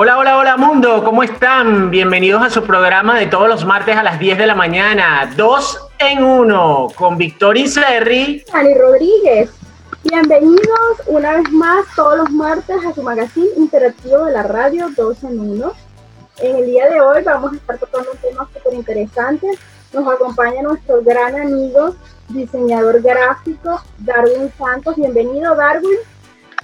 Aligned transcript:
Hola, 0.00 0.16
hola, 0.16 0.38
hola 0.38 0.56
mundo, 0.56 1.02
¿cómo 1.02 1.24
están? 1.24 1.90
Bienvenidos 1.90 2.40
a 2.40 2.50
su 2.50 2.62
programa 2.62 3.18
de 3.18 3.26
todos 3.26 3.48
los 3.48 3.64
martes 3.64 3.96
a 3.96 4.04
las 4.04 4.20
10 4.20 4.38
de 4.38 4.46
la 4.46 4.54
mañana, 4.54 5.28
dos 5.36 5.88
en 5.98 6.22
uno, 6.22 6.86
con 6.94 7.18
Victoria 7.18 7.66
Serri. 7.66 8.44
Ani 8.52 8.74
Rodríguez. 8.74 9.50
Bienvenidos 10.04 11.02
una 11.06 11.38
vez 11.38 11.50
más 11.50 11.84
todos 11.96 12.16
los 12.16 12.30
martes 12.30 12.76
a 12.86 12.94
su 12.94 13.02
magazine 13.02 13.48
interactivo 13.56 14.26
de 14.26 14.34
la 14.34 14.44
radio 14.44 14.86
Dos 14.96 15.24
en 15.24 15.40
Uno. 15.40 15.72
En 16.38 16.58
el 16.58 16.66
día 16.66 16.88
de 16.90 17.00
hoy 17.00 17.24
vamos 17.24 17.54
a 17.54 17.56
estar 17.56 17.78
tocando 17.78 18.12
un 18.12 18.18
tema 18.18 18.48
súper 18.54 18.74
interesante. 18.74 19.48
Nos 19.92 20.14
acompaña 20.14 20.62
nuestro 20.62 21.02
gran 21.02 21.40
amigo, 21.40 21.96
diseñador 22.28 23.02
gráfico, 23.02 23.82
Darwin 23.98 24.52
Santos. 24.56 24.94
Bienvenido, 24.94 25.56
Darwin. 25.56 25.98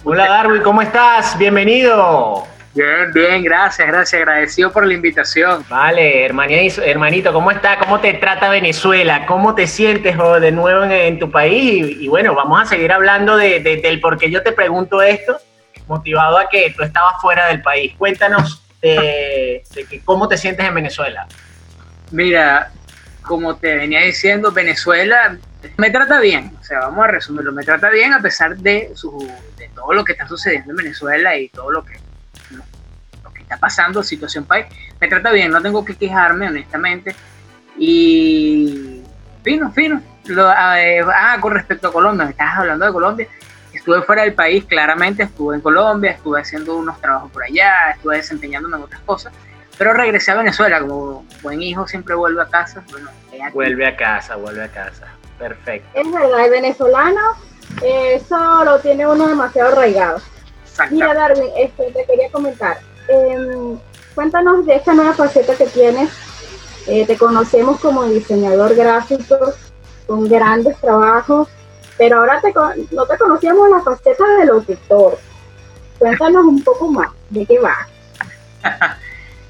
Hola, 0.04 0.28
Darwin, 0.28 0.62
¿cómo 0.62 0.82
estás? 0.82 1.36
Bienvenido. 1.36 2.53
Bien, 2.74 3.12
bien, 3.12 3.44
gracias, 3.44 3.86
gracias, 3.86 4.20
agradecido 4.20 4.72
por 4.72 4.84
la 4.84 4.94
invitación. 4.94 5.64
Vale, 5.68 6.24
hermanito, 6.24 6.82
hermanito 6.82 7.32
¿cómo 7.32 7.52
está? 7.52 7.78
¿Cómo 7.78 8.00
te 8.00 8.14
trata 8.14 8.48
Venezuela? 8.48 9.26
¿Cómo 9.26 9.54
te 9.54 9.68
sientes 9.68 10.18
oh, 10.18 10.40
de 10.40 10.50
nuevo 10.50 10.82
en, 10.82 11.20
tu 11.20 11.30
país? 11.30 11.96
Y, 12.00 12.08
bueno, 12.08 12.34
vamos 12.34 12.60
a 12.60 12.64
seguir 12.64 12.90
hablando 12.90 13.36
de, 13.36 13.60
del 13.60 14.00
por 14.00 14.18
qué 14.18 14.28
yo 14.28 14.42
te 14.42 14.50
pregunto 14.50 15.02
esto, 15.02 15.38
motivado 15.86 16.36
a 16.36 16.48
que 16.48 16.74
tú 16.76 16.82
estabas 16.82 17.14
fuera 17.20 17.46
del 17.46 17.62
país. 17.62 17.94
Cuéntanos 17.96 18.60
de, 18.82 19.62
que, 19.88 20.00
cómo 20.00 20.26
te 20.26 20.36
sientes 20.36 20.66
en 20.66 20.74
Venezuela. 20.74 21.28
Mira, 22.10 22.72
como 23.22 23.54
te 23.54 23.76
venía 23.76 24.00
diciendo, 24.00 24.50
Venezuela 24.50 25.38
me 25.76 25.90
trata 25.90 26.18
bien, 26.18 26.50
o 26.60 26.64
sea, 26.64 26.80
vamos 26.80 27.04
a 27.04 27.08
resumirlo, 27.08 27.52
me 27.52 27.62
trata 27.62 27.88
bien 27.88 28.12
a 28.12 28.20
pesar 28.20 28.56
de, 28.56 28.90
su, 28.94 29.16
de 29.56 29.68
todo 29.68 29.94
lo 29.94 30.04
que 30.04 30.12
está 30.12 30.26
sucediendo 30.26 30.72
en 30.72 30.76
Venezuela 30.76 31.36
y 31.36 31.48
todo 31.50 31.70
lo 31.70 31.84
que 31.84 32.03
está 33.54 33.58
pasando, 33.58 34.02
situación 34.02 34.44
país, 34.44 34.66
me 35.00 35.08
trata 35.08 35.30
bien, 35.30 35.50
no 35.50 35.62
tengo 35.62 35.84
que 35.84 35.94
quejarme, 35.94 36.48
honestamente. 36.48 37.14
Y 37.78 39.02
fino, 39.42 39.70
fino. 39.72 40.02
ah, 40.38 41.36
con 41.40 41.52
respecto 41.52 41.88
a 41.88 41.92
Colombia, 41.92 42.24
me 42.24 42.30
estabas 42.32 42.58
hablando 42.58 42.86
de 42.86 42.92
Colombia. 42.92 43.28
Estuve 43.72 44.02
fuera 44.02 44.22
del 44.22 44.34
país, 44.34 44.64
claramente, 44.64 45.24
estuve 45.24 45.56
en 45.56 45.60
Colombia, 45.60 46.12
estuve 46.12 46.40
haciendo 46.40 46.76
unos 46.76 47.00
trabajos 47.00 47.30
por 47.32 47.42
allá, 47.42 47.90
estuve 47.94 48.16
desempeñándome 48.16 48.76
en 48.76 48.84
otras 48.84 49.00
cosas, 49.02 49.32
pero 49.76 49.92
regresé 49.92 50.30
a 50.30 50.36
Venezuela, 50.36 50.80
como 50.80 51.26
buen 51.42 51.60
hijo 51.60 51.86
siempre 51.88 52.14
vuelve 52.14 52.40
a 52.40 52.46
casa. 52.46 52.84
Bueno, 52.90 53.10
vuelve 53.52 53.86
a 53.86 53.96
casa, 53.96 54.36
vuelve 54.36 54.62
a 54.62 54.68
casa. 54.68 55.08
Perfecto. 55.38 55.88
Es 55.92 56.10
verdad, 56.10 56.44
el 56.44 56.50
venezolano, 56.52 57.20
eso 57.82 58.64
lo 58.64 58.78
tiene 58.78 59.06
uno 59.06 59.26
demasiado 59.26 59.72
arraigado. 59.72 60.20
Mira, 60.90 61.12
Darwin, 61.12 61.50
este, 61.56 61.90
te 61.90 62.04
quería 62.06 62.30
comentar. 62.30 62.78
Em, 63.08 63.78
cuéntanos 64.14 64.64
de 64.66 64.76
esta 64.76 64.94
nueva 64.94 65.14
faceta 65.14 65.54
que 65.54 65.66
tienes. 65.66 66.10
Eh, 66.86 67.06
te 67.06 67.16
conocemos 67.16 67.80
como 67.80 68.04
diseñador 68.04 68.74
gráfico 68.74 69.36
con 70.06 70.28
grandes 70.28 70.78
trabajos, 70.80 71.48
pero 71.96 72.18
ahora 72.18 72.40
te, 72.40 72.52
no 72.94 73.06
te 73.06 73.16
conocíamos 73.18 73.70
la 73.70 73.80
faceta 73.80 74.24
de 74.38 74.46
locutor. 74.46 75.18
Cuéntanos 75.98 76.44
un 76.44 76.62
poco 76.62 76.90
más 76.90 77.10
de 77.30 77.46
qué 77.46 77.58
va. 77.58 77.88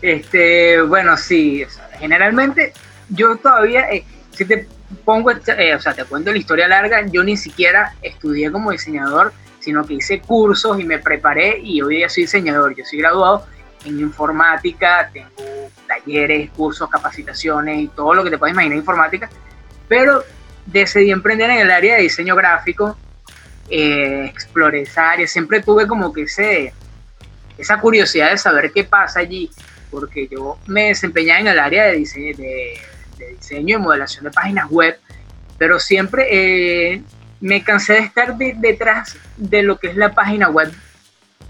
este, 0.03 0.81
bueno, 0.83 1.17
sí, 1.17 1.65
generalmente 1.99 2.73
yo 3.09 3.37
todavía, 3.37 3.91
eh, 3.91 4.05
si 4.31 4.45
te 4.45 4.69
pongo, 5.05 5.31
eh, 5.31 5.75
o 5.75 5.81
sea, 5.81 5.95
te 5.95 6.05
cuento 6.05 6.31
la 6.31 6.39
historia 6.39 6.69
larga, 6.69 7.05
yo 7.07 7.25
ni 7.25 7.37
siquiera 7.37 7.95
estudié 8.03 8.51
como 8.53 8.71
diseñador 8.71 9.33
sino 9.65 9.85
que 9.85 9.95
hice 9.95 10.21
cursos 10.21 10.79
y 10.79 10.85
me 10.85 10.99
preparé 10.99 11.59
y 11.59 11.81
hoy 11.81 11.97
día 11.97 12.09
soy 12.11 12.25
diseñador. 12.25 12.77
Yo 12.77 12.85
soy 12.85 12.99
graduado 12.99 13.47
en 13.87 13.99
informática, 13.99 15.11
tengo 15.13 15.71
talleres, 15.87 16.51
cursos, 16.51 16.89
capacitaciones 16.91 17.81
y 17.81 17.89
todo 17.89 18.13
lo 18.15 18.23
que 18.23 18.31
te 18.31 18.39
puedas 18.39 18.53
imaginar 18.53 18.77
informática, 18.77 19.31
pero 19.89 20.23
decidí 20.67 21.11
emprender 21.11 21.51
en 21.51 21.61
el 21.61 21.71
área 21.71 21.97
de 21.97 22.03
diseño 22.03 22.37
gráfico, 22.37 22.97
eh, 23.71 24.27
exploré 24.27 24.83
esa 24.83 25.13
área, 25.13 25.27
siempre 25.27 25.63
tuve 25.63 25.87
como 25.87 26.13
que 26.13 26.23
ese, 26.23 26.75
esa 27.57 27.81
curiosidad 27.81 28.31
de 28.31 28.39
saber 28.39 28.71
qué 28.71 28.85
pasa 28.85 29.21
allí, 29.21 29.51
porque 29.91 30.29
yo 30.31 30.59
me 30.67 30.89
desempeñaba 30.89 31.41
en 31.41 31.47
el 31.49 31.59
área 31.59 31.85
de 31.85 31.97
diseño, 31.97 32.37
de, 32.37 32.81
diseño 33.37 33.79
y 33.79 33.81
modelación 33.81 34.25
de 34.25 34.31
páginas 34.31 34.71
web, 34.71 34.99
pero 35.57 35.79
siempre 35.79 36.27
eh, 36.31 37.03
me 37.41 37.63
cansé 37.63 37.95
de 37.95 37.99
estar 38.01 38.37
detrás 38.37 39.17
de 39.37 39.63
lo 39.63 39.79
que 39.79 39.89
es 39.89 39.97
la 39.97 40.13
página 40.13 40.49
web, 40.49 40.73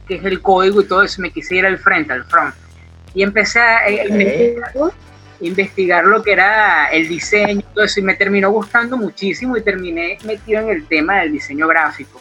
que 0.07 0.17
es 0.17 0.25
el 0.25 0.41
código 0.41 0.81
y 0.81 0.87
todo 0.87 1.03
eso, 1.03 1.23
me 1.23 1.31
quise 1.31 1.57
ir 1.57 1.67
al 1.67 1.79
frente, 1.79 2.13
al 2.13 2.25
front. 2.25 2.55
Y 3.15 3.23
empecé 3.23 3.61
a 3.61 3.89
eh, 3.89 4.57
investigar, 5.41 6.05
lo 6.05 6.23
que 6.23 6.33
era 6.33 6.87
el 6.87 7.09
diseño 7.09 7.61
y 7.61 7.75
todo 7.75 7.85
eso, 7.85 8.01
y 8.01 8.03
me 8.03 8.15
terminó 8.15 8.51
gustando 8.51 8.97
muchísimo 8.97 9.57
y 9.57 9.63
terminé 9.63 10.19
metido 10.25 10.63
en 10.63 10.71
el 10.71 10.87
tema 10.87 11.21
del 11.21 11.33
diseño 11.33 11.69
gráfico. 11.69 12.21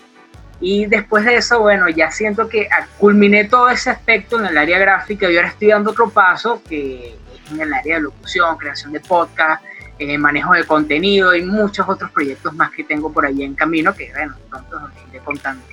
Y 0.59 0.85
después 0.85 1.25
de 1.25 1.35
eso, 1.35 1.59
bueno, 1.59 1.90
ya 1.90 2.09
siento 2.12 2.47
que 2.47 2.69
culminé 2.97 3.46
todo 3.46 3.69
ese 3.69 3.90
aspecto 3.90 4.40
en 4.40 4.46
el 4.46 4.57
área 4.57 4.79
gráfica 4.79 5.29
y 5.29 5.35
ahora 5.35 5.50
estoy 5.50 5.69
dando 5.69 5.91
otro 5.91 6.09
paso 6.09 6.62
que 6.68 7.09
es 7.09 7.52
en 7.52 7.59
el 7.59 7.73
área 7.73 7.96
de 7.96 8.03
locución, 8.03 8.57
creación 8.57 8.94
de 8.94 9.00
podcast, 9.02 9.63
eh, 10.09 10.18
manejo 10.18 10.53
de 10.53 10.66
contenido 10.66 11.36
y 11.36 11.44
muchos 11.44 11.88
otros 11.88 12.12
proyectos 12.12 12.53
más 12.53 12.72
que 12.72 12.84
tengo 12.84 13.12
por 13.12 13.25
ahí 13.25 13.44
en 13.44 13.56
camino 13.56 13.94
que, 13.94 14.12
bueno, 14.12 14.36
pronto 14.50 14.78
os 14.78 15.09
iré 15.09 15.19
contando. 15.19 15.64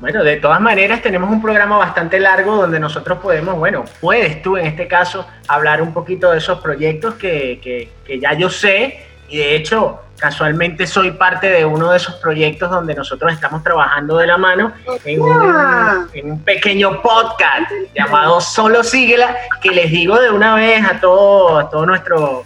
Bueno, 0.00 0.24
de 0.24 0.36
todas 0.36 0.60
maneras 0.62 1.02
tenemos 1.02 1.30
un 1.30 1.42
programa 1.42 1.76
bastante 1.76 2.18
largo 2.18 2.56
donde 2.56 2.80
nosotros 2.80 3.18
podemos, 3.18 3.56
bueno, 3.56 3.84
puedes 4.00 4.40
tú 4.40 4.56
en 4.56 4.66
este 4.66 4.88
caso 4.88 5.26
hablar 5.46 5.82
un 5.82 5.92
poquito 5.92 6.30
de 6.30 6.38
esos 6.38 6.58
proyectos 6.60 7.14
que, 7.14 7.60
que, 7.62 7.92
que 8.04 8.18
ya 8.18 8.32
yo 8.32 8.48
sé. 8.48 9.06
Y 9.28 9.36
de 9.36 9.54
hecho 9.54 10.00
casualmente 10.20 10.86
soy 10.86 11.12
parte 11.12 11.48
de 11.48 11.64
uno 11.64 11.90
de 11.90 11.96
esos 11.96 12.14
proyectos 12.16 12.70
donde 12.70 12.94
nosotros 12.94 13.32
estamos 13.32 13.62
trabajando 13.64 14.18
de 14.18 14.26
la 14.26 14.36
mano 14.36 14.72
en 15.04 15.20
un, 15.20 16.08
en 16.12 16.32
un, 16.32 16.44
pequeño 16.44 17.00
podcast 17.00 17.70
llamado 17.94 18.40
Solo 18.40 18.84
Síguela, 18.84 19.34
que 19.62 19.70
les 19.70 19.90
digo 19.90 20.20
de 20.20 20.30
una 20.30 20.54
vez 20.54 20.84
a 20.84 21.00
todos 21.00 21.64
a 21.64 21.70
todo 21.70 21.86
nuestro 21.86 22.44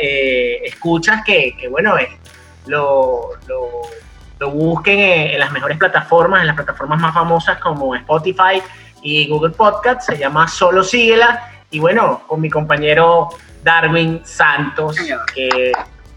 eh, 0.00 0.60
escuchas 0.64 1.22
que, 1.24 1.66
bueno, 1.70 1.98
eh, 1.98 2.18
lo, 2.66 3.30
lo, 3.46 4.50
busquen 4.50 4.98
en, 4.98 5.38
las 5.38 5.52
mejores 5.52 5.78
plataformas, 5.78 6.40
en 6.40 6.48
las 6.48 6.56
plataformas 6.56 7.00
más 7.00 7.14
famosas 7.14 7.58
como 7.58 7.94
Spotify 7.94 8.60
y 9.00 9.28
Google 9.28 9.52
Podcast, 9.52 10.02
se 10.02 10.18
llama 10.18 10.48
Solo 10.48 10.82
Síguela, 10.82 11.48
y 11.70 11.78
bueno, 11.78 12.22
con 12.26 12.40
mi 12.40 12.50
compañero 12.50 13.28
Darwin 13.62 14.20
Santos, 14.24 14.96
que 15.32 15.72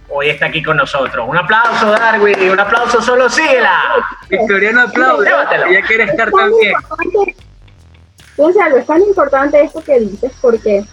hoy 0.10 0.30
está 0.30 0.48
aquí 0.48 0.64
con 0.64 0.78
nosotros. 0.78 1.28
Un 1.28 1.38
aplauso, 1.38 1.92
Darwin, 1.92 2.50
un 2.50 2.60
aplauso, 2.60 3.02
Solo 3.02 3.30
Síguela. 3.30 3.80
Victoria 4.30 4.72
no 4.72 4.82
aplaude, 4.82 5.30
ya 5.72 5.82
quiere 5.84 6.06
estar 6.06 6.32
también. 6.32 6.74
Algo, 8.64 8.78
es 8.78 8.86
tan 8.86 9.02
importante 9.02 9.62
esto 9.62 9.82
que 9.84 10.00
dices 10.00 10.32
porque 10.42 10.84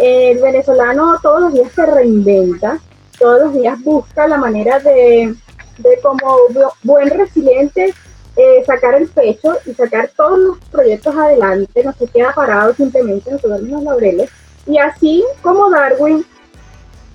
el 0.00 0.38
venezolano 0.38 1.18
todos 1.22 1.40
los 1.42 1.52
días 1.52 1.72
se 1.72 1.86
reinventa, 1.86 2.78
todos 3.18 3.42
los 3.42 3.54
días 3.54 3.82
busca 3.82 4.26
la 4.28 4.36
manera 4.36 4.78
de, 4.78 5.34
como 6.02 6.38
buen 6.82 7.10
resiliente 7.10 7.94
eh, 8.36 8.64
sacar 8.64 8.94
el 8.94 9.08
pecho 9.08 9.56
y 9.66 9.74
sacar 9.74 10.10
todos 10.16 10.38
los 10.38 10.58
proyectos 10.70 11.14
adelante, 11.16 11.82
no 11.82 11.92
se 11.92 12.06
queda 12.06 12.32
parado 12.32 12.72
simplemente 12.74 13.30
en 13.30 13.38
todos 13.38 13.60
los 13.60 13.82
laureles. 13.82 14.30
Y 14.66 14.78
así 14.78 15.24
como 15.42 15.70
Darwin, 15.70 16.24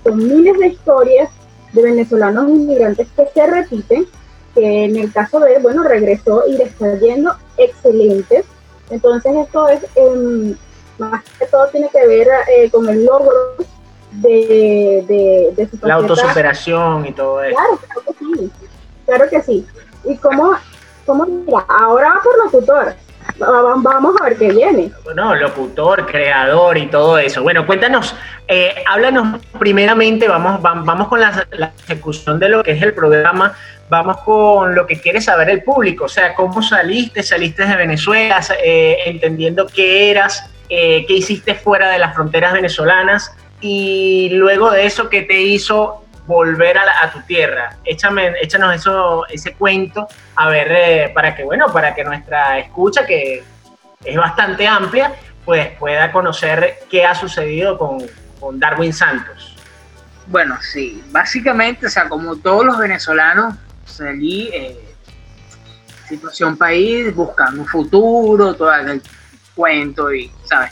con 0.02 0.18
miles 0.18 0.58
de 0.58 0.66
historias 0.68 1.30
de 1.72 1.82
venezolanos 1.82 2.50
inmigrantes 2.50 3.08
que 3.16 3.26
se 3.32 3.46
repiten, 3.46 4.06
que 4.54 4.84
en 4.84 4.96
el 4.96 5.12
caso 5.12 5.40
de 5.40 5.54
él, 5.54 5.62
bueno, 5.62 5.82
regresó 5.82 6.44
y 6.46 6.58
le 6.58 6.64
está 6.64 6.94
yendo 6.98 7.34
excelentes. 7.56 8.44
Entonces 8.90 9.34
esto 9.34 9.68
es 9.68 9.80
em, 9.94 10.54
más 10.98 11.22
que 11.38 11.46
todo 11.46 11.66
tiene 11.68 11.88
que 11.90 12.06
ver 12.06 12.28
eh, 12.48 12.70
con 12.70 12.88
el 12.88 13.04
logro 13.04 13.32
de, 14.12 15.52
de, 15.56 15.68
su 15.68 15.86
La 15.86 15.94
autosuperación 15.94 17.06
y 17.06 17.12
todo 17.12 17.42
eso. 17.42 17.56
Claro, 17.56 17.78
claro 17.78 18.02
que 18.06 18.24
sí. 18.24 18.52
Claro 19.06 19.30
que 19.30 19.42
sí. 19.42 19.66
Y 20.04 20.16
cómo, 20.16 20.54
cómo 21.06 21.26
mira, 21.26 21.64
ahora 21.68 22.20
por 22.22 22.44
locutor. 22.44 22.94
Vamos 23.38 24.14
a 24.20 24.24
ver 24.24 24.36
qué 24.36 24.50
viene. 24.50 24.92
Bueno, 25.02 25.34
locutor, 25.34 26.06
creador 26.06 26.76
y 26.76 26.86
todo 26.86 27.18
eso. 27.18 27.42
Bueno, 27.42 27.66
cuéntanos, 27.66 28.14
eh, 28.46 28.74
háblanos 28.86 29.40
primeramente, 29.58 30.28
vamos, 30.28 30.60
vamos 30.60 31.08
con 31.08 31.20
la, 31.20 31.46
la, 31.52 31.72
ejecución 31.84 32.38
de 32.38 32.50
lo 32.50 32.62
que 32.62 32.72
es 32.72 32.82
el 32.82 32.92
programa, 32.92 33.56
vamos 33.88 34.18
con 34.18 34.74
lo 34.74 34.86
que 34.86 35.00
quiere 35.00 35.20
saber 35.20 35.50
el 35.50 35.62
público, 35.62 36.04
o 36.04 36.08
sea, 36.08 36.34
cómo 36.34 36.62
saliste, 36.62 37.22
saliste 37.22 37.66
de 37.66 37.76
Venezuela, 37.76 38.40
eh, 38.62 38.98
entendiendo 39.06 39.66
qué 39.66 40.10
eras, 40.10 40.50
eh, 40.68 41.04
qué 41.06 41.14
hiciste 41.14 41.54
fuera 41.54 41.90
de 41.90 41.98
las 41.98 42.14
fronteras 42.14 42.52
venezolanas 42.52 43.32
y 43.60 44.30
luego 44.32 44.70
de 44.70 44.86
eso, 44.86 45.08
¿qué 45.08 45.22
te 45.22 45.40
hizo 45.40 46.04
volver 46.26 46.78
a, 46.78 47.10
tu 47.12 47.20
tierra? 47.22 47.76
Échame, 47.84 48.32
échanos 48.40 48.74
eso, 48.74 49.26
ese 49.28 49.54
cuento, 49.54 50.08
a 50.36 50.48
ver, 50.48 50.68
eh, 50.70 51.12
para 51.14 51.34
que, 51.34 51.44
bueno, 51.44 51.72
para 51.72 51.94
que 51.94 52.04
nuestra 52.04 52.58
escucha, 52.58 53.06
que 53.06 53.42
es 54.04 54.16
bastante 54.16 54.66
amplia, 54.66 55.12
pues 55.44 55.68
pueda 55.78 56.12
conocer 56.12 56.80
qué 56.90 57.04
ha 57.04 57.14
sucedido 57.14 57.78
con, 57.78 58.06
Darwin 58.60 58.92
Santos. 58.92 59.56
Bueno, 60.26 60.58
sí, 60.60 61.02
básicamente, 61.10 61.86
o 61.86 61.88
sea, 61.88 62.10
como 62.10 62.36
todos 62.36 62.62
los 62.62 62.76
venezolanos, 62.76 63.54
salí 63.86 64.50
eh, 64.52 64.94
situación 66.06 66.54
país, 66.58 67.14
buscando 67.14 67.62
un 67.62 67.66
futuro, 67.66 68.54
todo 68.54 68.74
el 68.74 69.00
cuento 69.54 70.12
y, 70.12 70.30
¿sabes? 70.44 70.70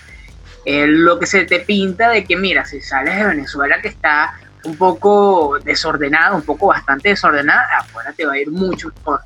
Eh, 0.65 0.87
lo 0.87 1.19
que 1.19 1.27
se 1.27 1.45
te 1.45 1.61
pinta 1.61 2.11
de 2.11 2.25
que, 2.25 2.37
mira, 2.37 2.65
si 2.65 2.81
sales 2.81 3.17
de 3.17 3.25
Venezuela 3.27 3.81
que 3.81 3.89
está 3.89 4.35
un 4.65 4.77
poco 4.77 5.59
desordenada, 5.65 6.35
un 6.35 6.43
poco 6.43 6.69
bastante 6.69 7.09
desordenada, 7.09 7.79
afuera 7.79 8.13
te 8.13 8.25
va 8.25 8.35
a 8.35 8.39
ir 8.39 8.51
mucho 8.51 8.93
mejor. 8.95 9.21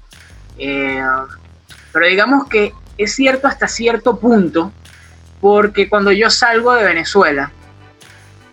Eh, 0.58 1.02
pero 1.92 2.06
digamos 2.06 2.48
que 2.48 2.72
es 2.96 3.14
cierto 3.14 3.46
hasta 3.46 3.68
cierto 3.68 4.18
punto, 4.18 4.72
porque 5.40 5.88
cuando 5.88 6.10
yo 6.12 6.30
salgo 6.30 6.74
de 6.74 6.84
Venezuela 6.84 7.50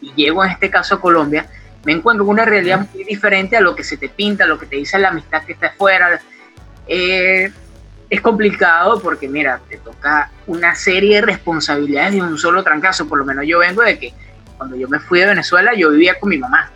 y 0.02 0.14
llego 0.14 0.44
en 0.44 0.52
este 0.52 0.70
caso 0.70 0.96
a 0.96 1.02
Colombia, 1.02 1.48
me 1.86 1.94
encuentro 1.94 2.26
con 2.26 2.34
una 2.34 2.46
realidad 2.46 2.88
muy 2.94 3.04
diferente 3.04 3.58
a 3.58 3.62
lo 3.62 3.76
que 3.76 3.84
se 3.84 3.98
te 3.98 4.10
pinta, 4.10 4.44
a 4.44 4.48
lo 4.48 4.60
que 4.60 4.66
te 4.66 4.76
dice 4.76 5.00
la 5.00 5.10
amistad 5.10 5.44
que 5.44 5.54
está 5.54 5.68
afuera. 5.68 6.20
Eh, 6.88 7.52
es 8.14 8.22
complicado 8.22 9.00
porque, 9.00 9.28
mira, 9.28 9.60
te 9.68 9.78
toca 9.78 10.30
una 10.46 10.76
serie 10.76 11.16
de 11.16 11.22
responsabilidades 11.24 12.14
de 12.14 12.22
un 12.22 12.38
solo 12.38 12.64
trancazo. 12.64 13.08
Por 13.08 13.18
lo 13.18 13.26
menos 13.26 13.46
yo 13.48 13.58
vengo 13.58 13.82
de 13.82 13.98
que 13.98 14.14
cuando 14.56 14.76
yo 14.76 14.88
me 14.88 15.00
fui 15.00 15.20
de 15.20 15.26
Venezuela, 15.26 15.74
yo 15.76 15.90
vivía 15.90 16.20
con 16.20 16.30
mi 16.30 16.38
mamá. 16.38 16.70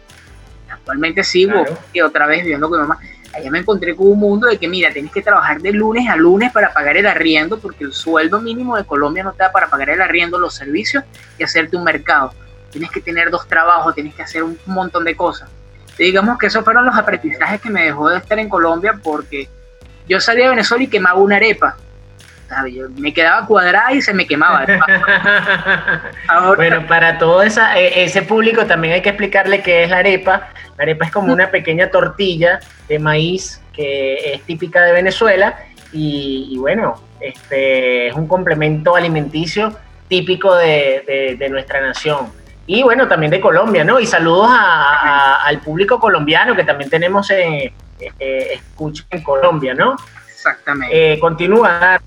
Actualmente 0.67 1.23
sigo 1.23 1.63
y 1.93 2.01
otra 2.01 2.25
vez 2.25 2.41
viviendo 2.41 2.67
con 2.67 2.79
mi 2.79 2.87
mamá. 2.87 2.99
Allá 3.35 3.51
me 3.51 3.59
encontré 3.59 3.95
con 3.95 4.07
un 4.07 4.17
mundo 4.17 4.47
de 4.47 4.57
que, 4.57 4.67
mira, 4.67 4.91
tienes 4.91 5.11
que 5.11 5.21
trabajar 5.21 5.61
de 5.61 5.71
lunes 5.73 6.09
a 6.09 6.15
lunes 6.15 6.51
para 6.51 6.73
pagar 6.73 6.97
el 6.97 7.05
arriendo, 7.05 7.59
porque 7.59 7.83
el 7.83 7.93
sueldo 7.93 8.41
mínimo 8.41 8.75
de 8.75 8.83
Colombia 8.83 9.23
no 9.23 9.33
te 9.33 9.43
da 9.43 9.51
para 9.51 9.67
pagar 9.67 9.91
el 9.91 10.01
arriendo, 10.01 10.39
los 10.39 10.55
servicios 10.55 11.03
y 11.37 11.43
hacerte 11.43 11.77
un 11.77 11.83
mercado. 11.83 12.33
Tienes 12.71 12.89
que 12.89 12.99
tener 12.99 13.29
dos 13.29 13.47
trabajos, 13.47 13.93
tienes 13.93 14.15
que 14.15 14.23
hacer 14.23 14.41
un 14.41 14.57
montón 14.65 15.03
de 15.03 15.15
cosas. 15.15 15.49
digamos 15.99 16.39
que 16.39 16.47
esos 16.47 16.63
fueron 16.63 16.83
los 16.83 16.95
aprendizajes 16.95 17.61
que 17.61 17.69
me 17.69 17.83
dejó 17.83 18.09
de 18.09 18.17
estar 18.17 18.39
en 18.39 18.49
Colombia, 18.49 18.99
porque 19.03 19.47
yo 20.07 20.19
salía 20.19 20.45
de 20.45 20.49
Venezuela 20.51 20.83
y 20.83 20.87
quemaba 20.87 21.19
una 21.19 21.35
arepa. 21.35 21.77
me 22.97 23.13
quedaba 23.13 23.45
cuadrada 23.45 23.93
y 23.93 24.01
se 24.01 24.13
me 24.13 24.25
quemaba. 24.25 24.65
bueno, 26.55 26.87
para 26.87 27.17
todo 27.17 27.43
esa, 27.43 27.77
e, 27.77 28.03
ese 28.03 28.21
público 28.21 28.65
también 28.65 28.93
hay 28.93 29.01
que 29.01 29.09
explicarle 29.09 29.61
qué 29.61 29.83
es 29.83 29.89
la 29.89 29.99
arepa. 29.99 30.49
La 30.77 30.83
arepa 30.83 31.05
es 31.05 31.11
como 31.11 31.33
una 31.33 31.49
pequeña 31.49 31.89
tortilla 31.89 32.59
de 32.87 32.99
maíz 32.99 33.61
que 33.73 34.33
es 34.33 34.41
típica 34.43 34.81
de 34.81 34.91
Venezuela 34.91 35.55
y, 35.93 36.57
bueno, 36.57 37.01
este, 37.19 38.07
es 38.07 38.13
un 38.15 38.27
complemento 38.27 38.95
alimenticio 38.95 39.75
típico 40.07 40.55
de, 40.55 41.47
nuestra 41.49 41.81
nación. 41.81 42.31
Y 42.65 42.83
bueno, 42.83 43.07
también 43.07 43.31
de 43.31 43.39
Colombia, 43.39 43.83
¿no? 43.83 43.99
Y 43.99 44.05
saludos 44.05 44.49
al 44.51 45.59
público 45.59 45.99
colombiano 45.99 46.55
que 46.55 46.65
también 46.65 46.89
tenemos 46.89 47.29
en 47.29 47.71
eh, 47.99 48.53
escucha 48.53 49.05
en 49.09 49.23
Colombia, 49.23 49.73
¿no? 49.73 49.95
Exactamente. 50.29 51.13
Eh, 51.13 51.19
continúa. 51.19 52.01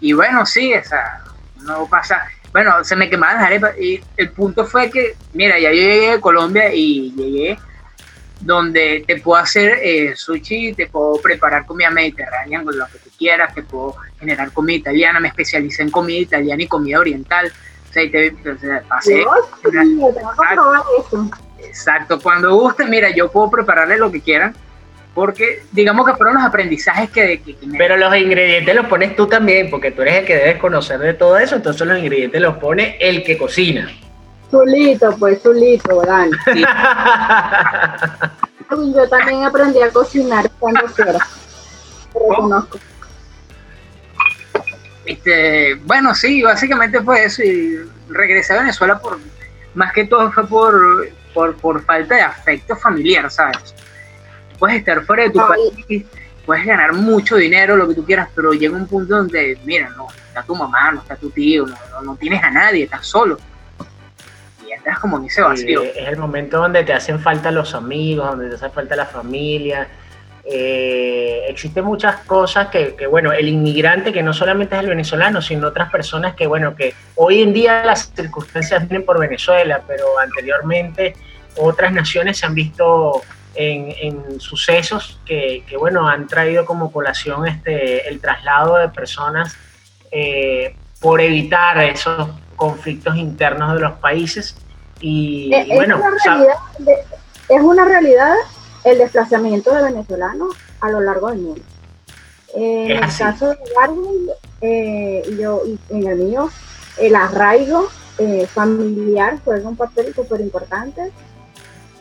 Y 0.00 0.12
bueno, 0.12 0.44
sí, 0.44 0.72
esa, 0.72 1.24
no 1.62 1.86
pasa. 1.86 2.22
Bueno, 2.52 2.84
se 2.84 2.96
me 2.96 3.08
quemaban 3.08 3.36
las 3.36 3.46
arepas 3.46 3.78
y 3.78 4.00
el 4.16 4.30
punto 4.30 4.66
fue 4.66 4.90
que, 4.90 5.16
mira, 5.32 5.58
ya 5.58 5.70
yo 5.70 5.76
llegué 5.76 6.12
a 6.12 6.20
Colombia 6.20 6.72
y 6.74 7.12
llegué 7.12 7.58
donde 8.40 9.04
te 9.06 9.20
puedo 9.20 9.40
hacer 9.40 9.78
eh, 9.82 10.14
sushi, 10.16 10.74
te 10.74 10.88
puedo 10.88 11.20
preparar 11.22 11.64
comida 11.64 11.90
mediterránea, 11.90 12.62
con 12.62 12.76
lo 12.76 12.86
que 12.88 12.98
tú 12.98 13.10
quieras, 13.16 13.54
te 13.54 13.62
puedo 13.62 13.94
generar 14.18 14.52
comida 14.52 14.78
italiana, 14.78 15.20
me 15.20 15.28
especialicé 15.28 15.82
en 15.82 15.90
comida 15.90 16.18
italiana 16.18 16.62
y 16.62 16.66
comida 16.66 16.98
oriental. 16.98 17.52
O 17.88 17.92
sea, 17.92 18.02
y 18.02 18.10
te, 18.10 18.34
pasé. 18.88 19.24
Exacto, 21.60 22.20
cuando 22.20 22.54
guste, 22.54 22.84
mira, 22.84 23.10
yo 23.10 23.30
puedo 23.30 23.50
prepararle 23.50 23.96
lo 23.96 24.10
que 24.10 24.20
quieran 24.20 24.54
porque 25.14 25.62
digamos 25.72 26.06
que 26.06 26.14
fueron 26.14 26.36
los 26.36 26.44
aprendizajes 26.44 27.10
que... 27.10 27.42
Pero 27.76 27.96
los 27.96 28.16
ingredientes 28.16 28.74
los 28.74 28.86
pones 28.86 29.14
tú 29.14 29.26
también, 29.26 29.68
porque 29.70 29.90
tú 29.90 30.00
eres 30.02 30.16
el 30.16 30.24
que 30.24 30.36
debes 30.36 30.56
conocer 30.56 30.98
de 31.00 31.14
todo 31.14 31.38
eso, 31.38 31.56
entonces 31.56 31.86
los 31.86 31.98
ingredientes 31.98 32.40
los 32.40 32.56
pone 32.56 32.96
el 32.98 33.22
que 33.22 33.36
cocina. 33.36 33.90
Chulito, 34.50 35.14
pues 35.18 35.42
chulito, 35.42 36.02
Dani. 36.02 36.32
Yo 38.94 39.08
también 39.08 39.44
aprendí 39.44 39.82
a 39.82 39.90
cocinar 39.90 40.50
cuando 40.58 40.86
quiera. 40.86 41.18
reconozco. 42.14 42.78
Este, 45.04 45.74
bueno, 45.84 46.14
sí, 46.14 46.42
básicamente 46.42 47.02
fue 47.02 47.24
eso 47.24 47.42
y 47.42 47.80
regresé 48.08 48.54
a 48.54 48.60
Venezuela 48.60 48.98
por, 48.98 49.18
más 49.74 49.92
que 49.92 50.06
todo 50.06 50.32
fue 50.32 50.46
por, 50.46 51.10
por, 51.34 51.54
por 51.56 51.84
falta 51.84 52.14
de 52.14 52.22
afecto 52.22 52.76
familiar, 52.76 53.30
¿sabes? 53.30 53.74
Puedes 54.62 54.78
estar 54.78 55.04
fuera 55.04 55.24
de 55.24 55.30
tu 55.30 55.40
país, 55.40 56.04
puedes 56.46 56.64
ganar 56.64 56.92
mucho 56.92 57.34
dinero, 57.34 57.76
lo 57.76 57.88
que 57.88 57.96
tú 57.96 58.04
quieras, 58.04 58.28
pero 58.32 58.52
llega 58.52 58.76
un 58.76 58.86
punto 58.86 59.16
donde, 59.16 59.58
mira, 59.64 59.90
no 59.96 60.06
está 60.08 60.44
tu 60.44 60.54
mamá, 60.54 60.92
no 60.92 61.00
está 61.00 61.16
tu 61.16 61.30
tío, 61.30 61.66
no, 62.04 62.14
tienes 62.14 62.40
a 62.44 62.48
nadie, 62.48 62.84
estás 62.84 63.04
solo. 63.04 63.38
Y 64.64 64.70
estás 64.70 65.00
como 65.00 65.18
en 65.18 65.24
ese 65.24 65.42
vacío. 65.42 65.82
es 65.82 66.06
el 66.06 66.16
momento 66.16 66.58
donde 66.58 66.84
te 66.84 66.92
hacen 66.92 67.18
falta 67.18 67.50
los 67.50 67.74
amigos, 67.74 68.24
donde 68.24 68.50
te 68.50 68.54
hace 68.54 68.70
falta 68.70 68.94
la 68.94 69.06
familia. 69.06 69.88
Eh, 70.44 71.42
existen 71.48 71.84
muchas 71.84 72.18
cosas 72.18 72.68
que, 72.68 72.94
que, 72.94 73.08
bueno, 73.08 73.32
el 73.32 73.48
inmigrante 73.48 74.12
que 74.12 74.22
no 74.22 74.32
solamente 74.32 74.76
es 74.76 74.82
el 74.82 74.90
venezolano, 74.90 75.42
sino 75.42 75.66
otras 75.66 75.90
personas 75.90 76.36
que, 76.36 76.46
bueno, 76.46 76.76
que 76.76 76.94
hoy 77.16 77.42
en 77.42 77.52
día 77.52 77.84
las 77.84 78.12
circunstancias 78.14 78.88
vienen 78.88 79.04
por 79.04 79.18
Venezuela, 79.18 79.82
pero 79.88 80.20
anteriormente 80.20 81.16
otras 81.56 81.92
naciones 81.92 82.38
se 82.38 82.46
han 82.46 82.54
visto 82.54 83.22
en, 83.54 84.40
sucesos 84.40 85.20
que, 85.26 85.64
bueno, 85.78 86.08
han 86.08 86.26
traído 86.26 86.64
como 86.64 86.90
colación 86.90 87.46
este, 87.46 88.08
el 88.08 88.20
traslado 88.20 88.76
de 88.76 88.88
personas 88.88 89.54
eh, 90.10 90.74
por 91.00 91.20
evitar 91.20 91.82
esos 91.82 92.28
conflictos 92.56 93.16
internos 93.16 93.74
de 93.74 93.80
los 93.80 93.92
países. 93.94 94.56
Y, 95.00 95.50
es, 95.52 95.68
bueno, 95.68 95.96
una 95.98 96.10
realidad, 96.24 96.54
es 97.48 97.60
una 97.60 97.84
realidad 97.84 98.34
el 98.84 98.98
desplazamiento 98.98 99.74
de 99.74 99.82
venezolanos 99.82 100.54
a 100.80 100.90
lo 100.90 101.00
largo 101.00 101.30
del 101.30 101.38
mundo. 101.38 101.62
En 102.54 102.90
el 102.90 103.00
caso 103.00 103.48
de 103.48 103.58
Darwin, 103.74 104.28
eh, 104.60 105.22
yo, 105.38 105.62
y 105.64 105.78
en 105.90 106.06
el 106.06 106.18
mío, 106.18 106.50
el 106.98 107.14
arraigo 107.16 107.88
eh, 108.18 108.46
familiar 108.46 109.38
juega 109.42 109.68
un 109.68 109.76
papel 109.76 110.14
súper 110.14 110.40
importante 110.40 111.10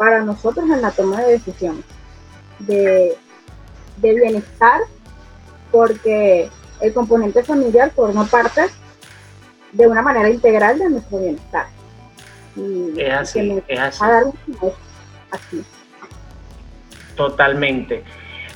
para 0.01 0.21
nosotros 0.21 0.65
en 0.67 0.81
la 0.81 0.89
toma 0.89 1.21
de 1.21 1.33
decisiones, 1.33 1.85
de, 2.57 3.15
bienestar, 3.97 4.79
porque 5.71 6.49
el 6.79 6.91
componente 6.91 7.43
familiar 7.43 7.91
forma 7.91 8.25
parte 8.25 8.61
de 9.71 9.85
una 9.85 10.01
manera 10.01 10.27
integral 10.27 10.79
de 10.79 10.89
nuestro 10.89 11.19
bienestar. 11.19 11.67
es 12.97 13.13
así, 13.13 13.61
es 13.67 13.79
así. 13.79 14.03
así. 15.29 15.63
Totalmente. 17.15 18.03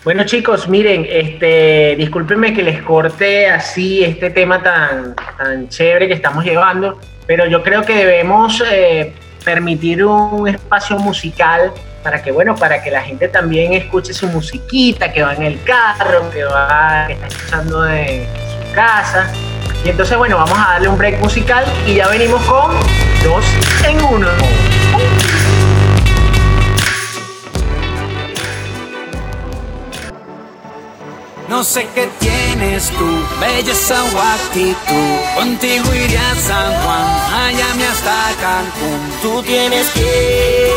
Bueno 0.04 0.26
chicos, 0.26 0.68
miren, 0.68 1.06
este, 1.08 1.96
discúlpenme 1.96 2.56
que 2.56 2.64
les 2.64 2.82
corte 2.82 3.50
así 3.50 4.04
este 4.04 4.32
tema 4.32 4.64
tan, 4.64 5.16
tan 5.38 5.70
chévere 5.70 6.08
que 6.08 6.16
estamos 6.16 6.44
llevando, 6.44 7.00
pero 7.28 7.46
yo 7.46 7.62
creo 7.62 7.84
que 7.84 7.94
debemos 7.94 8.64
eh, 8.68 9.14
permitir 9.46 10.04
un 10.04 10.48
espacio 10.48 10.98
musical 10.98 11.72
para 12.04 12.22
que, 12.22 12.32
bueno, 12.32 12.56
para 12.56 12.84
que 12.84 12.92
la 12.92 13.02
gente 13.02 13.28
también 13.28 13.74
escuche 13.74 14.14
su 14.14 14.28
musiquita, 14.28 15.14
que 15.14 15.24
va 15.24 15.34
en 15.34 15.44
el 15.44 15.64
carro, 15.64 16.30
que 16.32 16.44
va, 16.44 17.06
que 17.08 17.14
está 17.14 17.28
escuchando 17.28 17.88
en 17.88 18.26
su 18.26 18.76
casa. 18.76 19.32
Y 19.84 19.90
entonces, 19.90 20.18
bueno, 20.18 20.38
vamos 20.38 20.58
a 20.58 20.74
darle 20.74 20.88
un 20.88 20.98
break 20.98 21.20
musical 21.20 21.64
y 21.86 21.96
ya 21.96 22.08
venimos 22.08 22.44
con 22.46 22.72
dos 23.24 23.46
en 23.88 24.04
uno. 24.04 24.28
No 31.56 31.64
sé 31.64 31.88
qué 31.96 32.10
tienes 32.20 32.90
tú, 32.90 33.08
belleza 33.40 34.04
o 34.04 34.20
actitud. 34.20 34.76
Contigo 35.38 35.96
iría 35.96 36.32
a 36.32 36.36
San 36.36 36.84
Juan, 36.84 37.32
Miami 37.32 37.84
hasta 37.84 38.34
Cancún. 38.42 39.00
Tú 39.22 39.42
tienes 39.42 39.88
que, 39.92 40.74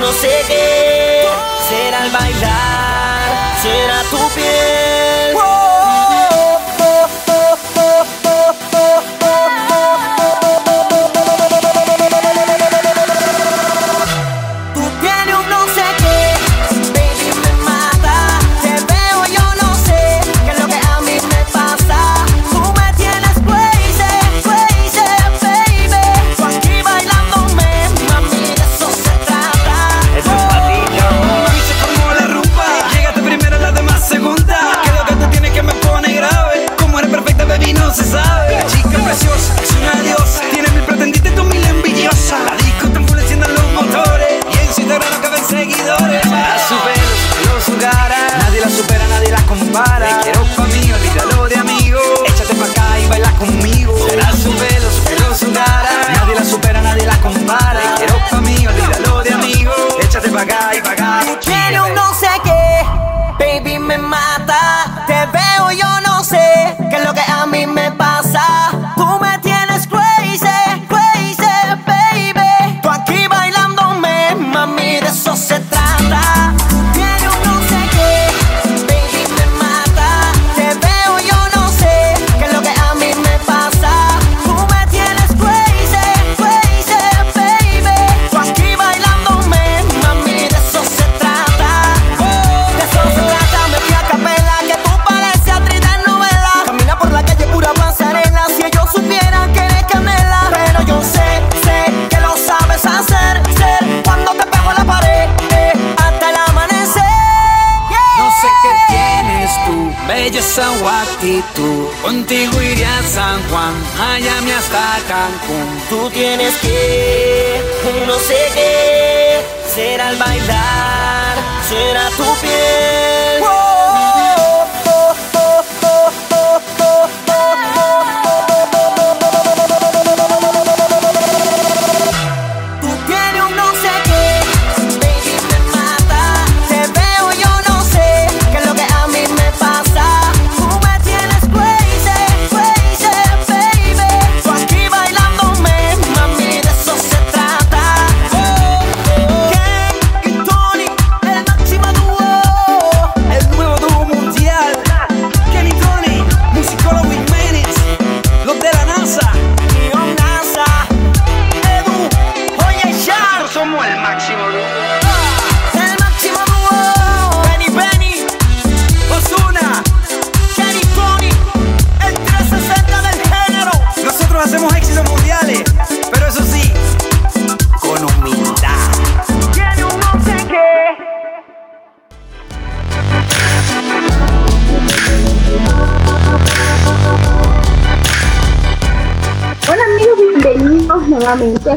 no 0.00 0.10
sé 0.12 0.42
qué, 0.48 1.28
será 1.68 2.02
al 2.04 2.10
bailar, 2.12 3.60
será 3.62 4.02
tu 4.10 4.34
piel. 4.34 4.85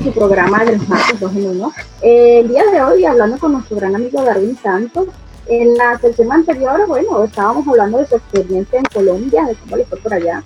Su 0.10 0.20
programa 0.20 0.66
de 0.66 0.78
los 0.78 0.88
martes 0.88 1.20
2 1.20 1.36
en 1.36 1.48
1. 1.48 1.74
el 2.02 2.48
día 2.48 2.64
de 2.72 2.82
hoy, 2.82 3.06
hablando 3.06 3.38
con 3.38 3.54
nuestro 3.54 3.78
gran 3.78 3.96
amigo 3.96 4.24
Darwin 4.24 4.58
Santos, 4.58 5.08
en 5.48 5.76
la 5.78 5.98
sesión 6.00 6.32
anterior, 6.32 6.86
bueno, 6.88 7.24
estábamos 7.24 7.68
hablando 7.68 8.00
de 8.00 8.08
su 8.08 8.16
experiencia 8.16 8.80
en 8.80 8.86
Colombia, 8.86 9.46
de 9.46 9.56
cómo 9.56 9.78
le 9.78 9.86
fue 9.86 10.00
por 10.00 10.14
allá. 10.14 10.44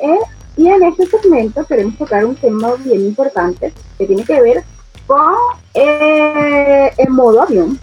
Eh, 0.00 0.18
y 0.56 0.68
en 0.68 0.82
este 0.84 1.06
segmento 1.06 1.64
queremos 1.64 1.96
tocar 1.98 2.24
un 2.24 2.34
tema 2.36 2.74
bien 2.78 3.00
importante 3.00 3.72
que 3.98 4.06
tiene 4.06 4.24
que 4.24 4.40
ver 4.40 4.64
con 5.06 5.34
eh, 5.74 6.90
el 6.96 7.10
modo 7.10 7.42
avión. 7.42 7.78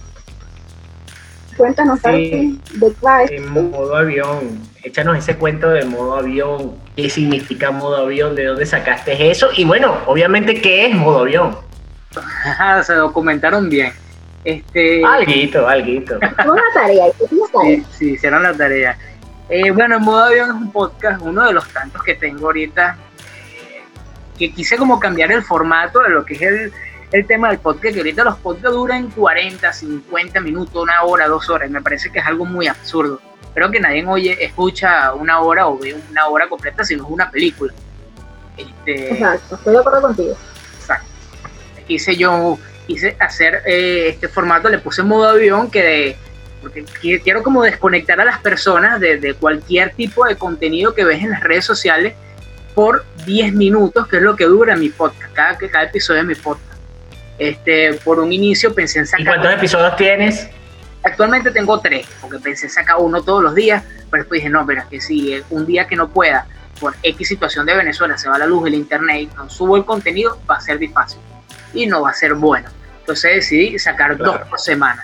Cuéntanos, 1.58 2.00
sí, 2.00 2.60
de 2.76 2.94
qué 3.28 3.36
En 3.36 3.52
modo 3.52 3.96
avión 3.96 4.71
échanos 4.84 5.18
ese 5.18 5.38
cuento 5.38 5.70
de 5.70 5.86
modo 5.86 6.16
avión, 6.16 6.76
qué 6.96 7.10
significa 7.10 7.72
modo 7.72 7.98
avión, 7.98 8.36
de 8.36 8.46
dónde 8.46 8.66
sacaste 8.66 9.30
eso 9.30 9.50
y 9.56 9.66
bueno, 9.66 9.98
obviamente 10.06 10.62
qué 10.62 10.88
es 10.88 10.96
modo 10.96 11.20
avión. 11.20 11.58
Se 12.84 12.94
documentaron 12.94 13.70
bien. 13.70 13.94
Este, 14.44 15.06
alguito, 15.06 15.68
alguito. 15.68 16.18
una 16.18 16.64
tarea, 16.74 17.06
Sí, 17.64 17.86
sí, 17.92 18.12
hicieron 18.14 18.42
la 18.42 18.54
tarea. 18.54 18.98
Eh, 19.50 19.70
bueno, 19.72 19.98
en 19.98 20.04
modo 20.04 20.24
avión 20.24 20.50
es 20.50 20.56
un 20.56 20.72
podcast, 20.72 21.22
uno 21.22 21.46
de 21.46 21.54
los 21.54 21.68
tantos 21.70 22.02
que 22.04 22.16
tengo 22.16 22.48
ahorita, 22.48 22.98
eh, 23.20 23.82
que 24.38 24.52
quise 24.52 24.78
como 24.78 25.00
cambiar 25.00 25.32
el 25.32 25.44
formato 25.44 26.00
de 26.00 26.10
lo 26.10 26.26
que 26.26 26.34
es 26.36 26.42
el, 26.42 26.74
el 27.12 27.28
tema 27.28 27.50
del 27.50 27.60
podcast, 27.60 27.94
que 27.94 28.00
ahorita 28.00 28.24
los 28.24 28.38
podcasts 28.38 28.76
duran 28.76 29.10
40, 29.12 29.74
50 29.74 30.40
minutos, 30.40 30.84
una 30.84 31.04
hora, 31.04 31.28
dos 31.28 31.50
horas, 31.50 31.70
me 31.70 31.82
parece 31.82 32.12
que 32.12 32.20
es 32.20 32.26
algo 32.26 32.46
muy 32.46 32.68
absurdo 32.68 33.20
creo 33.54 33.72
que 33.72 33.80
nadie 33.80 34.06
oye, 34.06 34.44
escucha 34.44 35.14
una 35.14 35.40
hora 35.42 35.68
o 35.68 35.78
ve 35.78 35.96
una 36.10 36.28
hora 36.28 36.48
completa, 36.48 36.84
sino 36.84 37.04
es 37.04 37.10
una 37.10 37.30
película. 37.30 37.74
Este, 38.58 39.14
exacto, 39.14 39.56
estoy 39.56 39.74
de 39.74 39.80
acuerdo 39.80 40.02
contigo. 40.02 40.38
Exacto. 40.80 41.08
Quise 41.88 42.16
yo, 42.16 42.58
quise 42.88 43.16
hacer 43.20 43.64
eh, 43.66 44.10
este 44.10 44.28
formato, 44.28 44.70
le 44.70 44.80
puse 44.80 45.04
modo 45.04 45.30
avión 45.30 45.70
que 45.70 45.84
de, 45.84 46.18
porque 46.62 46.86
quiero 47.24 47.44
como 47.44 47.64
desconectar 47.64 48.20
a 48.22 48.26
las 48.26 48.40
personas 48.40 49.00
de, 49.00 49.36
cualquier 49.40 49.94
tipo 49.94 50.26
de 50.26 50.36
contenido 50.36 50.94
que 50.94 51.04
ves 51.04 51.24
en 51.24 51.32
las 51.32 51.44
redes 51.44 51.66
sociales 51.66 52.14
por 52.76 53.04
10 53.26 53.54
minutos, 53.54 54.08
que 54.08 54.18
es 54.18 54.24
lo 54.24 54.36
que 54.36 54.46
dura 54.46 54.76
mi 54.76 54.90
podcast, 54.90 55.34
cada, 55.34 55.58
cada 55.58 55.84
episodio 55.86 56.22
de 56.22 56.28
mi 56.28 56.36
podcast. 56.36 56.71
Este, 57.42 57.96
por 58.04 58.20
un 58.20 58.32
inicio 58.32 58.72
pensé 58.72 59.00
en 59.00 59.08
sacar... 59.08 59.22
¿Y 59.22 59.26
cuántos 59.26 59.54
episodios 59.54 59.96
tienes? 59.96 60.48
Actualmente 61.02 61.50
tengo 61.50 61.80
tres, 61.80 62.06
porque 62.22 62.38
pensé 62.38 62.70
sacar 62.70 62.98
uno 63.00 63.24
todos 63.24 63.42
los 63.42 63.56
días, 63.56 63.84
pero 64.12 64.22
después 64.22 64.42
dije, 64.42 64.50
no, 64.52 64.64
pero 64.64 64.82
es 64.82 64.88
que 64.88 65.02
si 65.02 65.42
un 65.50 65.66
día 65.66 65.88
que 65.88 65.96
no 65.96 66.08
pueda, 66.08 66.46
por 66.80 66.94
X 67.02 67.28
situación 67.28 67.66
de 67.66 67.76
Venezuela, 67.76 68.16
se 68.16 68.30
va 68.30 68.38
la 68.38 68.46
luz, 68.46 68.68
el 68.68 68.76
internet, 68.76 69.32
no 69.36 69.50
subo 69.50 69.76
el 69.76 69.86
contenido, 69.86 70.38
va 70.48 70.58
a 70.58 70.62
ser 70.62 70.78
difícil 70.78 71.18
y 71.74 71.88
no 71.88 72.04
va 72.04 72.12
a 72.12 72.14
ser 72.14 72.36
bueno. 72.36 72.70
Entonces 73.00 73.38
decidí 73.38 73.80
sacar 73.80 74.18
dos 74.18 74.38
por 74.48 74.60
semana. 74.60 75.04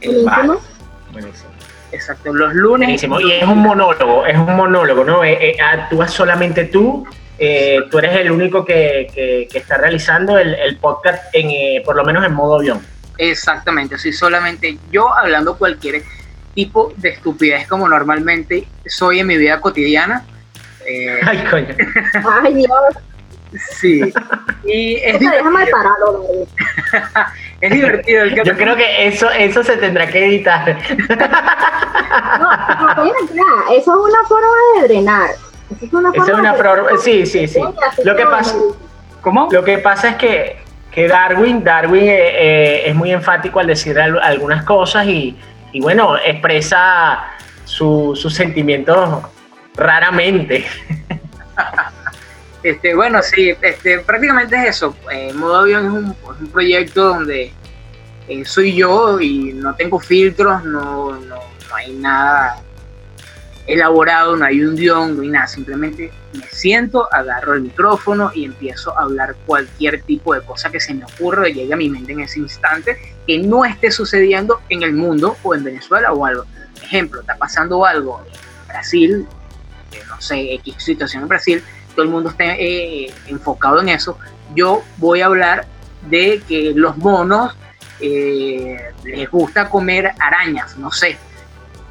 Eh, 0.00 0.24
Exacto, 1.92 2.32
los 2.32 2.54
lunes. 2.54 2.86
Buenísimo. 2.86 3.20
Y 3.20 3.32
es 3.32 3.44
un 3.44 3.58
monólogo, 3.58 4.24
es 4.24 4.38
un 4.38 4.56
monólogo, 4.56 5.04
¿no? 5.04 5.22
Eh, 5.22 5.50
eh, 5.50 5.56
actúas 5.60 6.12
solamente 6.12 6.64
tú, 6.64 7.06
tú 7.90 7.98
eres 7.98 8.16
el 8.16 8.30
único 8.30 8.64
que, 8.64 9.48
está 9.52 9.78
realizando 9.78 10.38
el, 10.38 10.54
el 10.54 10.76
podcast, 10.76 11.24
en, 11.32 11.82
por 11.82 11.96
lo 11.96 12.04
menos 12.04 12.24
en 12.24 12.34
modo 12.34 12.56
avión. 12.56 12.80
Exactamente, 13.16 13.98
soy 13.98 14.12
solamente 14.12 14.78
yo 14.90 15.14
hablando 15.14 15.56
cualquier 15.56 16.02
tipo 16.54 16.92
de 16.96 17.10
estupidez 17.10 17.68
como 17.68 17.88
normalmente 17.88 18.66
soy 18.86 19.20
en 19.20 19.26
mi 19.26 19.36
vida 19.36 19.60
cotidiana. 19.60 20.24
Eh, 20.86 21.20
Ay, 21.22 21.44
coño. 21.50 21.74
Ay, 22.42 22.54
Dios. 22.54 22.70
Sí. 23.78 24.00
Y 24.64 24.94
es 24.96 25.18
déjame 25.18 25.66
parado, 25.66 26.24
es 27.60 27.70
divertido. 27.70 28.22
El 28.22 28.34
Yo 28.44 28.56
creo 28.56 28.76
que 28.76 29.08
eso, 29.08 29.30
eso 29.30 29.62
se 29.64 29.76
tendrá 29.76 30.06
que 30.06 30.24
editar. 30.24 30.78
no, 33.34 33.72
eso 33.72 33.76
es 33.76 33.88
una 33.88 34.24
forma 34.28 34.48
de 34.76 34.88
drenar. 34.88 35.30
Es 35.80 35.92
una 35.92 36.12
forma, 36.54 36.98
Sí, 36.98 37.26
sí, 37.26 37.48
sí. 37.48 37.60
Lo 38.04 38.16
que 38.16 38.26
pasa, 38.26 38.54
¿Cómo? 39.20 39.48
Lo 39.50 39.64
que 39.64 39.78
pasa 39.78 40.10
es 40.10 40.16
que 40.16 40.60
que 40.90 41.06
Darwin, 41.06 41.62
Darwin 41.62 42.04
eh, 42.04 42.16
eh, 42.18 42.82
es 42.86 42.94
muy 42.94 43.12
enfático 43.12 43.60
al 43.60 43.68
decir 43.68 43.98
algunas 43.98 44.64
cosas 44.64 45.06
y, 45.06 45.36
bueno, 45.80 46.16
expresa 46.18 47.30
sus 47.64 48.34
sentimientos 48.34 49.22
raramente. 49.76 50.66
Este, 52.62 52.94
bueno, 52.94 53.22
sí, 53.22 53.54
este, 53.62 54.00
prácticamente 54.00 54.54
es 54.54 54.76
eso. 54.76 54.94
Eh, 55.10 55.32
Modo 55.32 55.60
Avión 55.60 55.86
es 55.86 55.92
un, 56.42 56.48
proyecto 56.48 57.08
donde 57.14 57.54
soy 58.44 58.74
yo 58.74 59.18
y 59.18 59.54
no 59.54 59.74
tengo 59.76 59.98
filtros, 59.98 60.62
no, 60.64 61.12
no, 61.12 61.36
no 61.36 61.74
hay 61.74 61.94
nada 61.94 62.60
elaborado, 63.70 64.36
no 64.36 64.44
hay 64.44 64.62
un 64.62 64.74
guion, 64.74 65.16
no 65.16 65.22
hay 65.22 65.28
nada, 65.28 65.46
simplemente 65.46 66.12
me 66.32 66.42
siento, 66.50 67.12
agarro 67.12 67.54
el 67.54 67.62
micrófono 67.62 68.32
y 68.34 68.44
empiezo 68.44 68.98
a 68.98 69.02
hablar 69.02 69.36
cualquier 69.46 70.02
tipo 70.02 70.34
de 70.34 70.42
cosa 70.42 70.70
que 70.70 70.80
se 70.80 70.92
me 70.92 71.04
ocurra 71.04 71.48
y 71.48 71.54
llegue 71.54 71.72
a 71.72 71.76
mi 71.76 71.88
mente 71.88 72.12
en 72.12 72.20
ese 72.20 72.40
instante 72.40 72.98
que 73.26 73.38
no 73.38 73.64
esté 73.64 73.92
sucediendo 73.92 74.60
en 74.68 74.82
el 74.82 74.92
mundo 74.92 75.36
o 75.44 75.54
en 75.54 75.62
Venezuela 75.62 76.12
o 76.12 76.26
algo. 76.26 76.46
Ejemplo, 76.82 77.20
está 77.20 77.36
pasando 77.36 77.86
algo 77.86 78.20
en 78.26 78.68
Brasil, 78.68 79.26
no 80.08 80.20
sé, 80.20 80.54
X 80.54 80.74
situación 80.78 81.22
en 81.22 81.28
Brasil, 81.28 81.62
todo 81.94 82.04
el 82.04 82.10
mundo 82.10 82.30
está 82.30 82.44
eh, 82.56 83.12
enfocado 83.28 83.80
en 83.80 83.90
eso. 83.90 84.18
Yo 84.54 84.82
voy 84.96 85.20
a 85.20 85.26
hablar 85.26 85.66
de 86.08 86.42
que 86.48 86.72
los 86.74 86.96
monos 86.96 87.54
eh, 88.00 88.80
les 89.04 89.30
gusta 89.30 89.68
comer 89.68 90.12
arañas, 90.18 90.76
no 90.76 90.90
sé, 90.90 91.18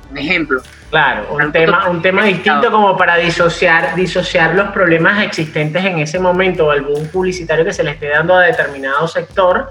un 0.10 0.18
ejemplo. 0.18 0.62
Claro, 0.90 1.36
un 1.36 1.52
tema, 1.52 1.88
un 1.88 2.02
tema 2.02 2.24
distinto 2.24 2.72
como 2.72 2.98
para 2.98 3.18
disociar, 3.18 3.96
disociar 3.96 4.56
los 4.56 4.72
problemas 4.72 5.24
existentes 5.24 5.84
en 5.86 6.00
ese 6.00 6.20
momento 6.20 6.68
o 6.68 6.72
algún 6.72 7.08
publicitario 7.10 7.64
que 7.64 7.74
se 7.74 7.84
le 7.84 7.92
esté 7.92 8.10
dando 8.10 8.36
a 8.36 8.42
determinado 8.42 9.08
sector 9.08 9.70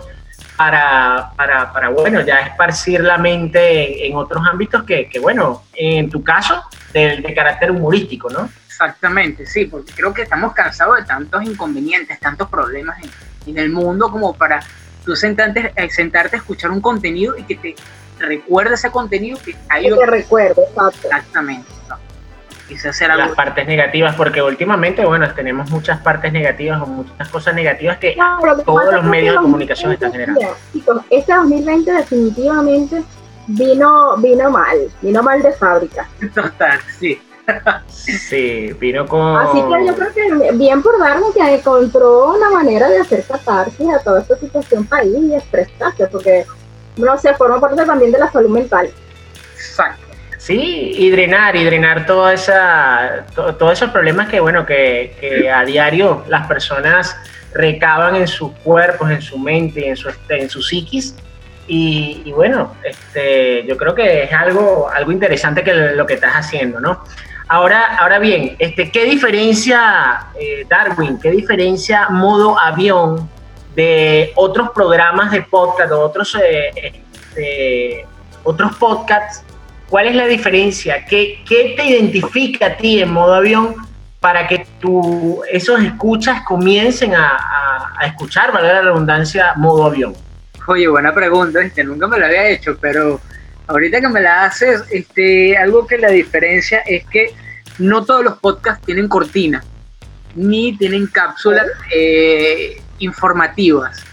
para, 0.56 1.32
para, 1.36 1.72
para 1.72 1.88
bueno, 1.88 2.20
ya 2.20 2.40
esparcir 2.40 3.00
la 3.00 3.18
mente 3.18 4.06
en, 4.06 4.16
otros 4.16 4.42
ámbitos 4.46 4.84
que, 4.84 5.08
que, 5.08 5.18
bueno, 5.18 5.64
en 5.74 6.08
tu 6.10 6.22
caso, 6.22 6.62
de, 6.92 7.18
de 7.20 7.34
carácter 7.34 7.70
humorístico, 7.70 8.30
¿no? 8.30 8.48
Exactamente, 8.66 9.44
sí, 9.44 9.64
porque 9.64 9.92
creo 9.92 10.14
que 10.14 10.22
estamos 10.22 10.52
cansados 10.52 10.98
de 10.98 11.04
tantos 11.04 11.42
inconvenientes, 11.42 12.18
tantos 12.20 12.48
problemas 12.48 12.96
en, 13.02 13.10
en 13.50 13.58
el 13.58 13.70
mundo 13.70 14.10
como 14.10 14.34
para 14.34 14.60
tú 15.04 15.16
sentarte, 15.16 15.72
eh, 15.74 15.90
sentarte 15.90 16.36
a 16.36 16.38
escuchar 16.38 16.70
un 16.70 16.80
contenido 16.80 17.36
y 17.36 17.42
que 17.44 17.56
te 17.56 17.74
recuerda 18.18 18.74
ese 18.74 18.90
contenido 18.90 19.38
que 19.44 19.56
hay 19.68 19.88
que 19.88 20.06
recuerdo, 20.06 20.62
exactamente 21.02 21.78
quise 22.68 22.90
hacer 22.90 23.10
algo. 23.10 23.26
Las 23.26 23.34
partes 23.34 23.66
negativas, 23.66 24.14
porque 24.14 24.42
últimamente, 24.42 25.04
bueno, 25.04 25.32
tenemos 25.34 25.70
muchas 25.70 26.00
partes 26.00 26.32
negativas 26.32 26.80
o 26.82 26.86
muchas 26.86 27.28
cosas 27.28 27.54
negativas 27.54 27.98
que 27.98 28.16
todos 28.64 28.94
los 28.94 29.04
medios 29.04 29.36
de 29.36 29.40
comunicación 29.40 29.92
están 29.92 30.12
generando. 30.12 30.40
Chicos, 30.72 31.02
este 31.10 31.34
2020 31.34 31.92
definitivamente 31.92 33.02
vino, 33.48 34.16
vino 34.18 34.50
mal, 34.50 34.76
vino 35.00 35.22
mal 35.22 35.42
de 35.42 35.52
fábrica. 35.52 36.06
Total, 36.34 36.78
sí. 36.98 37.20
Sí, 37.88 38.74
vino 38.78 39.06
con... 39.06 39.38
Así 39.38 39.58
que 39.58 39.86
yo 39.86 39.94
creo 39.94 40.12
que 40.12 40.52
bien 40.52 40.82
por 40.82 40.98
darme 40.98 41.28
que 41.32 41.54
encontró 41.54 42.34
una 42.34 42.50
manera 42.50 42.90
de 42.90 42.98
hacer 42.98 43.24
catarsis 43.24 43.88
a 43.88 44.00
toda 44.00 44.20
esta 44.20 44.36
situación 44.36 44.84
país 44.84 45.16
y 45.18 45.34
expresarse, 45.34 46.06
porque, 46.08 46.44
no 46.98 47.16
sé, 47.18 47.34
forma 47.34 47.60
parte 47.60 47.84
también 47.84 48.12
de 48.12 48.18
la 48.18 48.30
salud 48.30 48.50
mental. 48.50 48.90
Exacto. 49.54 50.06
Sí, 50.36 50.92
y 50.96 51.10
drenar, 51.10 51.56
y 51.56 51.64
drenar 51.64 52.06
toda 52.06 52.32
esa, 52.32 53.26
todos 53.34 53.72
esos 53.72 53.90
problemas 53.90 54.28
que, 54.28 54.40
bueno, 54.40 54.64
que, 54.64 55.50
a 55.52 55.64
diario 55.64 56.24
las 56.28 56.46
personas 56.46 57.16
recaban 57.52 58.16
en 58.16 58.28
sus 58.28 58.52
cuerpos, 58.58 59.10
en 59.10 59.20
su 59.20 59.38
mente, 59.38 59.88
en 59.88 59.96
su, 59.96 60.10
en 60.28 60.48
su 60.48 60.62
psiquis. 60.62 61.14
Y, 61.66 62.22
y, 62.24 62.32
bueno, 62.32 62.74
este, 62.82 63.66
yo 63.66 63.76
creo 63.76 63.94
que 63.94 64.22
es 64.22 64.32
algo, 64.32 64.88
algo 64.88 65.12
interesante 65.12 65.62
que 65.62 65.74
lo 65.74 66.06
que 66.06 66.14
estás 66.14 66.32
haciendo, 66.32 66.80
¿no? 66.80 67.04
Ahora, 67.48 67.96
ahora 67.96 68.18
bien, 68.18 68.56
este, 68.58 68.90
¿qué 68.90 69.04
diferencia, 69.04 70.28
eh, 70.38 70.66
Darwin, 70.68 71.18
qué 71.18 71.30
diferencia 71.30 72.08
modo 72.10 72.58
avión 72.58 73.28
de 73.74 74.32
otros 74.34 74.70
programas 74.70 75.30
de 75.30 75.42
podcast 75.42 75.92
o 75.92 76.00
otros, 76.00 76.36
eh, 76.36 76.70
este, 76.74 78.06
otros 78.44 78.76
podcasts? 78.76 79.44
¿Cuál 79.88 80.08
es 80.08 80.16
la 80.16 80.26
diferencia? 80.26 81.04
¿Qué, 81.06 81.42
¿Qué, 81.48 81.74
te 81.76 81.86
identifica 81.86 82.66
a 82.66 82.76
ti 82.76 83.00
en 83.00 83.12
modo 83.12 83.34
avión 83.34 83.76
para 84.20 84.46
que 84.46 84.66
tú, 84.80 85.42
esos 85.50 85.80
escuchas 85.80 86.42
comiencen 86.46 87.14
a, 87.14 87.36
a, 87.36 87.94
a 87.98 88.06
escuchar, 88.06 88.52
valga 88.52 88.74
la 88.74 88.82
redundancia, 88.82 89.54
modo 89.56 89.86
avión? 89.86 90.14
Oye, 90.66 90.86
buena 90.88 91.14
pregunta, 91.14 91.62
este, 91.62 91.82
nunca 91.84 92.06
me 92.06 92.18
la 92.18 92.26
había 92.26 92.50
hecho, 92.50 92.76
pero 92.78 93.20
ahorita 93.68 94.00
que 94.00 94.08
me 94.08 94.20
la 94.20 94.44
haces, 94.44 94.82
este, 94.90 95.56
algo 95.56 95.86
que 95.86 95.96
la 95.96 96.10
diferencia 96.10 96.80
es 96.80 97.06
que 97.06 97.32
no 97.78 98.04
todos 98.04 98.24
los 98.24 98.38
podcasts 98.38 98.84
tienen 98.84 99.08
cortina, 99.08 99.62
ni 100.34 100.76
tienen 100.76 101.06
cápsulas 101.06 101.66
eh, 101.94 102.82
informativas. 102.98 104.04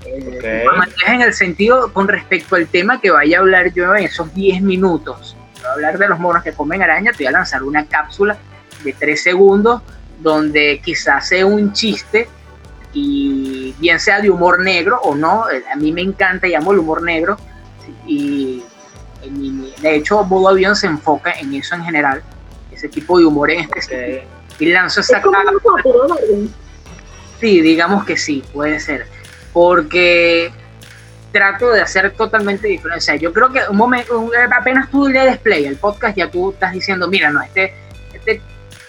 Okay. 0.00 0.62
Informativas 0.62 1.08
en 1.08 1.22
el 1.22 1.34
sentido 1.34 1.92
con 1.92 2.08
respecto 2.08 2.56
al 2.56 2.66
tema 2.66 3.00
que 3.00 3.10
vaya 3.10 3.38
a 3.38 3.40
hablar 3.40 3.72
yo 3.72 3.94
en 3.94 4.04
esos 4.04 4.34
10 4.34 4.62
minutos. 4.62 5.36
Voy 5.56 5.64
a 5.64 5.72
hablar 5.72 5.98
de 5.98 6.08
los 6.08 6.18
monos 6.18 6.42
que 6.42 6.52
comen 6.52 6.82
araña, 6.82 7.12
te 7.12 7.18
voy 7.18 7.26
a 7.26 7.30
lanzar 7.32 7.62
una 7.62 7.86
cápsula 7.86 8.36
de 8.82 8.92
3 8.92 9.22
segundos 9.22 9.80
donde 10.20 10.80
quizás 10.84 11.28
sea 11.28 11.46
un 11.46 11.72
chiste 11.72 12.28
y 12.92 13.74
bien 13.78 13.98
sea 13.98 14.20
de 14.20 14.30
humor 14.30 14.60
negro 14.60 15.00
o 15.02 15.14
no, 15.14 15.44
a 15.44 15.76
mí 15.76 15.90
me 15.90 16.02
encanta, 16.02 16.46
llamo 16.46 16.72
el 16.72 16.78
humor 16.78 17.02
negro 17.02 17.36
y 18.06 18.62
de 19.80 19.96
hecho 19.96 20.22
Modo 20.24 20.48
Avión 20.48 20.76
se 20.76 20.86
enfoca 20.86 21.32
en 21.32 21.54
eso 21.54 21.74
en 21.74 21.84
general, 21.84 22.22
ese 22.70 22.88
tipo 22.88 23.18
de 23.18 23.24
humor 23.24 23.50
en 23.50 23.60
especial. 23.60 24.22
Y 24.58 24.66
lanzo 24.66 25.00
esa 25.00 25.20
cápsula. 25.20 25.42
Sí, 27.44 27.60
digamos 27.60 28.06
que 28.06 28.16
sí, 28.16 28.42
puede 28.54 28.80
ser. 28.80 29.04
Porque 29.52 30.50
trato 31.30 31.68
de 31.68 31.82
hacer 31.82 32.10
totalmente 32.12 32.68
diferente. 32.68 32.96
O 32.96 33.02
sea, 33.02 33.16
yo 33.16 33.34
creo 33.34 33.52
que 33.52 33.60
un 33.68 33.76
momento, 33.76 34.30
apenas 34.58 34.90
tú 34.90 35.08
le 35.08 35.20
des 35.26 35.36
play 35.36 35.66
al 35.66 35.76
podcast, 35.76 36.16
ya 36.16 36.30
tú 36.30 36.52
estás 36.52 36.72
diciendo, 36.72 37.06
mira, 37.06 37.28
no, 37.28 37.42
este, 37.42 37.74
este 38.14 38.40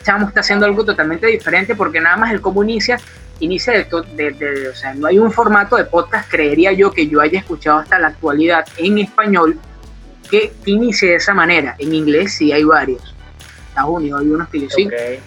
chamo 0.05 0.29
está 0.29 0.39
haciendo 0.39 0.65
algo 0.65 0.85
totalmente 0.85 1.27
diferente 1.27 1.75
porque 1.75 1.99
nada 1.99 2.15
más 2.15 2.31
el 2.31 2.39
cómo 2.39 2.63
inicia, 2.63 2.97
inicia 3.41 3.73
de, 3.73 3.87
de, 4.15 4.31
de, 4.31 4.69
o 4.69 4.73
sea, 4.73 4.93
no 4.93 5.07
hay 5.07 5.19
un 5.19 5.33
formato 5.33 5.75
de 5.75 5.83
podcast, 5.83 6.31
creería 6.31 6.71
yo, 6.71 6.93
que 6.93 7.09
yo 7.09 7.19
haya 7.19 7.39
escuchado 7.39 7.79
hasta 7.79 7.99
la 7.99 8.07
actualidad 8.07 8.65
en 8.77 8.99
español 8.99 9.59
que 10.31 10.53
inicie 10.65 11.09
de 11.09 11.15
esa 11.15 11.33
manera. 11.33 11.75
En 11.77 11.93
inglés 11.93 12.35
sí 12.35 12.53
hay 12.53 12.63
varios. 12.63 13.13
Estados 13.67 13.89
Unidos 13.89 14.21
hay 14.21 14.27
unos 14.29 14.47
que 14.47 14.61
yo 14.61 14.69
sí, 14.69 14.87
okay. 14.87 15.19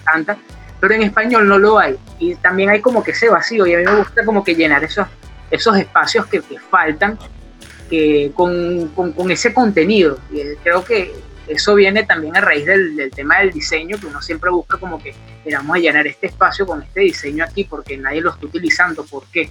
Pero 0.79 0.93
en 0.93 1.03
español 1.03 1.47
no 1.47 1.57
lo 1.57 1.79
hay. 1.79 1.97
Y 2.19 2.35
también 2.35 2.69
hay 2.69 2.81
como 2.81 3.03
que 3.03 3.11
ese 3.11 3.29
vacío 3.29 3.65
y 3.67 3.73
a 3.73 3.77
mí 3.77 3.85
me 3.85 3.95
gusta 3.95 4.25
como 4.25 4.43
que 4.43 4.55
llenar 4.55 4.83
esos, 4.83 5.07
esos 5.51 5.77
espacios 5.77 6.25
que, 6.27 6.41
que 6.41 6.59
faltan 6.59 7.17
que 7.89 8.31
con, 8.35 8.89
con, 8.89 9.13
con, 9.13 9.31
ese 9.31 9.53
contenido. 9.53 10.19
Y 10.31 10.55
creo 10.63 10.83
que 10.83 11.13
eso 11.47 11.75
viene 11.75 12.03
también 12.03 12.37
a 12.37 12.41
raíz 12.41 12.65
del, 12.65 12.95
del, 12.95 13.11
tema 13.11 13.39
del 13.39 13.51
diseño, 13.51 13.97
que 13.99 14.05
uno 14.05 14.21
siempre 14.21 14.51
busca 14.51 14.77
como 14.77 15.01
que 15.01 15.15
vamos 15.51 15.75
a 15.75 15.79
llenar 15.79 16.05
este 16.07 16.27
espacio 16.27 16.65
con 16.65 16.81
este 16.83 17.01
diseño 17.01 17.43
aquí 17.43 17.63
porque 17.63 17.97
nadie 17.97 18.21
lo 18.21 18.31
está 18.31 18.45
utilizando. 18.45 19.03
¿Por 19.03 19.25
qué? 19.27 19.49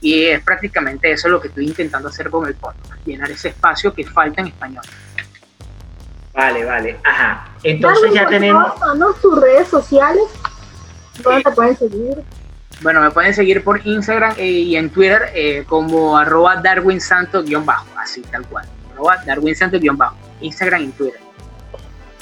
Y 0.00 0.24
es 0.26 0.42
prácticamente 0.42 1.10
eso 1.10 1.28
lo 1.28 1.40
que 1.40 1.48
estoy 1.48 1.66
intentando 1.66 2.08
hacer 2.08 2.30
con 2.30 2.46
el 2.46 2.54
podcast, 2.54 3.04
llenar 3.06 3.30
ese 3.30 3.48
espacio 3.48 3.92
que 3.92 4.04
falta 4.04 4.42
en 4.42 4.48
español. 4.48 4.84
Vale, 6.34 6.64
vale, 6.64 6.98
ajá. 7.04 7.48
Entonces 7.62 8.12
ya 8.12 8.26
tenemos... 8.28 8.74
tus 9.22 9.40
redes 9.40 9.68
sociales, 9.68 10.24
¿dónde 11.22 11.42
te 11.42 11.50
pueden 11.50 11.76
seguir? 11.76 12.22
Bueno, 12.82 13.00
me 13.00 13.10
pueden 13.10 13.32
seguir 13.32 13.62
por 13.62 13.86
Instagram 13.86 14.34
eh, 14.36 14.46
y 14.46 14.76
en 14.76 14.90
Twitter 14.90 15.30
eh, 15.34 15.64
como 15.68 16.16
arroba 16.16 16.56
Darwin 16.56 17.00
bajo 17.64 17.86
así 17.98 18.22
tal 18.22 18.46
cual. 18.46 18.66
Arroba 18.92 19.22
Darwin 19.24 19.54
bajo 19.96 20.16
Instagram 20.40 20.82
y 20.82 20.88
Twitter. 20.88 21.20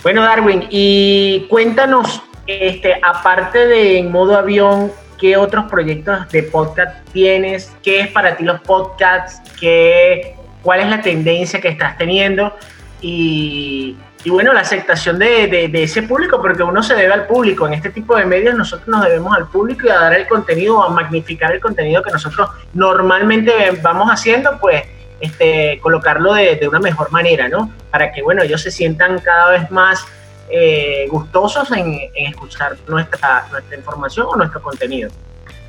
Bueno, 0.03 0.23
Darwin, 0.23 0.67
y 0.69 1.47
cuéntanos, 1.49 2.23
este, 2.47 2.95
aparte 3.03 3.67
de 3.67 3.99
en 3.99 4.11
modo 4.11 4.37
avión, 4.37 4.91
¿qué 5.21 5.37
otros 5.37 5.71
proyectos 5.71 6.29
de 6.31 6.43
podcast 6.43 7.09
tienes? 7.13 7.73
¿Qué 7.85 8.01
es 8.01 8.09
para 8.09 8.37
ti 8.37 8.43
los 8.43 8.61
podcasts? 8.63 9.49
¿Qué, 9.61 10.35
¿Cuál 10.63 10.81
es 10.81 10.89
la 10.89 11.01
tendencia 11.03 11.61
que 11.61 11.69
estás 11.69 11.97
teniendo? 11.99 12.53
Y, 13.01 13.97
y 14.25 14.31
bueno, 14.31 14.53
la 14.53 14.61
aceptación 14.61 15.19
de, 15.19 15.71
ese 15.73 16.03
público, 16.03 16.41
porque 16.41 16.63
uno 16.63 16.83
se 16.83 16.95
debe 16.95 17.13
al 17.13 17.27
público. 17.27 17.67
En 17.67 17.75
este 17.75 17.91
tipo 17.91 18.17
de 18.17 18.25
medios 18.25 18.55
nosotros 18.55 18.89
nos 18.89 19.05
debemos 19.05 19.37
al 19.37 19.49
público 19.49 19.87
y 19.87 19.91
a 19.91 19.99
dar 19.99 20.15
el 20.15 20.29
contenido, 20.29 20.83
a 20.83 20.91
magnificar 20.91 21.53
el 21.53 21.61
contenido 21.61 22.03
que 22.03 22.13
nosotros 22.13 22.49
normalmente 22.73 23.53
vamos 23.83 24.09
haciendo, 24.09 24.59
pues 24.61 24.85
este, 25.21 25.81
colocarlo 25.83 26.35
de, 26.35 26.57
de 26.57 26.69
una 26.69 26.79
mejor 26.79 27.11
manera, 27.11 27.49
¿no? 27.49 27.73
Para 27.91 28.13
que, 28.13 28.23
bueno, 28.23 28.43
ellos 28.43 28.63
se 28.63 28.71
sientan 28.71 29.19
cada 29.19 29.51
vez 29.51 29.71
más 29.71 30.05
eh, 30.49 31.07
gustosos 31.11 31.71
en, 31.73 31.99
en, 32.15 32.27
escuchar 32.27 32.77
nuestra, 32.87 33.47
nuestra 33.51 33.77
información 33.77 34.27
o 34.31 34.37
nuestro 34.37 34.61
contenido. 34.61 35.11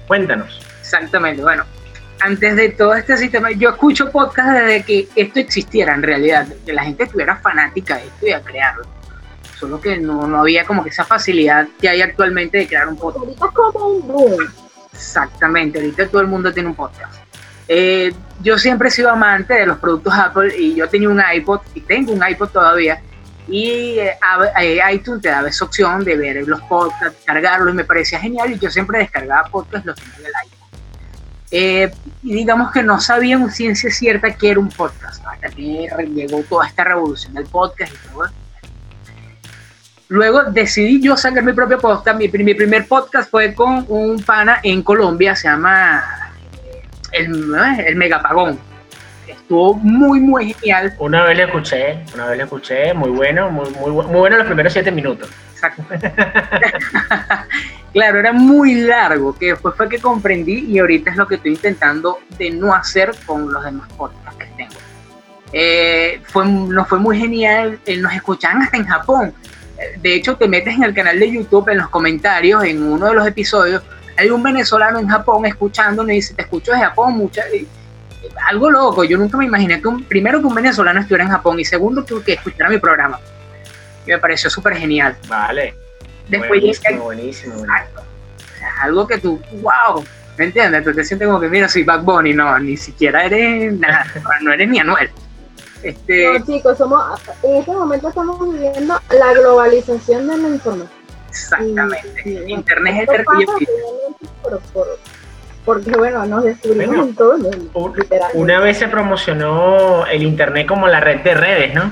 Cuéntanos. 0.08 0.60
Exactamente, 0.82 1.42
bueno, 1.42 1.64
antes 2.24 2.56
de 2.56 2.70
todo 2.70 2.94
este 2.96 3.18
sistema, 3.18 3.52
yo 3.52 3.72
escucho 3.72 4.10
podcast 4.10 4.52
desde 4.52 4.84
que 4.84 5.10
esto 5.14 5.40
existiera 5.42 5.94
en 5.94 6.04
realidad, 6.04 6.48
que 6.66 6.72
la 6.72 6.84
gente 6.84 7.04
estuviera 7.04 7.36
fanática 7.36 7.98
de 7.98 8.06
esto 8.06 8.28
y 8.28 8.32
a 8.32 8.42
crearlo. 8.42 8.84
Solo 9.60 9.82
que 9.82 9.98
no, 9.98 10.26
no 10.26 10.40
había 10.40 10.64
como 10.64 10.84
que 10.84 10.90
esa 10.90 11.04
facilidad 11.04 11.68
que 11.82 11.90
hay 11.90 12.02
actualmente 12.02 12.60
de 12.60 12.68
crear 12.68 12.88
un 12.88 12.96
podcast. 12.96 13.26
Ahorita 13.26 13.48
como 13.54 13.88
un 13.88 14.08
boom. 14.08 14.54
Exactamente, 14.94 15.80
ahorita 15.80 16.08
todo 16.08 16.22
el 16.22 16.28
mundo 16.28 16.54
tiene 16.54 16.70
un 16.70 16.76
podcast. 16.76 17.14
Eh, 17.68 18.14
yo 18.42 18.58
siempre 18.58 18.88
he 18.88 18.92
sido 18.92 19.10
amante 19.10 19.56
de 19.56 19.66
los 19.66 19.78
productos 19.80 20.14
Apple 20.14 20.58
y 20.58 20.76
yo 20.76 20.88
tenía 20.88 21.10
un 21.10 21.22
iPod 21.34 21.60
y 21.74 21.82
tengo 21.82 22.14
un 22.14 22.26
iPod 22.26 22.50
todavía 22.50 23.02
y 23.50 24.00
eh, 24.00 24.18
iTunes 24.94 25.22
te 25.22 25.30
daba 25.30 25.50
esa 25.50 25.66
opción 25.66 26.06
de 26.06 26.16
ver 26.16 26.48
los 26.48 26.62
podcasts, 26.62 27.20
cargarlos 27.26 27.74
y 27.74 27.78
me 27.78 27.84
parecía 27.84 28.20
genial 28.20 28.54
y 28.54 28.60
yo 28.60 28.70
siempre 28.70 29.00
descargaba 29.00 29.50
podcasts 29.50 29.86
los 29.86 29.96
tenía 29.98 30.20
en 30.20 30.26
el 30.26 30.32
iPod. 30.46 30.53
Eh, 31.56 31.92
digamos 32.24 32.72
que 32.72 32.82
no 32.82 33.00
sabían 33.00 33.52
ciencia 33.52 33.92
cierta 33.92 34.34
que 34.34 34.50
era 34.50 34.60
un 34.60 34.70
podcast, 34.70 35.24
hasta 35.24 35.50
que 35.50 35.88
llegó 36.12 36.42
toda 36.50 36.66
esta 36.66 36.84
revolución 36.84 37.36
del 37.36 37.46
podcast 37.46 37.94
y 37.94 38.08
todo. 38.08 38.24
Luego 40.08 40.46
decidí 40.46 41.00
yo 41.00 41.16
sacar 41.16 41.44
mi 41.44 41.54
propio 41.54 41.78
podcast. 41.78 42.18
Mi, 42.18 42.28
mi 42.28 42.56
primer 42.56 42.88
podcast 42.88 43.30
fue 43.30 43.54
con 43.54 43.86
un 43.88 44.24
pana 44.24 44.62
en 44.64 44.82
Colombia, 44.82 45.36
se 45.36 45.48
llama 45.48 46.04
El, 47.12 47.54
el 47.86 47.96
Megapagón. 47.98 48.58
Estuvo 49.28 49.76
muy, 49.76 50.20
muy 50.22 50.54
genial. 50.56 50.96
Una 50.98 51.24
vez 51.24 51.38
lo 51.38 51.44
escuché, 51.44 52.00
una 52.16 52.26
vez 52.26 52.38
lo 52.40 52.44
escuché, 52.46 52.96
muy 52.96 53.12
bueno, 53.12 53.52
muy, 53.52 53.70
muy, 53.70 53.92
muy 53.92 54.06
bueno 54.06 54.38
los 54.38 54.48
primeros 54.48 54.74
siete 54.74 54.90
minutos. 54.92 55.30
Exacto. 55.54 55.84
claro, 57.94 58.20
era 58.20 58.34
muy 58.34 58.74
largo, 58.76 59.38
que 59.38 59.48
después 59.48 59.76
fue 59.76 59.88
que 59.88 60.00
comprendí 60.00 60.66
y 60.68 60.80
ahorita 60.80 61.12
es 61.12 61.18
lo 61.18 61.28
que 61.28 61.36
estoy 61.36 61.52
intentando 61.52 62.20
de 62.38 62.50
no 62.50 62.74
hacer 62.74 63.14
con 63.26 63.52
los 63.52 63.64
demás 63.64 63.88
podcasts 63.94 64.38
que 64.38 64.48
tengo. 64.58 64.74
Eh, 65.54 66.20
fue, 66.26 66.46
nos 66.46 66.88
fue 66.88 67.00
muy 67.00 67.20
genial, 67.20 67.80
eh, 67.86 67.98
nos 67.98 68.12
escuchaban 68.14 68.64
hasta 68.64 68.78
en 68.78 68.86
Japón. 68.86 69.34
De 70.02 70.16
hecho, 70.16 70.36
te 70.36 70.48
metes 70.48 70.76
en 70.76 70.84
el 70.84 70.94
canal 70.94 71.20
de 71.20 71.32
YouTube, 71.32 71.70
en 71.70 71.78
los 71.78 71.90
comentarios, 71.90 72.64
en 72.64 72.82
uno 72.82 73.08
de 73.08 73.14
los 73.14 73.28
episodios, 73.28 73.84
hay 74.18 74.30
un 74.30 74.42
venezolano 74.44 75.00
en 75.00 75.08
Japón 75.08 75.46
escuchándonos 75.46 76.12
y 76.12 76.16
dice, 76.16 76.34
te 76.34 76.44
escucho 76.44 76.72
de 76.72 76.80
Japón, 76.80 77.14
mucha... 77.18 77.44
algo 78.48 78.70
loco, 78.70 79.04
yo 79.04 79.18
nunca 79.18 79.38
me 79.38 79.46
imaginé 79.46 79.82
que 79.82 79.88
un, 79.88 80.04
primero 80.04 80.40
que 80.40 80.46
un 80.46 80.56
venezolano 80.56 81.00
estuviera 81.00 81.24
en 81.24 81.32
Japón 81.32 81.60
y 81.60 81.66
segundo 81.66 82.06
que, 82.06 82.22
que 82.22 82.34
escuchara 82.34 82.70
mi 82.70 82.78
programa. 82.78 83.20
y 84.06 84.12
me 84.12 84.20
pareció 84.20 84.50
súper 84.50 84.78
genial. 84.78 85.18
Vale. 85.28 85.83
Después 86.40 86.62
buenísimo, 86.62 87.04
buenísimo, 87.04 87.54
buenísimo. 87.56 88.02
Algo 88.82 89.08
que 89.08 89.18
tú, 89.18 89.42
wow, 89.62 90.04
¿me 90.38 90.46
entiendes? 90.46 90.84
Tú 90.84 90.94
te 90.94 91.04
sientes 91.04 91.28
como 91.28 91.40
que, 91.40 91.48
mira, 91.50 91.68
soy 91.68 91.84
Bad 91.84 92.02
Bunny, 92.04 92.34
no, 92.34 92.58
ni 92.60 92.78
siquiera 92.78 93.26
eres 93.26 93.74
nada, 93.80 94.06
no 94.42 94.52
eres 94.54 94.70
ni 94.70 94.80
Anuel. 94.80 95.10
Este, 95.84 96.40
No, 96.40 96.46
chicos, 96.46 96.78
somos, 96.78 97.04
en 97.44 97.58
este 97.58 97.72
momento 97.72 98.08
estamos 98.08 98.54
viviendo 98.54 99.00
la 99.20 99.34
globalización 99.34 100.28
de 100.28 100.38
la 100.38 100.48
información. 100.50 100.90
exactamente. 101.30 102.22
Y- 102.26 102.30
y, 102.30 102.34
bueno, 102.36 102.50
Internet 102.50 103.10
es 103.12 103.26
por- 104.42 104.60
por- 104.74 105.00
porque 105.66 105.92
bueno, 105.92 106.26
nos 106.26 106.44
descubrimos 106.44 106.88
Bueno, 106.88 107.04
en 107.04 107.16
todo 107.16 107.36
el 107.36 107.42
mundo. 107.44 107.94
Una 108.34 108.60
vez 108.60 108.78
se 108.78 108.88
promocionó 108.88 110.06
el 110.08 110.24
Internet 110.24 110.68
como 110.68 110.88
la 110.88 111.00
red 111.00 111.22
de 111.22 111.34
redes, 111.34 111.74
¿no? 111.74 111.92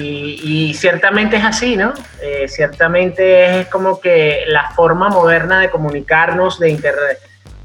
Y, 0.00 0.40
y 0.70 0.74
ciertamente 0.74 1.36
es 1.36 1.44
así, 1.44 1.76
¿no? 1.76 1.92
Eh, 2.22 2.46
ciertamente 2.48 3.60
es 3.60 3.66
como 3.68 4.00
que 4.00 4.44
la 4.48 4.70
forma 4.70 5.08
moderna 5.08 5.60
de 5.60 5.70
comunicarnos, 5.70 6.58
de 6.58 6.70
inter- 6.70 6.94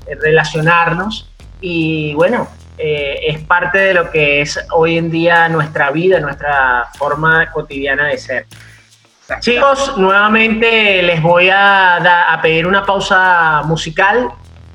de 0.07 0.15
relacionarnos 0.15 1.29
y 1.61 2.13
bueno, 2.15 2.47
eh, 2.77 3.19
es 3.27 3.39
parte 3.43 3.77
de 3.77 3.93
lo 3.93 4.09
que 4.11 4.41
es 4.41 4.59
hoy 4.71 4.97
en 4.97 5.09
día 5.11 5.47
nuestra 5.49 5.91
vida, 5.91 6.19
nuestra 6.19 6.87
forma 6.97 7.49
cotidiana 7.51 8.07
de 8.07 8.17
ser. 8.17 8.45
Chicos, 9.39 9.97
nuevamente 9.97 11.01
les 11.03 11.21
voy 11.21 11.49
a, 11.49 11.99
da- 12.03 12.33
a 12.33 12.41
pedir 12.41 12.67
una 12.67 12.83
pausa 12.85 13.61
musical. 13.65 14.29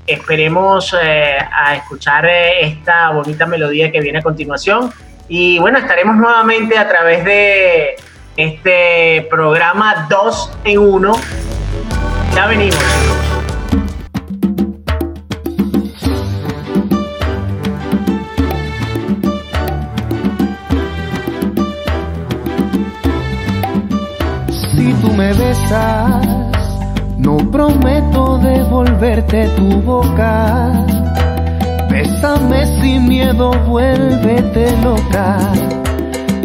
Esperemos 0.06 0.96
eh, 1.02 1.36
a 1.52 1.74
escuchar 1.74 2.24
eh, 2.26 2.60
esta 2.66 3.10
bonita 3.10 3.44
melodía 3.44 3.90
que 3.92 4.00
viene 4.00 4.20
a 4.20 4.22
continuación. 4.22 4.90
Y 5.28 5.58
bueno, 5.58 5.78
estaremos 5.78 6.16
nuevamente 6.16 6.78
a 6.78 6.88
través 6.88 7.24
de 7.24 7.96
este 8.36 9.26
programa 9.28 10.06
2 10.08 10.58
en 10.64 10.78
1. 10.78 11.14
Ya 12.34 12.46
venimos. 12.46 12.76
Si 24.50 24.92
tú 25.00 25.12
me 25.12 25.32
besas, 25.32 26.26
no 27.18 27.38
prometo 27.50 28.38
devolverte 28.38 29.48
tu 29.56 29.80
boca. 29.82 30.86
Bésame 32.06 32.64
sin 32.80 33.08
miedo, 33.08 33.50
vuélvete 33.66 34.76
loca. 34.80 35.38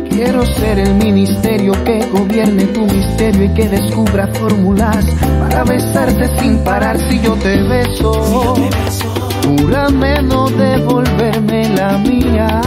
Quiero 0.09 0.43
ser 0.43 0.79
el 0.79 0.95
ministerio 0.95 1.73
que 1.83 2.03
gobierne 2.11 2.63
tu 2.65 2.81
misterio 2.81 3.43
y 3.43 3.49
que 3.49 3.69
descubra 3.69 4.25
fórmulas 4.33 5.05
para 5.39 5.63
besarte 5.63 6.27
sin 6.39 6.63
parar 6.63 6.97
si 7.07 7.21
yo 7.21 7.35
te 7.35 7.61
beso. 7.61 8.55
Júrame 9.45 10.23
no 10.23 10.49
devolverme 10.49 11.69
la 11.75 11.95
mía. 11.99 12.61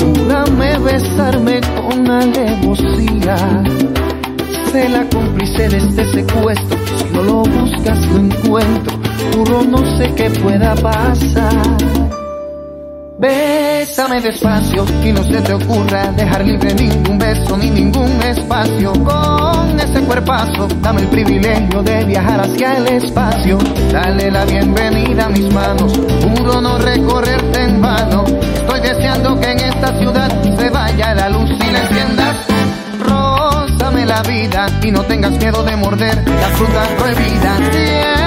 Júrame 0.00 0.78
besarme 0.78 1.60
con 1.76 2.10
alevosía. 2.10 3.62
Sé 4.72 4.88
la 4.88 5.04
cómplice 5.10 5.68
de 5.68 5.76
este 5.76 6.12
secuestro. 6.12 6.78
Si 6.96 7.04
no 7.12 7.22
lo 7.22 7.42
buscas, 7.42 7.98
lo 8.06 8.16
encuentro. 8.20 9.01
Juro, 9.34 9.62
no 9.62 9.78
sé 9.96 10.12
qué 10.14 10.30
pueda 10.30 10.74
pasar. 10.74 11.76
Bésame 13.18 14.20
despacio 14.20 14.84
y 15.04 15.12
no 15.12 15.22
se 15.22 15.40
te 15.42 15.52
ocurra 15.52 16.10
dejar 16.12 16.44
libre 16.44 16.74
ningún 16.74 17.18
beso 17.18 17.56
ni 17.56 17.70
ningún 17.70 18.20
espacio. 18.22 18.92
Con 18.92 19.78
ese 19.78 20.00
cuerpazo, 20.02 20.66
dame 20.80 21.02
el 21.02 21.08
privilegio 21.08 21.82
de 21.82 22.04
viajar 22.04 22.40
hacia 22.40 22.78
el 22.78 22.88
espacio. 22.88 23.58
Dale 23.92 24.30
la 24.30 24.44
bienvenida 24.44 25.26
a 25.26 25.28
mis 25.28 25.52
manos, 25.54 25.92
juro 26.36 26.60
no 26.60 26.78
recorrerte 26.78 27.62
en 27.62 27.80
vano. 27.80 28.24
Estoy 28.26 28.80
deseando 28.80 29.38
que 29.38 29.52
en 29.52 29.60
esta 29.60 29.98
ciudad 29.98 30.42
se 30.58 30.70
vaya 30.70 31.14
la 31.14 31.28
luz 31.28 31.50
y 31.50 31.70
la 31.70 31.80
enciendas. 31.80 32.36
La 34.06 34.20
vida 34.24 34.66
y 34.82 34.90
no 34.90 35.02
tengas 35.04 35.30
miedo 35.38 35.62
de 35.62 35.76
morder 35.76 36.14
la 36.28 36.48
fruta 36.48 36.86
prohibida. 36.98 38.21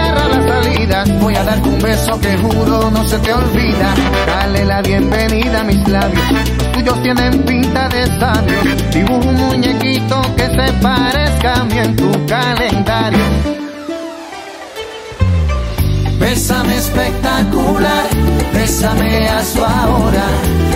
Voy 1.20 1.36
a 1.36 1.44
darte 1.44 1.68
un 1.68 1.80
beso 1.80 2.20
que 2.20 2.38
juro 2.38 2.92
no 2.92 3.04
se 3.06 3.18
te 3.20 3.34
olvida. 3.34 3.94
Dale 4.28 4.66
la 4.66 4.82
bienvenida 4.82 5.62
a 5.62 5.64
mis 5.64 5.88
labios, 5.88 6.32
los 6.32 6.72
tuyos 6.74 7.02
tienen 7.02 7.44
pinta 7.44 7.90
de 7.90 8.06
sabios. 8.20 8.92
Dibujo 8.94 9.28
un 9.28 9.36
muñequito 9.36 10.22
que 10.36 10.46
se 10.48 10.74
parezca 10.82 11.62
a 11.62 11.64
mí 11.64 11.80
en 11.80 11.96
tu 11.96 12.12
calendario. 12.28 13.20
Bésame 16.20 16.76
espectacular, 16.76 18.06
bésame 18.54 19.28
a 19.28 19.44
su 19.44 19.64
ahora, 19.64 20.26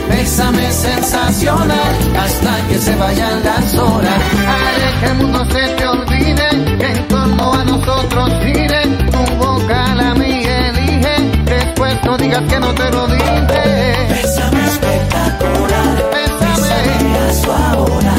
bésame 0.09 0.71
sensacional, 0.71 1.95
hasta 2.19 2.67
que 2.67 2.77
se 2.77 2.95
vayan 2.95 3.43
las 3.43 3.75
horas. 3.75 4.21
Haré 4.47 4.99
que 4.99 5.05
el 5.05 5.15
mundo 5.15 5.45
se 5.45 5.67
te 5.75 5.87
olvide, 5.87 6.77
que 6.77 6.85
en 6.85 7.07
torno 7.07 7.53
a 7.53 7.63
nosotros 7.63 8.31
gire. 8.43 8.68
No 12.05 12.17
digas 12.17 12.43
que 12.49 12.59
no 12.59 12.73
te 12.73 12.89
lo 12.91 13.07
dije. 13.07 13.39
Bésame 14.09 14.65
espectacular, 14.65 16.09
Bésame. 16.12 17.17
a 17.17 17.33
su 17.33 17.51
ahora, 17.51 18.15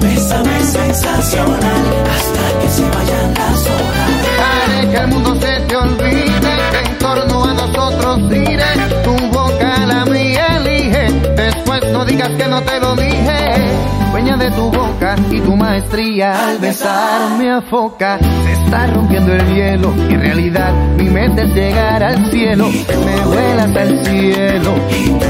bésame 0.00 0.64
sensacional, 0.64 1.84
hasta 2.14 2.60
que 2.60 2.68
se 2.68 2.82
vayan 2.82 3.34
las 3.34 3.60
horas. 3.66 4.10
Haré 4.46 4.88
que 4.90 4.96
el 4.96 5.06
mundo 5.08 5.34
se 5.40 5.60
te 5.60 5.76
olvide, 5.76 6.52
que 6.70 6.78
en 6.86 6.98
torno 6.98 7.44
a 7.44 7.45
que 12.34 12.48
no 12.48 12.62
te 12.62 12.80
lo 12.80 12.96
dije. 12.96 13.36
Dueña 14.10 14.36
de 14.36 14.50
tu 14.50 14.70
boca 14.70 15.14
y 15.30 15.40
tu 15.40 15.54
maestría 15.56 16.48
al 16.48 16.58
besarme 16.58 17.52
a 17.52 17.60
foca. 17.60 18.18
Se 18.18 18.52
está 18.52 18.86
rompiendo 18.88 19.32
el 19.32 19.54
hielo 19.54 19.92
y 20.08 20.14
en 20.14 20.20
realidad 20.20 20.72
mi 20.96 21.08
mente 21.08 21.42
es 21.42 21.54
llegar 21.54 22.02
al 22.02 22.30
cielo. 22.30 22.68
Me 22.68 23.20
vuelas 23.26 23.76
al 23.76 24.04
cielo, 24.06 24.74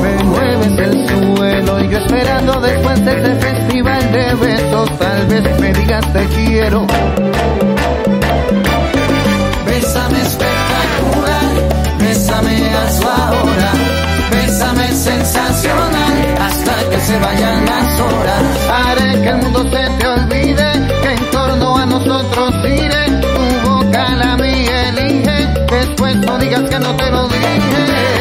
me 0.02 0.24
mueves 0.24 0.78
el 0.78 1.08
suelo. 1.08 1.80
Y 1.80 1.88
yo 1.88 1.98
esperando 1.98 2.60
después 2.60 3.04
de 3.04 3.12
este 3.16 3.34
festival 3.36 4.12
de 4.12 4.34
besos, 4.34 4.98
tal 4.98 5.26
vez 5.26 5.60
me 5.60 5.72
digas 5.72 6.12
te 6.12 6.24
quiero. 6.26 6.86
Bésame 9.66 10.20
espectacular, 10.22 11.44
bésame 11.98 12.70
a 12.74 12.90
su 12.92 13.08
ahora, 13.08 13.72
bésame 14.30 14.86
sensacional, 14.88 16.05
que 16.96 17.02
se 17.02 17.18
vayan 17.18 17.64
las 17.66 18.00
horas. 18.00 18.42
Haré 18.70 19.22
que 19.22 19.28
el 19.28 19.36
mundo 19.36 19.62
se 19.70 19.90
te 19.98 20.06
olvide, 20.06 20.72
que 21.02 21.12
en 21.12 21.30
torno 21.30 21.76
a 21.76 21.86
nosotros 21.86 22.54
gire. 22.62 23.04
Tu 23.20 23.68
boca 23.68 24.14
la 24.16 24.36
mía 24.36 24.88
elige, 24.88 25.36
después 25.70 26.16
no 26.16 26.38
digas 26.38 26.62
que 26.70 26.78
no 26.78 26.96
te 26.96 27.10
lo 27.10 27.28
dije. 27.28 28.15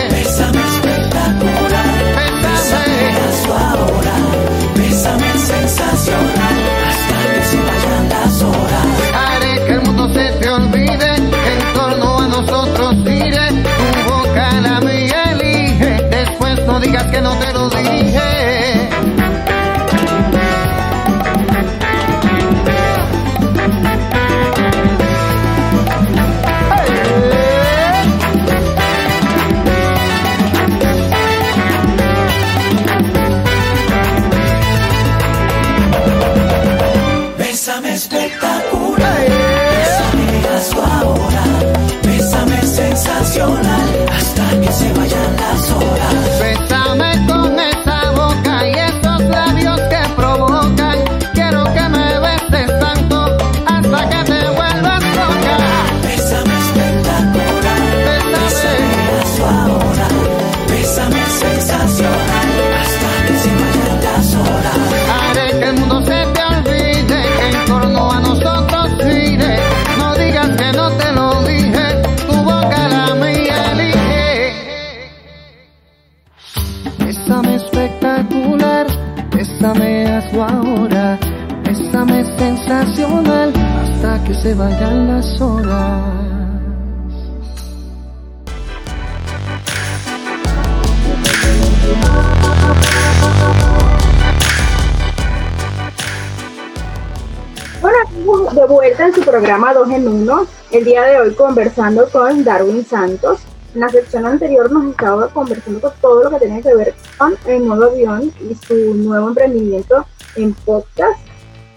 Vuelta 98.67 99.05
en 99.05 99.13
su 99.13 99.21
programa 99.21 99.73
2 99.73 99.89
en 99.91 100.07
1, 100.07 100.47
el 100.71 100.85
día 100.85 101.03
de 101.03 101.19
hoy 101.19 101.33
conversando 101.35 102.09
con 102.09 102.43
Darwin 102.43 102.85
Santos. 102.85 103.41
En 103.73 103.81
la 103.81 103.89
sección 103.89 104.25
anterior 104.25 104.71
nos 104.71 104.91
estaba 104.91 105.27
conversando 105.27 105.81
con 105.81 105.93
todo 106.01 106.23
lo 106.23 106.29
que 106.31 106.45
tiene 106.45 106.61
que 106.61 106.73
ver 106.73 106.95
con 107.17 107.35
el 107.45 107.67
nuevo 107.67 107.85
avión 107.85 108.33
y 108.41 108.55
su 108.55 108.93
nuevo 108.95 109.29
emprendimiento 109.29 110.05
en 110.35 110.53
podcast. 110.53 111.19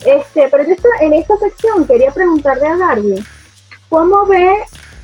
Este, 0.05 0.49
pero 0.51 0.65
en 1.01 1.13
esta 1.13 1.37
sección 1.39 1.87
quería 1.87 2.11
preguntarle 2.13 2.69
a 2.69 2.77
Darwin, 2.77 3.25
¿cómo 3.89 4.25
ve 4.27 4.55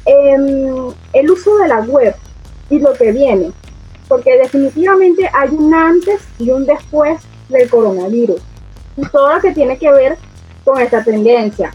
em, 0.07 0.93
el 1.13 1.31
uso 1.31 1.57
de 1.59 1.69
la 1.69 1.81
web 1.81 2.15
y 2.71 2.79
lo 2.79 2.93
que 2.95 3.13
viene? 3.13 3.53
Porque 4.09 4.39
definitivamente 4.39 5.29
hay 5.33 5.51
un 5.51 5.75
antes 5.75 6.23
y 6.39 6.51
un 6.51 6.65
después 6.65 7.21
del 7.49 7.69
coronavirus. 7.69 8.41
Y 8.97 9.03
todo 9.09 9.35
lo 9.35 9.41
que 9.41 9.53
tiene 9.53 9.77
que 9.77 9.91
ver 9.91 10.17
con 10.65 10.81
esta 10.81 11.03
tendencia. 11.05 11.73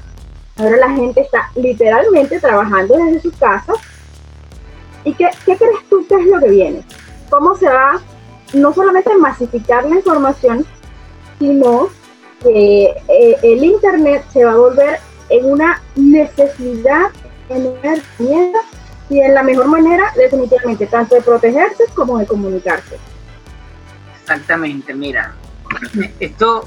Ahora 0.57 0.77
la 0.77 0.89
gente 0.91 1.21
está 1.21 1.49
literalmente 1.55 2.39
trabajando 2.39 2.97
desde 2.97 3.21
su 3.21 3.31
casa. 3.37 3.73
¿Y 5.03 5.13
qué, 5.13 5.29
qué 5.45 5.55
crees 5.57 5.89
tú 5.89 6.05
que 6.07 6.15
es 6.15 6.25
lo 6.25 6.39
que 6.39 6.49
viene? 6.49 6.83
¿Cómo 7.29 7.55
se 7.55 7.69
va 7.69 8.01
no 8.53 8.73
solamente 8.73 9.15
masificar 9.17 9.85
la 9.85 9.95
información, 9.95 10.65
sino 11.37 11.89
que 12.41 12.95
eh, 13.07 13.37
el 13.43 13.63
Internet 13.63 14.25
se 14.31 14.45
va 14.45 14.53
a 14.53 14.57
volver 14.57 14.99
en 15.29 15.45
una 15.45 15.81
necesidad, 15.95 17.11
en 17.49 17.67
una 17.67 17.95
herramienta 17.95 18.59
y 19.09 19.19
en 19.19 19.33
la 19.33 19.43
mejor 19.43 19.67
manera 19.67 20.11
definitivamente, 20.15 20.87
tanto 20.87 21.15
de 21.15 21.21
protegerse 21.21 21.85
como 21.93 22.17
de 22.17 22.25
comunicarse. 22.25 22.97
Exactamente, 24.21 24.93
mira, 24.93 25.33
esto 26.19 26.65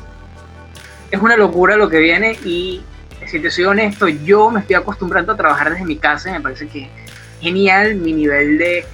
es 1.12 1.20
una 1.20 1.36
locura 1.36 1.76
lo 1.76 1.90
que 1.90 1.98
viene 1.98 2.32
y 2.44 2.80
si 3.26 3.38
te 3.38 3.50
soy 3.50 3.64
honesto, 3.64 4.08
yo 4.08 4.50
me 4.50 4.60
estoy 4.60 4.76
acostumbrando 4.76 5.32
a 5.32 5.36
trabajar 5.36 5.70
desde 5.70 5.84
mi 5.84 5.96
casa 5.96 6.30
y 6.30 6.32
me 6.32 6.40
parece 6.40 6.66
que 6.66 6.88
genial 7.40 7.96
mi 7.96 8.14
nivel 8.14 8.56
de 8.56 8.84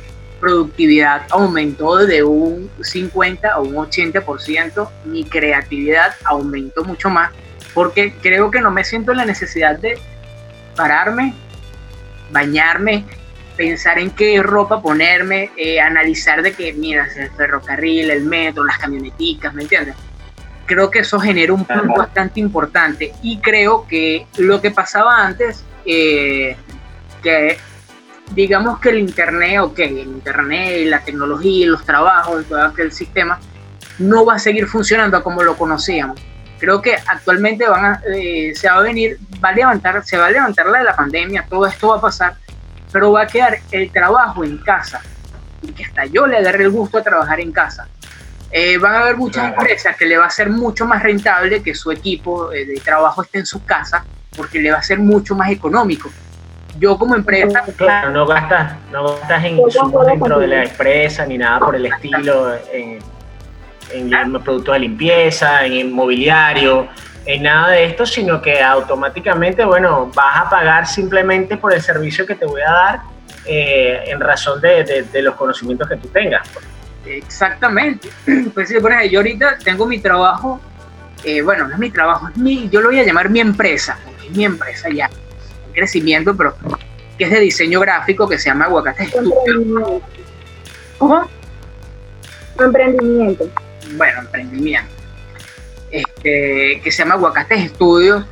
productividad 0.40 1.22
aumentó 1.31 1.96
de 1.96 2.24
un 2.24 2.70
50 2.81 3.52
a 3.52 3.61
un 3.61 3.74
80%, 3.74 4.88
mi 5.04 5.24
creatividad 5.24 6.12
aumentó 6.24 6.85
mucho 6.85 7.09
más, 7.09 7.31
porque 7.72 8.12
creo 8.20 8.50
que 8.50 8.61
no 8.61 8.72
me 8.72 8.85
siento 8.85 9.12
en 9.12 9.18
la 9.18 9.24
necesidad 9.24 9.78
de 9.78 9.96
pararme, 10.74 11.35
bañarme, 12.33 13.04
pensar 13.57 14.00
en 14.00 14.11
qué 14.11 14.42
ropa 14.42 14.83
ponerme, 14.83 15.50
eh, 15.57 15.81
analizar 15.81 16.42
de 16.42 16.52
que, 16.52 16.72
mira, 16.72 17.09
el 17.16 17.31
ferrocarril, 17.31 18.11
el 18.11 18.24
metro, 18.24 18.64
las 18.64 18.78
camioneticas, 18.78 19.54
¿me 19.54 19.62
entiendes? 19.62 19.94
Creo 20.68 20.90
que 20.90 20.98
eso 20.98 21.18
genera 21.18 21.54
un 21.54 21.64
punto 21.64 21.94
bastante 21.96 22.40
importante 22.40 23.14
y 23.22 23.38
creo 23.38 23.87
que 23.88 24.26
lo 24.37 24.61
que 24.61 24.70
pasaba 24.70 25.24
antes, 25.24 25.64
eh, 25.87 26.57
que 27.22 27.57
digamos 28.35 28.78
que 28.78 28.90
el 28.90 28.98
Internet, 28.98 29.61
ok, 29.61 29.78
el 29.78 29.98
Internet 29.98 30.87
la 30.88 31.00
tecnología 31.00 31.66
los 31.68 31.87
trabajos 31.87 32.44
todo 32.44 32.62
aquel 32.62 32.92
sistema 32.92 33.40
no 33.98 34.26
va 34.26 34.35
a 34.35 34.38
seguir 34.38 34.66
funcionando 34.66 35.22
como 35.22 35.42
lo 35.42 35.57
conocíamos. 35.57 36.20
Creo 36.59 36.83
que 36.83 36.96
actualmente 37.07 37.66
van 37.66 38.00
eh, 38.14 38.52
se 38.54 38.68
va 38.68 38.76
a 38.76 38.83
venir, 38.83 39.18
va 39.42 39.48
a 39.48 39.52
levantar, 39.52 40.04
se 40.04 40.18
va 40.18 40.26
a 40.26 40.31
levantar 40.31 40.66
la 40.66 40.81
de 40.81 40.85
la 40.85 40.94
pandemia, 40.96 41.46
todo 41.48 41.66
esto 41.66 41.88
va 41.88 41.96
a 41.96 42.00
pasar, 42.02 42.37
pero 42.92 43.11
va 43.12 43.22
a 43.22 43.26
quedar 43.26 43.59
el 43.70 43.90
trabajo 43.90 44.44
en 44.44 44.59
casa 44.59 45.00
y 45.62 45.68
que 45.68 45.87
hasta 45.87 46.04
yo 46.04 46.26
le 46.26 46.37
agarré 46.37 46.64
el 46.64 46.70
gusto 46.70 46.98
a 46.98 47.02
trabajar 47.02 47.40
en 47.40 47.52
casa. 47.52 47.88
Eh, 48.51 48.79
van 48.79 48.95
a 48.95 49.01
haber 49.01 49.17
muchas 49.17 49.53
empresas 49.53 49.97
que 49.97 50.07
le 50.07 50.17
va 50.17 50.27
a 50.27 50.31
ser 50.31 50.49
mucho 50.49 50.87
más 50.87 51.03
rentable 51.03 51.63
que 51.63 51.75
su 51.75 51.93
equipo 51.93 52.51
eh, 52.53 52.65
de 52.65 52.81
trabajo 52.81 53.23
esté 53.23 53.41
en 53.41 53.47
su 53.47 53.65
casa 53.65 54.05
porque 54.37 54.59
le 54.61 54.71
va 54.71 54.79
a 54.79 54.83
ser 54.83 54.99
mucho 54.99 55.35
más 55.35 55.51
económico. 55.51 56.11
Yo 56.79 56.97
como 56.97 57.15
empresa... 57.15 57.65
Claro, 57.77 58.11
no 58.11 58.25
gastas, 58.25 58.77
no 58.93 59.17
gastas 59.17 59.45
en 59.45 59.59
insumos 59.59 60.07
dentro 60.07 60.39
de 60.39 60.47
la 60.47 60.65
empresa 60.65 61.27
ni 61.27 61.37
nada 61.37 61.59
por 61.59 61.75
el 61.75 61.87
estilo, 61.87 62.55
en, 62.73 63.01
en 63.91 64.43
productos 64.43 64.75
de 64.75 64.79
limpieza, 64.79 65.65
en 65.65 65.73
inmobiliario, 65.73 66.89
en 67.27 67.43
nada 67.43 67.71
de 67.71 67.85
esto, 67.85 68.07
sino 68.07 68.41
que 68.41 68.63
automáticamente, 68.63 69.65
bueno, 69.65 70.11
vas 70.15 70.47
a 70.47 70.49
pagar 70.49 70.87
simplemente 70.87 71.57
por 71.57 71.75
el 71.75 71.83
servicio 71.83 72.25
que 72.25 72.35
te 72.35 72.47
voy 72.47 72.63
a 72.63 72.71
dar 72.71 73.01
eh, 73.45 74.05
en 74.07 74.21
razón 74.21 74.61
de, 74.61 75.07
de, 75.13 75.23
los 75.23 75.35
conocimientos 75.35 75.89
que 75.89 75.97
tú 75.97 76.09
tengas. 76.09 76.49
Exactamente. 77.09 78.09
Pues 78.55 78.73
por 78.81 78.92
ejemplo, 78.92 79.11
yo 79.11 79.21
ahorita 79.21 79.59
tengo 79.64 79.87
mi 79.87 79.99
trabajo, 79.99 80.61
eh, 81.25 81.42
bueno, 81.42 81.66
no 81.66 81.75
es 81.75 81.79
mi 81.79 81.90
trabajo, 81.90 82.29
es 82.29 82.37
mi, 82.37 82.68
yo 82.68 82.81
lo 82.81 82.88
voy 82.88 83.01
a 83.01 83.05
llamar 83.05 83.31
mi 83.31 83.40
empresa, 83.40 83.99
es 84.25 84.37
mi 84.37 84.44
empresa 84.44 84.88
ya 84.90 85.11
crecimiento, 85.73 86.37
pero 86.37 86.55
que 87.16 87.25
es 87.25 87.31
de 87.31 87.40
diseño 87.40 87.81
gráfico, 87.81 88.29
que 88.29 88.38
se 88.38 88.49
llama 88.49 88.66
Aguacate 88.66 89.11
¿Cómo? 90.99 91.29
Emprendimiento. 92.59 93.49
Bueno, 93.97 94.21
emprendimiento. 94.21 94.90
Este, 95.90 96.81
que 96.83 96.92
se 96.92 96.99
llama 96.99 97.14
Aguacates 97.14 97.64
Estudios 97.64 98.25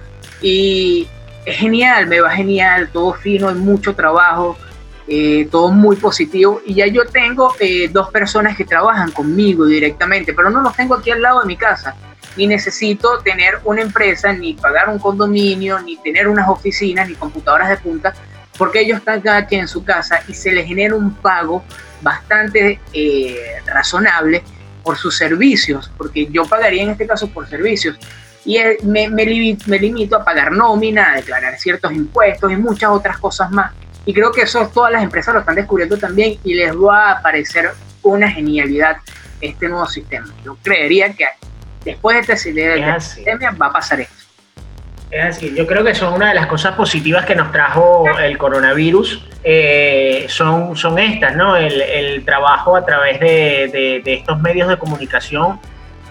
y 0.43 1.09
es 1.45 1.57
genial, 1.57 2.07
me 2.07 2.21
va 2.21 2.31
genial, 2.31 2.91
todo 2.93 3.15
fino, 3.15 3.49
hay 3.49 3.55
mucho 3.55 3.95
trabajo, 3.95 4.59
eh, 5.09 5.49
todo 5.51 5.71
muy 5.71 5.97
positivo 5.97 6.61
y 6.65 6.75
ya 6.75 6.87
yo 6.87 7.07
tengo 7.07 7.55
eh, 7.61 7.89
dos 7.89 8.11
personas 8.11 8.57
que 8.57 8.65
trabajan 8.65 9.13
conmigo 9.13 9.65
directamente, 9.65 10.33
pero 10.33 10.51
no 10.51 10.61
los 10.61 10.75
tengo 10.75 10.95
aquí 10.95 11.11
al 11.11 11.23
lado 11.23 11.41
de 11.41 11.47
mi 11.47 11.57
casa 11.57 11.95
ni 12.37 12.47
necesito 12.47 13.19
tener 13.21 13.61
una 13.65 13.83
empresa, 13.83 14.33
ni 14.33 14.55
pagar 14.55 14.89
un 14.89 14.99
condominio, 14.99 15.81
ni 15.81 15.97
tener 15.97 16.29
unas 16.29 16.49
oficinas, 16.49 17.09
ni 17.09 17.15
computadoras 17.15 17.69
de 17.69 17.77
punta, 17.79 18.15
porque 18.59 18.81
ellos 18.81 18.99
están 18.99 19.21
cada 19.21 19.47
quien 19.47 19.63
en 19.63 19.69
su 19.69 19.85
casa 19.85 20.21
y 20.29 20.35
se 20.35 20.53
les 20.53 20.67
genera 20.67 20.95
un 20.95 21.15
pago 21.15 21.65
bastante 22.03 22.81
eh, 22.93 23.37
razonable 23.67 24.43
por 24.83 24.97
sus 24.97 25.17
servicios, 25.17 25.91
porque 25.97 26.27
yo 26.31 26.45
pagaría 26.45 26.83
en 26.83 26.91
este 26.91 27.07
caso 27.07 27.29
por 27.29 27.49
servicios. 27.49 27.99
Y 28.45 28.59
me, 28.85 29.09
me, 29.09 29.57
me 29.67 29.79
limito 29.79 30.17
a 30.17 30.25
pagar 30.25 30.53
nómina, 30.53 31.13
a 31.13 31.17
declarar 31.17 31.59
ciertos 31.59 31.93
impuestos 31.93 32.53
y 32.53 32.57
muchas 32.57 32.91
otras 32.91 33.19
cosas 33.19 33.51
más. 33.51 33.73
Y 34.07 34.15
creo 34.15 34.31
que 34.33 34.43
eso 34.43 34.71
todas 34.73 34.93
las 34.93 35.03
empresas 35.03 35.35
lo 35.35 35.41
están 35.41 35.57
descubriendo 35.57 35.99
también 35.99 36.39
y 36.45 36.55
les 36.55 36.73
va 36.75 37.11
a 37.11 37.23
parecer 37.23 37.73
una 38.03 38.31
genialidad 38.31 38.99
este 39.41 39.69
nuevo 39.69 39.87
sistema. 39.87 40.29
Yo 40.45 40.57
creería 40.63 41.13
que 41.13 41.27
después 41.85 42.27
de 42.27 42.33
esta 42.33 42.51
pandemia 43.25 43.51
va 43.51 43.67
a 43.67 43.73
pasar 43.73 44.01
esto. 44.01 44.15
Es 45.11 45.25
así, 45.25 45.55
yo 45.55 45.67
creo 45.67 45.85
que 45.85 45.95
son 45.95 46.15
una 46.15 46.29
de 46.29 46.35
las 46.35 46.47
cosas 46.47 46.75
positivas 46.75 47.25
que 47.25 47.35
nos 47.35 47.53
trajo 47.53 48.07
el 48.19 48.39
coronavirus, 48.39 49.25
eh, 49.45 50.27
son, 50.29 50.77
son 50.77 50.99
estas, 50.99 51.37
¿no? 51.37 51.57
El, 51.57 52.25
trabajo 52.25 52.75
a 52.75 52.85
través 52.85 53.21
de, 53.21 54.03
estos 54.05 54.41
medios 54.41 54.69
de 54.69 54.77
comunicación, 54.77 55.61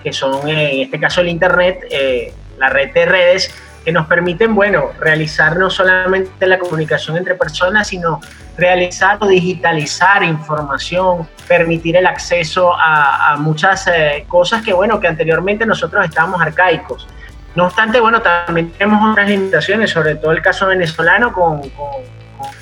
que 0.02 0.14
son 0.14 0.48
en 0.48 0.82
este 0.82 0.98
caso 0.98 1.20
el 1.22 1.28
Internet, 1.28 1.80
eh, 1.92 2.34
la 2.58 2.70
red 2.70 2.94
de 2.94 3.06
redes, 3.06 3.54
que 3.86 3.92
nos 3.92 4.08
permiten, 4.08 4.56
bueno, 4.56 4.90
realizar 5.00 5.56
no 5.58 5.70
solamente 5.70 6.48
la 6.48 6.58
comunicación 6.58 7.18
entre 7.18 7.36
personas, 7.36 7.88
sino 7.88 8.20
realizar 8.58 9.18
o 9.22 9.28
digitalizar 9.28 10.24
información, 10.24 11.30
permitir 11.48 11.96
el 11.96 12.08
acceso 12.08 12.74
a, 12.76 13.36
muchas 13.38 13.88
eh, 13.88 14.26
cosas 14.28 14.64
que, 14.64 14.74
bueno, 14.74 15.00
que 15.00 15.08
anteriormente 15.08 15.68
nosotros 15.68 16.04
estábamos 16.04 16.42
arcaicos. 16.42 17.08
No 17.54 17.66
obstante, 17.66 18.00
bueno, 18.00 18.22
también 18.22 18.72
tenemos 18.72 19.12
otras 19.12 19.30
limitaciones, 19.30 19.92
sobre 19.92 20.16
todo 20.16 20.32
el 20.32 20.42
caso 20.42 20.66
venezolano, 20.66 21.32
con, 21.32 21.62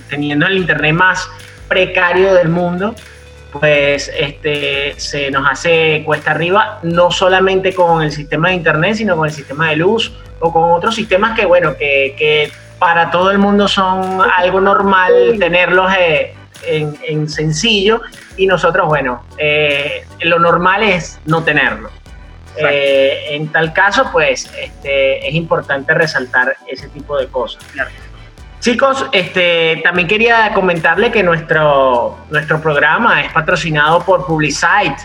teniendo 0.10 0.46
el 0.46 0.58
Internet 0.58 0.94
más 0.94 1.30
precario 1.70 2.34
del 2.34 2.50
mundo, 2.50 2.94
pues 3.54 4.12
este, 4.18 4.96
se 4.98 5.30
nos 5.30 5.48
hace 5.48 6.02
cuesta 6.06 6.32
arriba, 6.32 6.80
no 6.82 7.12
solamente 7.12 7.74
con 7.74 8.02
el 8.02 8.12
sistema 8.12 8.50
de 8.50 8.56
Internet, 8.56 8.96
sino 8.96 9.16
con 9.16 9.28
el 9.28 9.34
sistema 9.34 9.70
de 9.70 9.76
luz 9.76 10.12
o 10.40 10.52
con 10.52 10.72
otros 10.72 10.96
sistemas 10.96 11.38
que, 11.38 11.46
bueno, 11.46 11.76
que, 11.78 12.52
para 12.80 13.12
todo 13.12 13.32
el 13.32 13.38
mundo 13.38 13.68
son 13.70 14.20
algo 14.38 14.60
normal 14.60 15.38
tenerlos 15.40 15.90
eh, 15.98 16.34
en, 16.66 17.30
sencillo 17.30 18.02
y 18.36 18.46
nosotros, 18.46 18.88
bueno, 18.88 19.24
eh, 19.38 20.06
lo 20.22 20.40
normal 20.40 20.84
es 20.84 21.20
no 21.26 21.44
tenerlo. 21.44 21.90
Eh, 22.58 23.28
en 23.30 23.48
tal 23.50 23.72
caso, 23.72 24.10
pues 24.12 24.52
este, 24.60 25.28
es 25.28 25.34
importante 25.34 25.94
resaltar 25.94 26.58
ese 26.68 26.88
tipo 26.90 27.18
de 27.18 27.28
cosas. 27.28 27.64
Chicos, 28.64 29.06
este, 29.12 29.82
también 29.84 30.08
quería 30.08 30.54
comentarle 30.54 31.12
que 31.12 31.22
nuestro, 31.22 32.18
nuestro 32.30 32.62
programa 32.62 33.22
es 33.22 33.34
patrocinado 33.34 34.06
por 34.06 34.26
Publicite, 34.26 34.96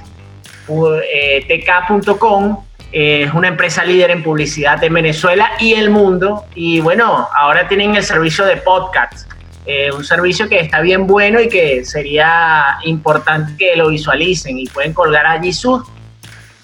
tk.com 0.68 2.64
es 2.92 3.34
una 3.34 3.48
empresa 3.48 3.84
líder 3.84 4.12
en 4.12 4.22
publicidad 4.22 4.82
en 4.84 4.94
Venezuela 4.94 5.50
y 5.58 5.74
el 5.74 5.90
mundo. 5.90 6.44
Y 6.54 6.78
bueno, 6.78 7.26
ahora 7.36 7.66
tienen 7.66 7.96
el 7.96 8.04
servicio 8.04 8.44
de 8.44 8.58
podcast, 8.58 9.28
eh, 9.66 9.90
un 9.90 10.04
servicio 10.04 10.48
que 10.48 10.60
está 10.60 10.80
bien 10.80 11.08
bueno 11.08 11.40
y 11.40 11.48
que 11.48 11.84
sería 11.84 12.78
importante 12.84 13.56
que 13.58 13.74
lo 13.74 13.88
visualicen 13.88 14.56
y 14.56 14.66
pueden 14.66 14.92
colgar 14.92 15.26
allí 15.26 15.52
sus 15.52 15.82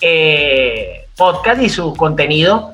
eh, 0.01 1.09
podcast 1.17 1.61
y 1.61 1.69
su 1.69 1.93
contenido 1.97 2.73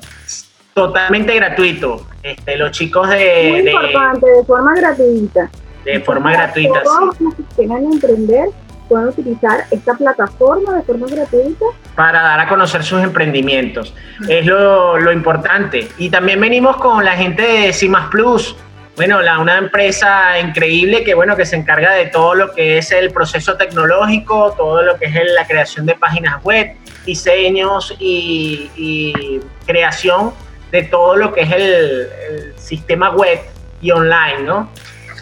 totalmente 0.75 1.33
gratuito. 1.33 2.05
Este, 2.23 2.57
los 2.57 2.71
chicos 2.71 3.09
de... 3.09 3.47
Muy 3.49 3.61
de, 3.61 3.71
importante, 3.71 4.29
de 4.29 4.43
forma 4.43 4.75
gratuita. 4.75 5.49
De 5.85 5.99
forma 5.99 6.31
gratuita, 6.31 6.83
Todos 6.83 7.19
los 7.19 7.35
que 7.35 7.43
quieran 7.55 7.85
emprender 7.85 8.49
pueden 8.87 9.07
utilizar 9.07 9.65
esta 9.71 9.93
plataforma 9.93 10.75
de 10.75 10.83
forma 10.83 11.07
gratuita. 11.07 11.65
Para 11.95 12.21
dar 12.21 12.39
a 12.41 12.47
conocer 12.47 12.83
sus 12.83 13.01
emprendimientos. 13.01 13.93
Es 14.27 14.45
lo, 14.45 14.99
lo 14.99 15.11
importante. 15.11 15.87
Y 15.97 16.09
también 16.09 16.39
venimos 16.39 16.77
con 16.77 17.03
la 17.03 17.13
gente 17.13 17.41
de 17.41 17.73
Cimas 17.73 18.09
Plus. 18.09 18.55
Bueno, 18.97 19.21
la, 19.21 19.39
una 19.39 19.57
empresa 19.57 20.37
increíble 20.39 21.03
que, 21.03 21.15
bueno, 21.15 21.35
que 21.35 21.45
se 21.45 21.55
encarga 21.55 21.93
de 21.93 22.07
todo 22.07 22.35
lo 22.35 22.51
que 22.51 22.77
es 22.77 22.91
el 22.91 23.11
proceso 23.11 23.55
tecnológico, 23.55 24.53
todo 24.57 24.83
lo 24.83 24.99
que 24.99 25.05
es 25.05 25.15
la 25.33 25.47
creación 25.47 25.85
de 25.85 25.95
páginas 25.95 26.43
web, 26.43 26.75
diseños 27.05 27.95
y, 27.97 28.69
y 28.75 29.39
creación 29.65 30.33
de 30.71 30.83
todo 30.83 31.15
lo 31.15 31.33
que 31.33 31.41
es 31.41 31.51
el, 31.51 32.53
sistema 32.57 33.09
web 33.09 33.39
y 33.81 33.91
online, 33.91 34.43
¿no? 34.43 34.69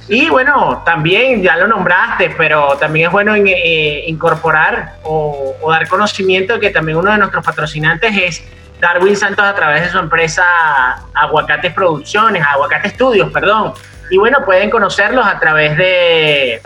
Y 0.07 0.29
bueno, 0.29 0.83
también 0.85 1.41
ya 1.41 1.55
lo 1.55 1.67
nombraste, 1.67 2.35
pero 2.37 2.77
también 2.79 3.07
es 3.07 3.11
bueno 3.11 3.33
eh, 3.35 4.03
incorporar 4.07 4.97
o, 5.03 5.55
dar 5.67 5.87
conocimiento 5.87 6.53
de 6.53 6.59
que 6.59 6.69
también 6.69 6.97
uno 6.97 7.11
de 7.11 7.17
nuestros 7.17 7.43
patrocinantes 7.43 8.15
es 8.15 8.43
Darwin 8.79 9.15
Santos 9.15 9.45
a 9.45 9.55
través 9.55 9.83
de 9.83 9.89
su 9.89 9.97
empresa 9.97 10.43
Aguacates 11.13 11.73
Producciones, 11.73 12.43
Aguacate 12.45 12.89
Estudios, 12.89 13.31
perdón. 13.31 13.73
Y 14.11 14.17
bueno, 14.17 14.39
pueden 14.45 14.69
conocerlos 14.69 15.25
a 15.25 15.39
través 15.39 15.77
de... 15.77 16.61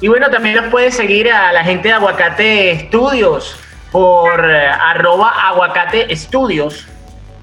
Y 0.00 0.08
bueno, 0.08 0.30
también 0.30 0.56
los 0.56 0.66
puede 0.66 0.90
seguir 0.90 1.30
a 1.30 1.52
la 1.52 1.62
gente 1.62 1.88
de 1.88 1.94
Aguacate 1.94 2.72
Estudios 2.72 3.56
por 3.92 4.50
eh, 4.50 4.66
arroba 4.68 5.28
aguacate 5.48 6.12
estudios, 6.12 6.86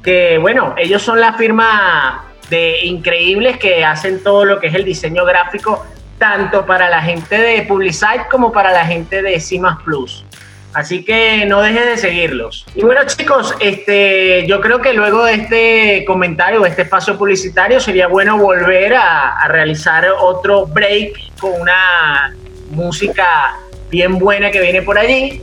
que 0.04 0.38
bueno, 0.38 0.76
ellos 0.78 1.02
son 1.02 1.20
la 1.20 1.34
firma 1.34 2.26
de 2.50 2.86
increíbles 2.86 3.58
que 3.58 3.84
hacen 3.84 4.24
todo 4.24 4.46
lo 4.46 4.60
que 4.60 4.68
es 4.68 4.76
el 4.76 4.84
diseño 4.84 5.26
gráfico, 5.26 5.86
tanto 6.18 6.66
para 6.66 6.90
la 6.90 7.02
gente 7.02 7.38
de 7.38 7.62
Publicite 7.64 8.26
como 8.30 8.52
para 8.52 8.72
la 8.72 8.86
gente 8.86 9.22
de 9.22 9.40
Cimas 9.40 9.82
Plus. 9.84 10.26
Así 10.74 11.04
que 11.04 11.46
no 11.48 11.62
dejes 11.62 11.86
de 11.86 11.98
seguirlos. 11.98 12.66
Y 12.76 12.82
bueno, 12.84 13.02
chicos, 13.08 13.56
este, 13.60 14.46
yo 14.46 14.62
creo 14.62 14.82
que 14.82 14.94
luego 14.94 15.24
de 15.24 15.34
este 15.34 16.06
comentario, 16.06 16.64
este 16.66 16.84
espacio 16.84 17.18
publicitario, 17.18 17.80
sería 17.80 18.08
bueno 18.08 18.38
volver 18.38 18.94
a 18.94 19.48
realizar 19.48 20.08
otro 20.20 20.68
break 20.68 21.38
con 21.40 21.60
una 21.60 22.36
música 22.70 23.56
bien 23.90 24.20
buena 24.20 24.52
que 24.52 24.62
viene 24.62 24.84
por 24.84 24.98
allí. 25.00 25.42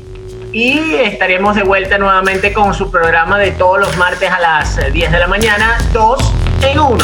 Y 0.52 0.78
estaremos 1.02 1.54
de 1.54 1.62
vuelta 1.62 1.98
nuevamente 1.98 2.52
con 2.52 2.72
su 2.74 2.90
programa 2.90 3.38
de 3.38 3.50
todos 3.52 3.78
los 3.78 3.96
martes 3.96 4.30
a 4.30 4.38
las 4.38 4.92
10 4.92 5.12
de 5.12 5.18
la 5.18 5.26
mañana, 5.26 5.78
2 5.92 6.34
en 6.62 6.78
1. 6.78 6.98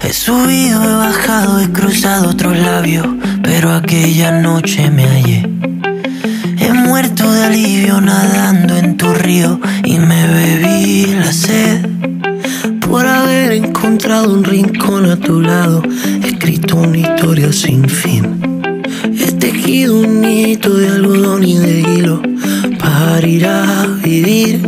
He 0.00 0.12
subido, 0.12 0.82
he 0.82 0.94
bajado, 0.96 1.60
he 1.60 1.70
cruzado 1.70 2.30
otros 2.30 2.58
labios, 2.58 3.06
pero 3.42 3.72
aquella 3.72 4.32
noche 4.32 4.90
me 4.90 5.06
hallé. 5.06 5.48
He 6.58 6.72
muerto 6.72 7.30
de 7.30 7.44
alivio 7.44 8.00
nadando 8.00 8.76
en 8.76 8.96
tu 8.96 9.12
río 9.14 9.60
y 9.84 9.98
me 9.98 10.26
bebí 10.26 11.06
la 11.14 11.32
sed. 11.32 11.86
Por 12.80 13.06
haber 13.06 13.52
encontrado 13.52 14.32
un 14.32 14.44
rincón 14.44 15.10
a 15.10 15.16
tu 15.16 15.40
lado, 15.40 15.82
escrito 16.22 16.76
una 16.76 16.98
historia 16.98 17.52
sin 17.52 17.88
fin. 17.88 18.61
He 19.04 19.32
tejido 19.32 19.98
un 19.98 20.24
hito 20.24 20.74
de 20.74 20.88
algodón 20.88 21.44
y 21.44 21.56
de 21.56 21.80
hilo 21.80 22.22
para 22.78 23.26
ir 23.26 23.46
a 23.46 23.86
vivir. 24.02 24.60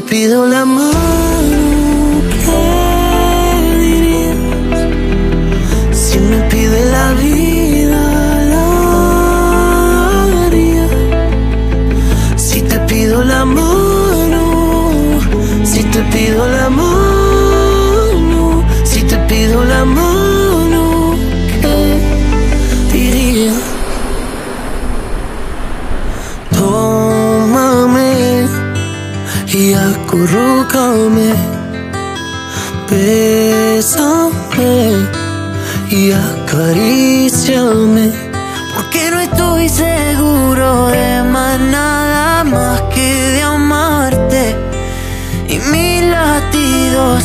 Pido 0.00 0.46
la 0.46 0.64
mano. 0.64 0.89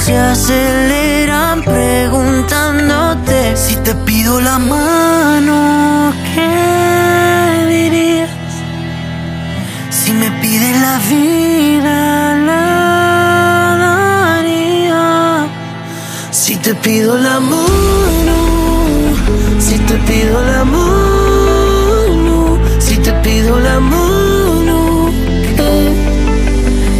Se 0.05 0.15
aceleran 0.15 1.63
preguntándote 1.63 3.57
si 3.57 3.75
te 3.77 3.95
pido 3.95 4.39
la 4.39 4.59
mano, 4.59 6.13
¿qué 6.35 7.65
dirías? 7.67 8.29
Si 9.89 10.11
me 10.13 10.29
pides 10.41 10.79
la 10.79 10.99
vida, 11.09 12.35
la 12.49 13.77
daría. 13.85 15.47
Si 16.29 16.55
te 16.57 16.75
pido 16.75 17.17
la 17.17 17.39
mano, 17.39 18.37
si 19.57 19.79
te 19.79 19.95
pido 20.07 20.39
la 20.53 20.63
mano, 20.65 22.59
si 22.77 22.97
te 22.97 23.11
pido 23.23 23.59
la 23.59 23.79
mano. 23.79 25.09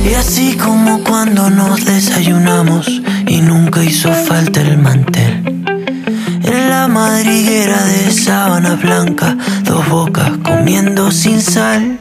Y 0.09 0.13
así 0.13 0.55
como 0.55 1.03
cuando 1.03 1.49
nos 1.49 1.83
desayunamos 1.83 2.94
y 3.35 3.41
nunca 3.41 3.83
hizo 3.83 4.13
falta 4.13 4.61
el 4.61 4.77
mantel. 4.77 5.43
En 6.43 6.69
la 6.69 6.87
madriguera 6.87 7.83
de 7.83 8.09
sábana 8.09 8.75
blanca, 8.75 9.35
dos 9.63 9.89
bocas 9.89 10.31
comiendo 10.41 11.11
sin 11.11 11.41
sal. 11.41 11.99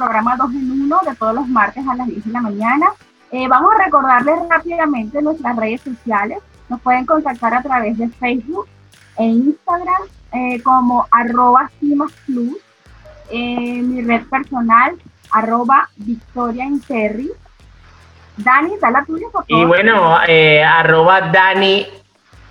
Programa 0.00 0.34
2 0.36 0.50
en 0.52 0.70
1 0.70 1.00
de 1.06 1.14
todos 1.14 1.34
los 1.34 1.46
martes 1.46 1.86
a 1.86 1.94
las 1.94 2.06
10 2.06 2.24
de 2.24 2.32
la 2.32 2.40
mañana. 2.40 2.86
Eh, 3.30 3.46
vamos 3.48 3.70
a 3.74 3.84
recordarles 3.84 4.36
rápidamente 4.48 5.20
nuestras 5.20 5.54
redes 5.56 5.82
sociales. 5.82 6.38
Nos 6.70 6.80
pueden 6.80 7.04
contactar 7.04 7.52
a 7.52 7.62
través 7.62 7.98
de 7.98 8.08
Facebook 8.08 8.66
e 9.18 9.24
Instagram 9.24 10.02
eh, 10.32 10.62
como 10.62 11.06
arroba 11.10 11.70
Plus, 11.78 12.12
eh, 13.30 13.82
mi 13.82 14.00
red 14.02 14.22
personal 14.26 14.96
arroba 15.32 15.88
Victoria 15.96 16.64
Interri. 16.64 17.30
Dani, 18.38 18.78
da 18.80 18.90
la 18.90 19.04
tuya, 19.04 19.26
por 19.30 19.44
favor. 19.46 19.62
Y 19.62 19.64
bueno, 19.66 20.16
arroba 20.16 21.20
Dani 21.20 21.86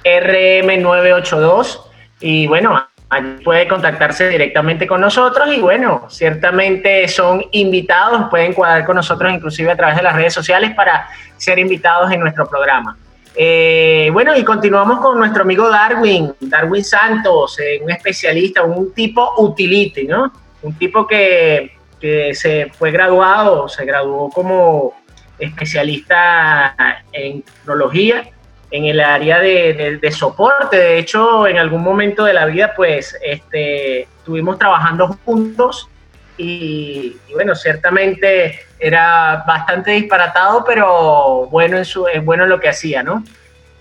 RM982. 0.03 1.81
Y 2.21 2.47
bueno, 2.47 2.79
Allí 3.09 3.43
puede 3.43 3.67
contactarse 3.67 4.29
directamente 4.29 4.85
con 4.85 5.01
nosotros 5.01 5.49
y 5.51 5.59
bueno, 5.59 6.05
ciertamente 6.09 7.07
son 7.07 7.43
invitados, 7.51 8.29
pueden 8.29 8.53
cuadrar 8.53 8.85
con 8.85 8.95
nosotros 8.95 9.33
inclusive 9.33 9.71
a 9.71 9.75
través 9.75 9.95
de 9.95 10.03
las 10.03 10.15
redes 10.15 10.33
sociales 10.33 10.75
para 10.75 11.07
ser 11.35 11.57
invitados 11.57 12.11
en 12.11 12.19
nuestro 12.19 12.47
programa. 12.47 12.97
Eh, 13.35 14.09
bueno, 14.13 14.35
y 14.35 14.43
continuamos 14.43 14.99
con 14.99 15.17
nuestro 15.17 15.41
amigo 15.41 15.69
Darwin, 15.69 16.33
Darwin 16.39 16.83
Santos, 16.83 17.59
eh, 17.59 17.79
un 17.81 17.89
especialista, 17.89 18.63
un 18.63 18.93
tipo 18.93 19.33
utility, 19.37 20.05
¿no? 20.05 20.31
Un 20.61 20.77
tipo 20.77 21.07
que, 21.07 21.71
que 21.99 22.35
se 22.35 22.71
fue 22.77 22.91
graduado, 22.91 23.67
se 23.67 23.85
graduó 23.85 24.29
como 24.29 24.93
especialista 25.39 26.75
en 27.11 27.41
tecnología 27.41 28.23
en 28.71 28.85
el 28.85 28.99
área 28.99 29.39
de, 29.39 30.11
soporte. 30.11 30.77
De 30.77 30.99
hecho, 30.99 31.47
en 31.47 31.57
algún 31.57 31.81
momento 31.81 32.23
de 32.23 32.33
la 32.33 32.45
vida, 32.45 32.73
pues, 32.75 33.17
este, 33.23 34.01
estuvimos 34.01 34.59
trabajando 34.59 35.17
juntos 35.25 35.89
y, 36.37 37.17
bueno, 37.33 37.55
ciertamente 37.55 38.59
era 38.79 39.43
bastante 39.45 39.91
disparatado, 39.91 40.63
pero 40.63 41.47
bueno 41.47 41.77
en, 41.77 41.85
su, 41.85 42.07
bueno 42.23 42.45
lo 42.45 42.59
que 42.59 42.69
hacía, 42.69 43.03
¿no? 43.03 43.23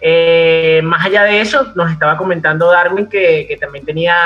Eh, 0.01 0.81
más 0.83 1.07
allá 1.07 1.25
de 1.25 1.41
eso, 1.41 1.73
nos 1.75 1.91
estaba 1.91 2.17
comentando 2.17 2.71
Darwin 2.71 3.09
que, 3.09 3.57
también 3.61 3.85
tenía 3.85 4.17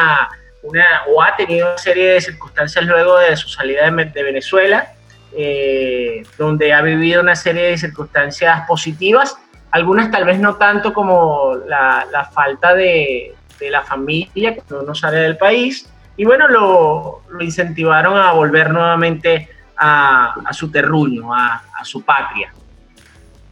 una, 0.62 0.84
o 1.08 1.22
ha 1.22 1.36
tenido 1.36 1.68
una 1.68 1.78
serie 1.78 2.06
de 2.06 2.20
circunstancias 2.20 2.84
luego 2.84 3.18
de 3.18 3.36
su 3.36 3.48
salida 3.48 3.90
de, 3.90 4.22
Venezuela, 4.22 4.92
eh, 5.36 6.22
donde 6.38 6.72
ha 6.72 6.82
vivido 6.82 7.20
una 7.20 7.36
serie 7.36 7.64
de 7.64 7.78
circunstancias 7.78 8.62
positivas 8.66 9.36
algunas 9.72 10.10
tal 10.10 10.24
vez 10.24 10.38
no 10.38 10.54
tanto 10.56 10.92
como 10.92 11.56
la, 11.66 12.30
falta 12.32 12.74
de, 12.74 13.34
la 13.70 13.82
familia 13.82 14.54
cuando 14.54 14.84
uno 14.84 14.94
sale 14.94 15.18
del 15.18 15.36
país. 15.36 15.88
Y 16.16 16.24
bueno, 16.24 16.46
lo, 16.46 17.22
incentivaron 17.40 18.18
a 18.18 18.32
volver 18.32 18.70
nuevamente 18.70 19.48
a, 19.76 20.34
su 20.52 20.70
terruño, 20.70 21.34
a, 21.34 21.62
su 21.84 22.02
patria. 22.04 22.52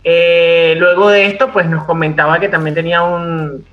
Eh, 0.05 0.75
luego 0.79 1.11
de 1.11 1.27
esto, 1.27 1.51
pues 1.53 1.66
nos 1.66 1.85
comentaba 1.85 2.39
que 2.39 2.49
también 2.49 2.75
tenía 2.75 3.03
un, 3.03 3.64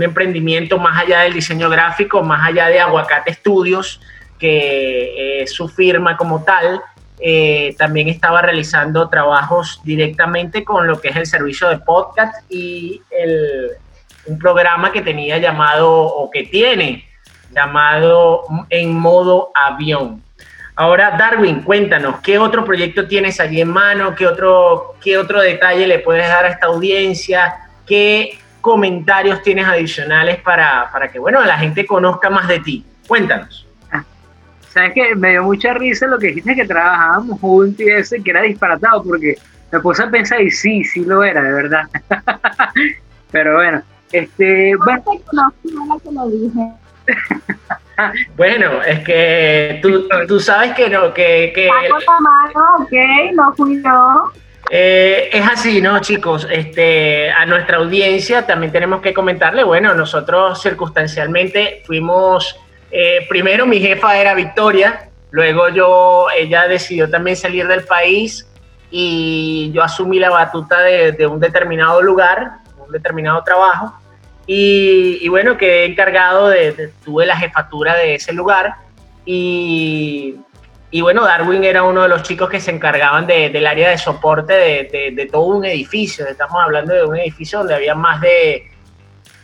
emprendimiento 0.00 0.78
más 0.78 1.02
allá 1.02 1.20
del 1.20 1.34
diseño 1.34 1.68
gráfico, 1.68 2.22
más 2.22 2.46
allá 2.46 2.68
de 2.68 2.80
Aguacate 2.80 3.34
Studios, 3.34 4.00
que 4.38 5.42
es 5.42 5.52
su 5.52 5.68
firma 5.68 6.16
como 6.16 6.44
tal, 6.44 6.80
eh, 7.22 7.74
también 7.76 8.08
estaba 8.08 8.40
realizando 8.40 9.08
trabajos 9.08 9.80
directamente 9.84 10.64
con 10.64 10.86
lo 10.86 11.00
que 11.00 11.08
es 11.08 11.16
el 11.16 11.26
servicio 11.26 11.68
de 11.68 11.78
podcast 11.78 12.34
y 12.50 13.02
un 14.26 14.38
programa 14.38 14.90
que 14.92 15.02
tenía 15.02 15.38
llamado, 15.38 15.90
o 15.90 16.30
que 16.30 16.44
tiene, 16.44 17.06
llamado 17.54 18.44
En 18.70 18.98
modo 18.98 19.50
avión. 19.54 20.22
Ahora, 20.76 21.10
Darwin, 21.18 21.60
cuéntanos, 21.62 22.20
¿qué 22.20 22.38
otro 22.38 22.64
proyecto 22.64 23.06
tienes 23.06 23.38
allí 23.38 23.60
en 23.60 23.68
mano? 23.68 24.14
¿Qué 24.14 24.26
otro, 24.26 24.94
qué 25.02 25.18
otro 25.18 25.42
detalle 25.42 25.86
le 25.86 25.98
puedes 25.98 26.26
dar 26.26 26.46
a 26.46 26.48
esta 26.48 26.66
audiencia? 26.66 27.68
¿Qué 27.86 28.38
comentarios 28.62 29.42
tienes 29.42 29.66
adicionales 29.66 30.38
para, 30.38 30.88
para 30.90 31.08
que, 31.08 31.18
bueno, 31.18 31.44
la 31.44 31.58
gente 31.58 31.84
conozca 31.84 32.30
más 32.30 32.48
de 32.48 32.60
ti? 32.60 32.86
Cuéntanos. 33.06 33.66
¿Sabes 34.72 34.92
que 34.94 35.16
Me 35.16 35.30
dio 35.30 35.42
mucha 35.42 35.74
risa 35.74 36.06
lo 36.06 36.18
que 36.18 36.28
dijiste 36.28 36.54
que 36.54 36.64
trabajábamos 36.64 37.40
juntos 37.40 37.80
y 37.80 37.90
ese, 37.90 38.22
que 38.22 38.30
era 38.30 38.42
disparatado, 38.42 39.02
porque 39.02 39.36
me 39.72 39.80
puse 39.80 40.02
a 40.02 40.10
pensar 40.10 40.40
y 40.40 40.50
sí, 40.50 40.84
sí 40.84 41.04
lo 41.04 41.22
era, 41.22 41.42
de 41.42 41.52
verdad. 41.52 41.82
Pero 43.30 43.56
bueno, 43.56 43.82
este. 44.12 44.74
Bueno, 44.76 45.04
bueno 48.36 48.82
es 48.82 49.00
que 49.00 49.80
tú, 49.82 50.08
tú, 50.26 50.40
sabes 50.40 50.74
que 50.74 50.88
no, 50.88 51.12
que. 51.12 51.52
que 51.54 51.68
ok, 51.68 52.92
no 53.34 53.52
fui 53.54 53.82
yo. 53.82 54.32
Eh, 54.72 55.30
es 55.32 55.46
así, 55.46 55.82
¿no, 55.82 56.00
chicos? 56.00 56.46
Este, 56.50 57.30
a 57.30 57.44
nuestra 57.44 57.78
audiencia 57.78 58.46
también 58.46 58.70
tenemos 58.70 59.00
que 59.00 59.12
comentarle, 59.12 59.64
bueno, 59.64 59.94
nosotros 59.94 60.62
circunstancialmente 60.62 61.82
fuimos 61.84 62.56
eh, 62.90 63.26
primero 63.28 63.66
mi 63.66 63.80
jefa 63.80 64.18
era 64.18 64.34
Victoria, 64.34 65.08
luego 65.30 65.68
yo, 65.68 66.26
ella 66.36 66.66
decidió 66.66 67.08
también 67.08 67.36
salir 67.36 67.66
del 67.68 67.84
país 67.84 68.46
y 68.90 69.70
yo 69.72 69.82
asumí 69.82 70.18
la 70.18 70.30
batuta 70.30 70.80
de, 70.80 71.26
un 71.26 71.38
determinado 71.38 72.02
lugar, 72.02 72.58
un 72.78 72.90
determinado 72.90 73.42
trabajo. 73.44 73.94
Y, 74.52 75.28
bueno, 75.28 75.56
quedé 75.56 75.84
encargado 75.84 76.48
de, 76.48 76.90
tuve 77.04 77.24
la 77.24 77.36
jefatura 77.36 77.94
de 77.94 78.16
ese 78.16 78.32
lugar 78.32 78.74
y, 79.24 80.36
bueno, 81.00 81.24
Darwin 81.24 81.62
era 81.62 81.84
uno 81.84 82.02
de 82.02 82.08
los 82.08 82.24
chicos 82.24 82.50
que 82.50 82.58
se 82.58 82.72
encargaban 82.72 83.28
del 83.28 83.64
área 83.64 83.90
de 83.90 83.98
soporte 83.98 84.52
de, 84.52 85.12
de, 85.14 85.26
todo 85.26 85.42
un 85.42 85.64
edificio. 85.64 86.26
Estamos 86.26 86.56
hablando 86.60 86.92
de 86.92 87.04
un 87.04 87.16
edificio 87.16 87.60
donde 87.60 87.76
había 87.76 87.94
más 87.94 88.20
de 88.20 88.68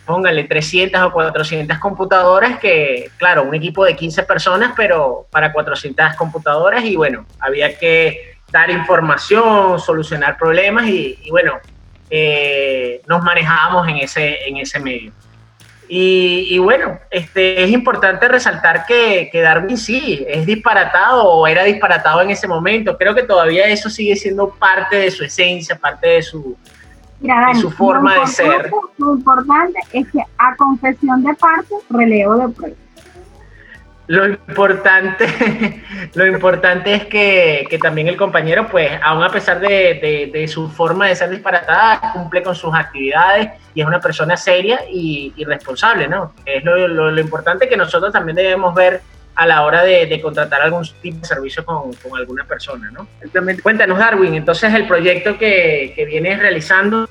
póngale 0.07 0.45
300 0.45 1.03
o 1.03 1.13
400 1.13 1.79
computadoras, 1.79 2.59
que 2.59 3.11
claro, 3.19 3.43
un 3.43 3.55
equipo 3.55 3.85
de 3.85 3.97
15 3.97 4.23
personas, 4.23 4.73
pero 4.77 5.27
para 5.31 5.53
400 5.53 6.15
computadoras 6.15 6.85
y 6.85 6.97
bueno, 6.97 7.27
había 7.41 7.77
que 7.77 8.37
dar 8.51 8.71
información, 8.71 9.79
solucionar 9.81 10.39
problemas 10.39 10.87
y, 10.87 11.19
bueno, 11.31 11.55
eh, 12.09 13.03
nos 13.09 13.23
manejábamos 13.23 13.89
en 13.89 13.97
ese, 13.97 14.49
en 14.49 14.59
ese 14.59 14.79
medio. 14.79 15.13
Y, 15.89 16.59
bueno, 16.59 16.99
este, 17.11 17.63
es 17.63 17.71
importante 17.71 18.27
resaltar 18.27 18.87
que, 18.87 19.29
que, 19.31 19.41
Darwin 19.41 19.77
sí, 19.77 20.25
es 20.29 20.45
disparatado 20.45 21.23
o 21.25 21.47
era 21.47 21.63
disparatado 21.63 22.23
en 22.23 22.31
ese 22.31 22.49
momento. 22.49 22.99
Creo 22.99 23.15
que 23.15 23.23
todavía 23.23 23.67
eso 23.69 23.89
sigue 23.89 24.17
siendo 24.17 24.51
parte 24.51 24.97
de 24.97 25.13
su 25.13 25.23
esencia, 25.23 25.79
parte 25.79 26.09
de 26.09 26.23
su, 26.23 26.57
Mira, 27.21 27.55
su 27.55 27.71
forma 27.71 28.21
de 28.21 28.27
ser. 28.27 28.71
Lo 28.99 29.15
importante 29.15 29.79
es 29.93 30.11
que 30.11 30.21
a 30.39 30.55
confesión 30.57 31.23
de 31.23 31.35
parte, 31.35 31.75
relevo 31.91 32.37
de 32.37 32.49
prueba. 32.49 32.77
Lo 34.09 34.25
importante, 34.29 35.27
lo 36.15 36.27
importante 36.27 36.95
es 36.95 37.07
que, 37.07 37.67
que, 37.69 37.79
también 37.79 38.07
el 38.07 38.17
compañero, 38.17 38.69
pues, 38.69 38.93
aún 39.03 39.25
a 39.25 39.31
pesar 39.31 39.59
de, 39.59 40.31
de, 40.33 40.49
su 40.49 40.69
forma 40.69 41.09
de 41.09 41.17
ser 41.17 41.31
disparatada, 41.31 42.13
cumple 42.13 42.43
con 42.43 42.55
sus 42.55 42.73
actividades 42.73 43.51
y 43.75 43.81
es 43.81 43.87
una 43.87 43.99
persona 44.01 44.37
seria 44.37 44.81
y, 44.89 45.33
y 45.37 45.45
responsable, 45.45 46.07
¿no? 46.07 46.35
Es 46.45 46.63
lo, 46.63 46.87
lo, 46.87 47.11
lo, 47.11 47.21
importante 47.21 47.69
que 47.69 47.77
nosotros 47.77 48.13
también 48.13 48.37
debemos 48.37 48.73
ver 48.77 49.03
a 49.37 49.47
la 49.47 49.63
hora 49.65 49.83
de, 49.83 50.21
contratar 50.21 50.63
algún 50.63 50.83
tipo 51.03 51.19
de 51.19 51.27
servicio 51.27 51.65
con, 51.65 51.93
con, 51.95 52.19
alguna 52.19 52.45
persona, 52.45 52.91
¿no? 52.91 53.07
Exactamente. 53.19 53.63
Cuéntanos, 53.63 53.99
Darwin, 53.99 54.35
entonces 54.35 54.73
el 54.73 54.87
proyecto 54.87 55.37
que, 55.37 55.93
que 55.95 56.07
vienes 56.07 56.39
realizando. 56.39 57.09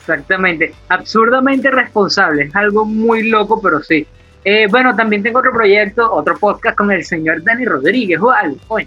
Exactamente, 0.00 0.74
absurdamente 0.88 1.70
responsable, 1.70 2.44
es 2.44 2.56
algo 2.56 2.84
muy 2.84 3.28
loco, 3.28 3.60
pero 3.60 3.82
sí. 3.82 4.06
Eh, 4.44 4.66
bueno, 4.70 4.94
también 4.96 5.22
tengo 5.22 5.40
otro 5.40 5.52
proyecto, 5.52 6.10
otro 6.10 6.38
podcast 6.38 6.76
con 6.76 6.90
el 6.90 7.04
señor 7.04 7.42
Dani 7.42 7.64
Rodríguez, 7.64 8.20
o 8.20 8.30
algo, 8.30 8.78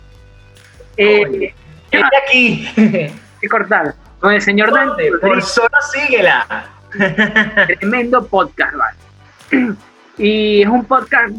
Eh, 0.98 1.54
aquí. 1.92 2.68
que 3.42 3.50
cortar. 3.50 3.94
Con 4.20 4.34
el 4.34 4.42
señor 4.42 4.72
Dani. 4.72 4.94
Por 5.20 5.42
solo 5.42 5.70
síguela. 5.92 6.68
Tremendo 7.68 8.26
podcast, 8.26 8.76
¿vale? 8.76 9.76
Y 10.18 10.62
es 10.62 10.68
un 10.68 10.86
podcast 10.86 11.34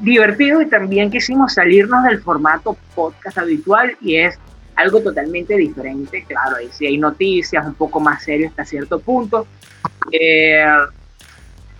divertido 0.00 0.62
y 0.62 0.66
también 0.66 1.10
quisimos 1.10 1.54
salirnos 1.54 2.04
del 2.04 2.20
formato 2.22 2.76
podcast 2.94 3.38
habitual 3.38 3.96
y 4.00 4.16
es 4.16 4.38
algo 4.76 5.00
totalmente 5.00 5.56
diferente, 5.56 6.24
claro, 6.26 6.56
ahí 6.56 6.68
sí 6.72 6.86
hay 6.86 6.96
noticias 6.96 7.66
un 7.66 7.74
poco 7.74 8.00
más 8.00 8.22
serias 8.22 8.50
hasta 8.50 8.64
cierto 8.64 8.98
punto. 8.98 9.46
Eh, 10.10 10.64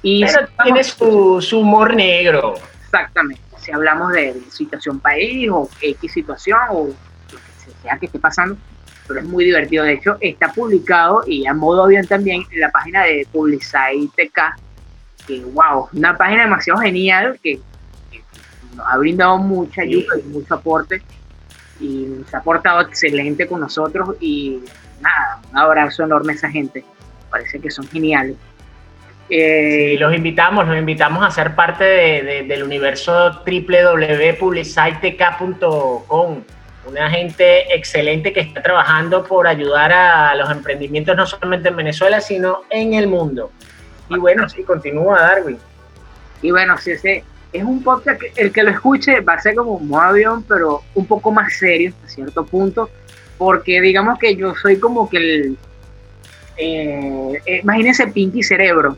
y 0.03 0.25
Pero 0.25 0.49
tiene 0.63 0.85
su, 0.85 1.41
su, 1.41 1.61
humor 1.61 1.95
negro. 1.95 2.55
Exactamente, 2.85 3.43
si 3.59 3.73
hablamos 3.73 4.13
de, 4.13 4.35
situación 4.51 5.01
país 5.01 5.49
o 5.51 5.69
X 5.81 6.13
situación 6.13 6.59
o 6.71 6.87
lo 6.87 7.39
que 7.39 7.73
sea 7.83 7.99
que 7.99 8.07
esté 8.07 8.19
pasando, 8.19 8.57
pero 9.07 9.21
es 9.21 9.27
muy 9.27 9.45
divertido. 9.45 9.85
De 9.85 9.95
hecho, 9.95 10.17
está 10.21 10.53
publicado 10.53 11.23
y 11.27 11.47
a 11.47 11.55
modo 11.55 11.87
bien 11.87 12.07
también 12.07 12.43
en 12.51 12.61
la 12.61 12.71
página 12.71 13.05
de 13.05 13.27
Publicite 13.33 14.09
TK, 14.17 15.27
que 15.27 15.41
wow, 15.41 15.89
una 15.93 16.17
página 16.17 16.43
demasiado 16.43 16.81
genial 16.81 17.39
que 17.43 17.61
ha 18.85 18.99
brindado 18.99 19.39
mucha 19.39 19.81
ayuda 19.83 20.19
y 20.19 20.23
mucho 20.29 20.55
aporte 20.55 21.01
y 21.81 22.09
se 22.29 22.37
ha 22.37 22.43
portado 22.43 22.81
excelente 22.83 23.47
con 23.47 23.61
nosotros 23.61 24.17
y 24.21 24.61
nada, 25.01 25.41
un 25.51 25.59
abrazo 25.59 26.03
enorme 26.05 26.33
a 26.33 26.37
esa 26.37 26.51
gente, 26.51 26.85
parece 27.31 27.61
que 27.61 27.71
son 27.71 27.87
geniales. 27.89 28.37
Eh, 29.29 29.97
los 30.01 30.13
invitamos, 30.15 30.67
los 30.67 30.77
invitamos 30.77 31.25
a 31.25 31.31
ser 31.31 31.55
parte 31.55 31.85
del 31.85 32.63
universo 32.65 33.43
www.publicitek.com 33.47 36.43
una 36.87 37.11
gente 37.11 37.75
excelente 37.75 38.33
que 38.33 38.41
está 38.41 38.63
trabajando 38.63 39.25
por 39.25 39.47
ayudar 39.47 39.93
a 39.93 40.35
los 40.35 40.51
emprendimientos 40.51 41.17
no 41.17 41.27
solamente 41.27 41.69
en 41.69 41.77
Venezuela, 41.77 42.21
sino 42.21 42.63
en 42.71 42.95
el 42.95 43.07
mundo. 43.07 43.51
Y 44.09 44.17
bueno, 44.17 44.49
sí, 44.49 44.65
continúa 44.65 45.21
Darwin. 45.21 45.59
Y 46.43 46.51
bueno, 46.51 46.79
sí, 46.79 46.93
ese 46.93 47.23
es 47.53 47.65
un 47.65 47.83
podcast 47.83 48.21
que 48.21 48.33
el 48.37 48.53
que 48.53 48.63
lo 48.63 48.71
escuche 48.71 49.21
va 49.21 49.35
a 49.35 49.41
ser 49.41 49.55
como 49.55 49.73
un 49.73 49.95
avión, 49.95 50.45
pero 50.45 50.83
un 50.95 51.07
poco 51.07 51.33
más 51.33 51.53
serio 51.55 51.93
a 52.05 52.09
cierto 52.09 52.45
punto, 52.45 52.91
porque 53.39 53.81
digamos 53.81 54.19
que 54.19 54.37
yo 54.37 54.55
soy 54.55 54.79
como 54.79 55.09
que 55.09 55.17
el... 55.17 55.59
Eh, 56.57 57.41
eh, 57.47 57.61
imagínense 57.63 58.07
Pinky 58.09 58.43
Cerebro. 58.43 58.97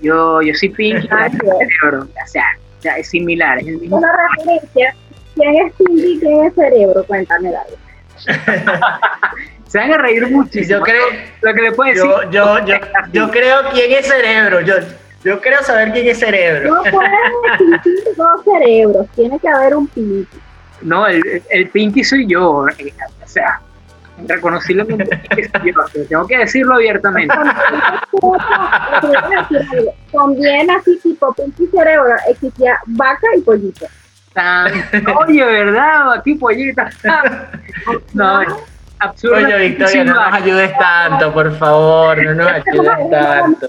Yo, 0.00 0.40
yo 0.42 0.54
soy 0.54 0.68
Pinky 0.70 1.08
Cerebro. 1.08 2.04
O 2.04 2.28
sea, 2.28 2.96
es 2.96 3.08
similar. 3.08 3.58
Es 3.58 3.66
el 3.66 3.78
mismo. 3.78 3.96
Una 3.96 4.12
referencia 4.36 4.94
¿Quién 5.36 5.66
es 5.66 5.72
Pinky 5.74 6.12
y 6.12 6.18
quién 6.18 6.44
es 6.44 6.54
Cerebro? 6.54 7.04
Cuéntame, 7.04 7.50
David. 7.52 7.74
Se 9.66 9.78
van 9.78 9.92
a 9.92 9.98
reír 9.98 10.26
muchísimo. 10.30 10.78
Yo 10.78 10.82
creo, 10.82 11.06
lo 11.42 11.54
que 11.54 11.62
le 11.62 11.72
puedo 11.72 11.90
decir. 11.90 12.10
Yo, 12.30 12.60
yo, 12.64 12.76
yo, 13.12 13.30
creo 13.30 13.58
quién 13.72 13.92
es 13.92 14.06
Cerebro. 14.06 14.60
Yo, 14.62 14.74
yo 15.26 15.40
creo 15.40 15.60
saber 15.62 15.92
quién 15.92 16.06
es 16.06 16.20
Cerebro. 16.20 16.76
No 16.76 16.82
pueden 16.82 17.12
existir 17.74 18.14
dos 18.16 18.44
cerebros. 18.44 19.06
Tiene 19.16 19.38
que 19.40 19.48
haber 19.48 19.74
un 19.74 19.88
Pinky. 19.88 20.38
No, 20.82 21.06
el, 21.06 21.42
el 21.50 21.68
Pinky 21.70 22.04
soy 22.04 22.28
yo. 22.28 22.66
Eh, 22.78 22.94
o 23.24 23.28
sea, 23.28 23.60
reconociblemente 24.24 25.04
tengo 26.08 26.26
que 26.28 26.38
decirlo 26.38 26.76
abiertamente. 26.76 27.34
Conviene 30.12 30.72
así 30.80 30.96
tipo 31.02 31.34
Pinky 31.34 31.66
Cerebro, 31.66 32.14
existía 32.28 32.78
vaca 32.86 33.26
y 33.36 33.40
pollito. 33.40 33.86
Oye, 35.26 35.44
¿verdad? 35.44 36.12
Aquí 36.12 36.36
pollita. 36.36 36.88
No, 38.14 38.40
Oye, 38.98 39.58
Victoria, 39.68 40.04
no 40.04 40.14
nos 40.14 40.34
ayudes 40.34 40.78
tanto, 40.78 41.32
por 41.32 41.54
favor, 41.58 42.22
no 42.24 42.34
nos 42.34 42.48
ayudes 42.48 43.10
tanto. 43.10 43.66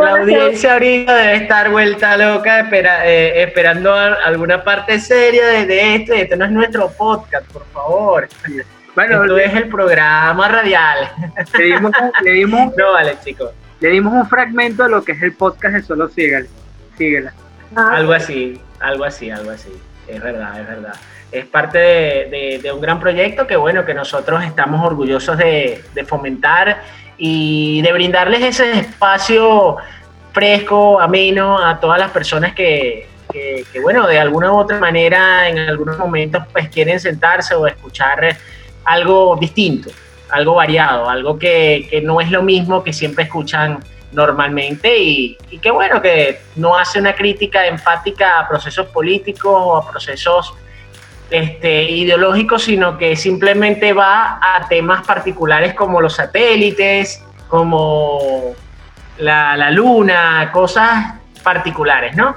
La 0.00 0.10
audiencia 0.12 0.72
ahorita 0.74 1.14
debe 1.14 1.36
estar 1.36 1.70
vuelta 1.70 2.16
loca 2.16 2.68
eh, 2.72 3.42
esperando 3.42 3.92
alguna 3.94 4.64
parte 4.64 4.98
seria 4.98 5.46
de, 5.46 5.96
esto. 5.96 6.14
Esto 6.14 6.36
no 6.36 6.46
es 6.46 6.50
nuestro 6.50 6.90
podcast, 6.90 7.50
por 7.52 7.66
favor. 7.66 8.28
Bueno, 8.94 9.22
esto 9.22 9.36
es 9.36 9.54
el 9.54 9.68
programa 9.68 10.48
radial. 10.48 11.10
Le 11.58 11.64
dimos, 11.64 11.92
le 12.22 12.30
dimos, 12.30 12.72
no, 12.76 12.92
vale, 12.92 13.16
chicos. 13.22 13.50
Le 13.80 13.90
dimos 13.90 14.14
un 14.14 14.26
fragmento 14.26 14.84
de 14.84 14.88
lo 14.88 15.04
que 15.04 15.12
es 15.12 15.22
el 15.22 15.34
podcast 15.34 15.74
de 15.74 15.82
Solo 15.82 16.08
Síguela. 16.08 16.46
Síguela. 16.96 17.34
Algo 17.74 18.14
así, 18.14 18.58
algo 18.80 19.04
así, 19.04 19.30
algo 19.30 19.50
así. 19.50 19.70
Es 20.08 20.22
verdad, 20.22 20.60
es 20.60 20.66
verdad. 20.66 20.94
Es 21.36 21.44
parte 21.44 21.78
de, 21.78 22.72
un 22.72 22.80
gran 22.80 22.98
proyecto 22.98 23.46
que, 23.46 23.56
bueno, 23.56 23.84
que 23.84 23.92
nosotros 23.92 24.42
estamos 24.42 24.84
orgullosos 24.84 25.36
de, 25.36 25.82
fomentar 26.06 26.80
y 27.18 27.82
de 27.82 27.92
brindarles 27.92 28.42
ese 28.42 28.72
espacio 28.78 29.76
fresco, 30.32 30.98
ameno 30.98 31.58
a 31.62 31.78
todas 31.78 31.98
las 31.98 32.10
personas 32.10 32.54
que, 32.54 33.06
bueno, 33.82 34.06
de 34.06 34.18
alguna 34.18 34.50
u 34.50 34.56
otra 34.56 34.78
manera 34.78 35.48
en 35.48 35.58
algunos 35.58 35.98
momentos 35.98 36.42
pues 36.52 36.70
quieren 36.70 36.98
sentarse 36.98 37.54
o 37.54 37.66
escuchar 37.66 38.34
algo 38.84 39.36
distinto, 39.38 39.90
algo 40.30 40.54
variado, 40.54 41.10
algo 41.10 41.38
que, 41.38 41.86
que 41.90 42.00
no 42.00 42.22
es 42.22 42.30
lo 42.30 42.42
mismo 42.42 42.82
que 42.82 42.94
siempre 42.94 43.24
escuchan 43.24 43.84
normalmente 44.12 44.96
y, 44.96 45.36
y 45.50 45.58
qué 45.58 45.70
bueno 45.70 46.00
que 46.00 46.40
no 46.54 46.78
hace 46.78 46.98
una 46.98 47.14
crítica 47.14 47.66
enfática 47.66 48.40
a 48.40 48.48
procesos 48.48 48.86
políticos 48.86 49.52
o 49.54 49.76
a 49.76 49.90
procesos 49.90 50.54
este, 51.30 51.84
ideológicos, 51.84 52.64
sino 52.64 52.98
que 52.98 53.16
simplemente 53.16 53.92
va 53.92 54.40
a 54.40 54.68
temas 54.68 55.06
particulares 55.06 55.74
como 55.74 56.00
los 56.00 56.14
satélites, 56.14 57.24
como 57.48 58.54
la, 59.18 59.70
luna, 59.70 60.50
cosas 60.52 61.14
particulares, 61.42 62.16
¿no? 62.16 62.36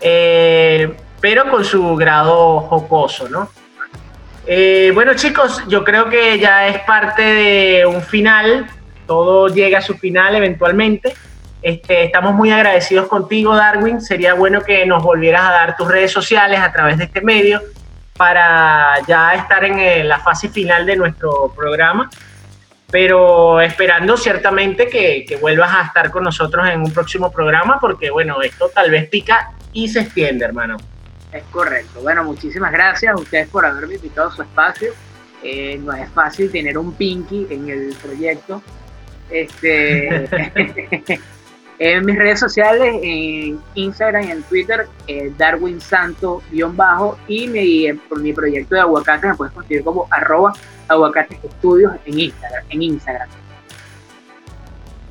Eh, 0.00 0.94
pero 1.20 1.50
con 1.50 1.64
su 1.64 1.96
grado 1.96 2.60
jocoso, 2.60 3.28
¿no? 3.28 3.48
Eh, 4.46 4.90
bueno 4.92 5.14
chicos, 5.14 5.62
yo 5.68 5.82
creo 5.84 6.10
que 6.10 6.38
ya 6.38 6.68
es 6.68 6.80
parte 6.80 7.22
de 7.22 7.86
un 7.86 8.02
final 8.02 8.68
todo 9.06 9.48
llega 9.48 9.78
a 9.78 9.82
su 9.82 9.94
final 9.94 10.34
eventualmente. 10.34 11.14
Este, 11.62 12.04
estamos 12.04 12.34
muy 12.34 12.50
agradecidos 12.50 13.06
contigo, 13.06 13.54
Darwin. 13.54 14.00
Sería 14.00 14.34
bueno 14.34 14.62
que 14.62 14.84
nos 14.86 15.02
volvieras 15.02 15.42
a 15.42 15.52
dar 15.52 15.76
tus 15.76 15.88
redes 15.88 16.12
sociales 16.12 16.60
a 16.60 16.72
través 16.72 16.98
de 16.98 17.04
este 17.04 17.20
medio 17.20 17.60
para 18.16 19.00
ya 19.06 19.34
estar 19.34 19.64
en 19.64 19.78
eh, 19.78 20.04
la 20.04 20.18
fase 20.20 20.48
final 20.48 20.86
de 20.86 20.96
nuestro 20.96 21.52
programa. 21.54 22.10
Pero 22.90 23.60
esperando 23.60 24.16
ciertamente 24.16 24.88
que, 24.88 25.24
que 25.26 25.36
vuelvas 25.36 25.74
a 25.74 25.82
estar 25.82 26.10
con 26.10 26.22
nosotros 26.22 26.68
en 26.68 26.80
un 26.80 26.92
próximo 26.92 27.32
programa, 27.32 27.78
porque 27.80 28.10
bueno, 28.10 28.40
esto 28.42 28.70
tal 28.72 28.90
vez 28.90 29.08
pica 29.08 29.50
y 29.72 29.88
se 29.88 30.00
extiende, 30.00 30.44
hermano. 30.44 30.76
Es 31.32 31.42
correcto. 31.50 32.00
Bueno, 32.00 32.22
muchísimas 32.22 32.70
gracias 32.70 33.12
a 33.12 33.16
ustedes 33.16 33.48
por 33.48 33.66
haberme 33.66 33.96
invitado 33.96 34.28
a 34.28 34.30
su 34.30 34.42
espacio. 34.42 34.92
Eh, 35.42 35.78
no 35.82 35.92
es 35.92 36.08
fácil 36.10 36.50
tener 36.50 36.78
un 36.78 36.94
Pinky 36.94 37.48
en 37.50 37.68
el 37.68 37.94
proyecto. 38.00 38.62
Este, 39.28 40.28
en 41.78 42.04
mis 42.04 42.16
redes 42.16 42.40
sociales, 42.40 43.00
en 43.02 43.60
Instagram 43.74 44.24
y 44.24 44.30
en 44.30 44.42
Twitter, 44.44 44.86
eh, 45.06 45.32
Darwin 45.36 45.80
Santo-bajo 45.80 47.18
y 47.26 47.48
mi, 47.48 47.92
por 48.08 48.20
mi 48.20 48.32
proyecto 48.32 48.74
de 48.74 48.82
aguacate 48.82 49.28
me 49.28 49.34
puedes 49.34 49.52
conseguir 49.52 49.82
como 49.82 50.06
arroba 50.10 50.52
aguacates 50.88 51.38
estudios 51.42 51.92
en 52.04 52.20
Instagram, 52.20 52.64
en 52.70 52.82
Instagram. 52.82 53.28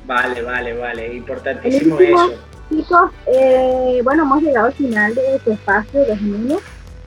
Vale, 0.06 0.42
vale, 0.42 0.78
vale, 0.78 1.14
importantísimo 1.14 1.98
eso. 1.98 2.34
Chicos, 2.70 3.10
eh, 3.26 4.00
bueno, 4.02 4.22
hemos 4.22 4.42
llegado 4.42 4.66
al 4.66 4.72
final 4.72 5.14
de 5.14 5.36
este 5.36 5.52
espacio 5.52 6.00
de 6.00 6.16
los 6.16 6.62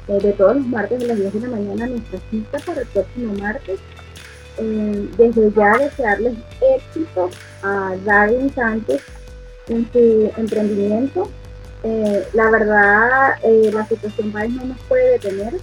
eh, 0.08 0.20
de 0.22 0.32
todos 0.34 0.56
los 0.56 0.66
martes 0.68 1.00
de 1.00 1.08
las 1.08 1.18
10 1.18 1.34
de 1.34 1.40
la 1.42 1.48
mañana, 1.48 1.88
nuestra 1.88 2.20
cita 2.32 2.60
para 2.66 2.82
el 2.82 2.88
próximo 2.88 3.34
martes. 3.34 3.80
Eh, 4.60 5.10
desde 5.18 5.52
ya 5.52 5.78
desearles 5.78 6.34
éxito 6.76 7.30
a 7.62 7.96
Darwin 8.06 8.52
Sánchez 8.54 9.04
en 9.70 9.90
su 9.92 10.32
emprendimiento. 10.38 11.30
Eh, 11.84 12.28
la 12.34 12.50
verdad, 12.50 13.36
eh, 13.44 13.72
la 13.74 13.86
situación 13.86 14.32
país 14.32 14.54
no 14.56 14.66
nos 14.66 14.80
puede 14.84 15.12
detener. 15.12 15.56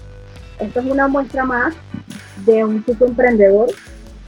Esto 0.59 0.81
es 0.81 0.87
una 0.87 1.09
muestra 1.09 1.45
más 1.45 1.75
de 2.47 2.65
un 2.65 2.85
chico 2.85 3.07
emprendedor 3.07 3.69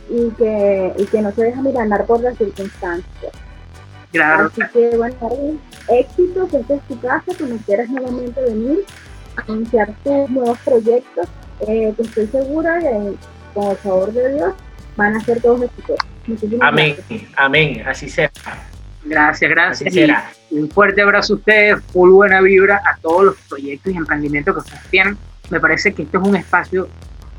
y 0.08 0.30
que, 0.30 0.92
y 0.98 1.04
que 1.06 1.22
no 1.22 1.32
se 1.32 1.44
deja 1.44 1.62
mirar 1.62 2.04
por 2.06 2.20
las 2.20 2.36
circunstancias. 2.36 3.32
Claro. 4.12 4.46
Así 4.46 4.62
que, 4.72 4.96
bueno, 4.96 5.16
éxito, 5.88 6.48
que 6.48 6.58
esta 6.58 6.74
es 6.74 6.82
tu 6.82 7.00
casa, 7.00 7.32
cuando 7.38 7.56
quieras 7.64 7.88
nuevamente 7.88 8.40
venir 8.40 8.84
a 9.36 9.42
anunciar 9.42 9.92
tus 10.02 10.30
nuevos 10.30 10.58
proyectos, 10.64 11.28
que 11.64 11.94
estoy 11.98 12.26
segura 12.26 12.78
de 12.78 13.16
con 13.54 13.70
el 13.70 13.76
favor 13.78 14.12
de 14.12 14.34
Dios, 14.34 14.54
van 14.96 15.16
a 15.16 15.20
ser 15.20 15.40
todos 15.40 15.62
exitosos. 15.62 16.06
amén, 16.60 16.96
amén, 17.36 17.82
así 17.86 18.08
será. 18.08 18.30
Gracias, 19.06 19.50
gracias. 19.50 19.94
un 20.50 20.68
fuerte 20.70 21.02
abrazo 21.02 21.34
a 21.34 21.36
ustedes, 21.36 21.82
full 21.92 22.10
buena 22.10 22.40
vibra 22.40 22.82
a 22.84 22.96
todos 22.98 23.24
los 23.24 23.36
proyectos 23.48 23.92
y 23.92 23.96
emprendimientos 23.96 24.54
que 24.54 24.60
ustedes 24.60 24.90
tienen. 24.90 25.18
Me 25.50 25.60
parece 25.60 25.94
que 25.94 26.02
esto 26.02 26.20
es 26.20 26.28
un 26.28 26.36
espacio 26.36 26.88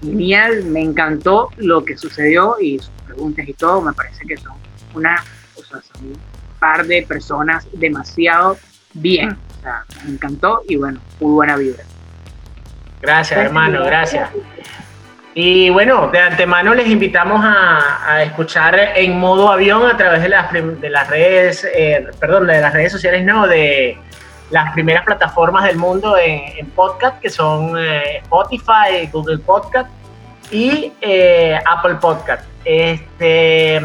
genial, 0.02 0.64
me 0.66 0.82
encantó 0.82 1.50
lo 1.58 1.84
que 1.84 1.98
sucedió 1.98 2.58
y 2.60 2.80
sus 2.80 2.92
preguntas 3.06 3.48
y 3.48 3.54
todo, 3.54 3.82
me 3.82 3.94
parece 3.94 4.26
que 4.26 4.38
son 4.38 4.54
una, 4.94 5.24
o 5.56 5.64
sea, 5.64 5.82
son 5.82 6.08
un 6.08 6.20
par 6.60 6.86
de 6.86 7.04
personas 7.04 7.68
demasiado 7.74 8.58
bien, 8.94 9.32
o 9.32 9.62
sea, 9.62 9.84
me 10.06 10.12
encantó 10.12 10.62
y 10.68 10.76
bueno, 10.78 11.00
full 11.20 11.34
buena 11.34 11.58
vibra. 11.58 11.84
Gracias, 13.02 13.40
hermano, 13.40 13.84
gracias. 13.84 14.30
Y 15.40 15.70
bueno, 15.70 16.08
de 16.08 16.18
antemano 16.18 16.74
les 16.74 16.88
invitamos 16.88 17.46
a, 17.46 18.24
escuchar 18.24 18.76
en 18.96 19.20
modo 19.20 19.52
avión 19.52 19.86
a 19.86 19.96
través 19.96 20.24
de 20.24 20.30
las, 20.30 20.52
de 20.52 20.90
las 20.90 21.08
redes, 21.08 21.64
eh, 21.76 22.08
perdón, 22.20 22.48
de 22.48 22.60
las 22.60 22.74
redes 22.74 22.92
sociales, 22.92 23.24
no, 23.24 23.46
de 23.46 24.00
las 24.50 24.74
primeras 24.74 25.06
plataformas 25.06 25.66
del 25.66 25.78
mundo 25.78 26.18
en, 26.18 26.68
podcast, 26.72 27.22
que 27.22 27.30
son 27.30 27.78
eh, 27.78 28.18
Spotify, 28.24 29.08
Google 29.12 29.38
Podcast 29.38 29.88
y 30.50 30.92
eh, 31.02 31.60
Apple 31.68 31.98
Podcast. 32.02 32.44
Este, 32.66 33.80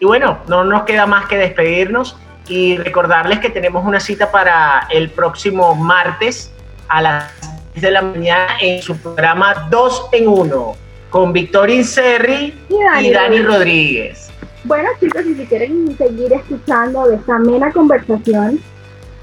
y 0.00 0.04
bueno, 0.04 0.40
no 0.46 0.62
nos 0.62 0.82
queda 0.82 1.06
más 1.06 1.24
que 1.24 1.38
despedirnos 1.38 2.18
y 2.48 2.76
recordarles 2.76 3.38
que 3.38 3.48
tenemos 3.48 3.82
una 3.86 3.98
cita 3.98 4.30
para 4.30 4.86
el 4.90 5.08
próximo 5.08 5.74
martes 5.74 6.52
a 6.88 7.00
las 7.00 7.32
de 7.74 7.90
la 7.92 8.02
mañana 8.02 8.58
en 8.60 8.82
su 8.82 8.94
programa 8.98 9.68
2 9.70 10.08
en 10.12 10.28
1 10.28 10.87
con 11.10 11.32
Victoria 11.32 11.76
Inserri 11.76 12.54
y 12.68 13.10
Dani, 13.10 13.42
Rodríguez. 13.42 14.30
Bueno 14.64 14.88
chicos, 15.00 15.22
y 15.24 15.34
si 15.34 15.46
quieren 15.46 15.96
seguir 15.96 16.32
escuchando 16.32 17.06
de 17.08 17.16
esta 17.16 17.36
amena 17.36 17.72
conversación, 17.72 18.60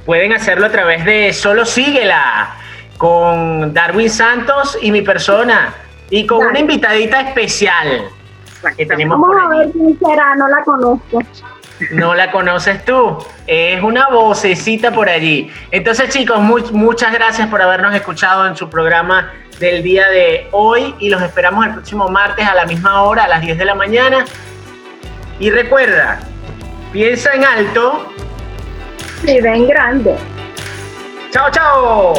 pueden 0.05 0.33
hacerlo 0.33 0.67
a 0.67 0.71
través 0.71 1.05
de 1.05 1.33
Solo 1.33 1.65
Síguela 1.65 2.55
con 2.97 3.73
Darwin 3.73 4.09
Santos 4.09 4.77
y 4.81 4.91
mi 4.91 5.01
persona 5.01 5.73
y 6.09 6.25
con 6.25 6.45
una 6.45 6.59
invitadita 6.59 7.21
especial 7.21 8.09
que 8.77 8.85
tenemos 8.85 9.19
Vamos 9.19 9.37
a 9.43 9.49
ver 9.49 9.71
quién 9.71 9.99
será, 9.99 10.35
no 10.35 10.47
la 10.47 10.63
conozco. 10.63 11.21
No 11.91 12.15
la 12.15 12.31
conoces 12.31 12.85
tú, 12.85 13.17
es 13.47 13.83
una 13.83 14.07
vocecita 14.07 14.91
por 14.91 15.09
allí. 15.09 15.51
Entonces 15.71 16.09
chicos, 16.09 16.39
muchas 16.39 17.11
gracias 17.11 17.49
por 17.49 17.61
habernos 17.61 17.93
escuchado 17.93 18.47
en 18.47 18.55
su 18.55 18.69
programa 18.69 19.33
del 19.59 19.83
día 19.83 20.07
de 20.09 20.47
hoy 20.51 20.95
y 20.99 21.09
los 21.09 21.21
esperamos 21.21 21.65
el 21.65 21.73
próximo 21.73 22.07
martes 22.09 22.45
a 22.45 22.55
la 22.55 22.65
misma 22.65 23.03
hora, 23.03 23.23
a 23.23 23.27
las 23.27 23.41
10 23.41 23.57
de 23.57 23.65
la 23.65 23.75
mañana. 23.75 24.25
Y 25.39 25.49
recuerda, 25.49 26.19
piensa 26.91 27.33
en 27.33 27.43
alto. 27.43 28.11
Y 29.23 29.41
ven 29.41 29.67
grande. 29.67 30.15
Chao, 31.31 31.49
chao. 31.51 32.13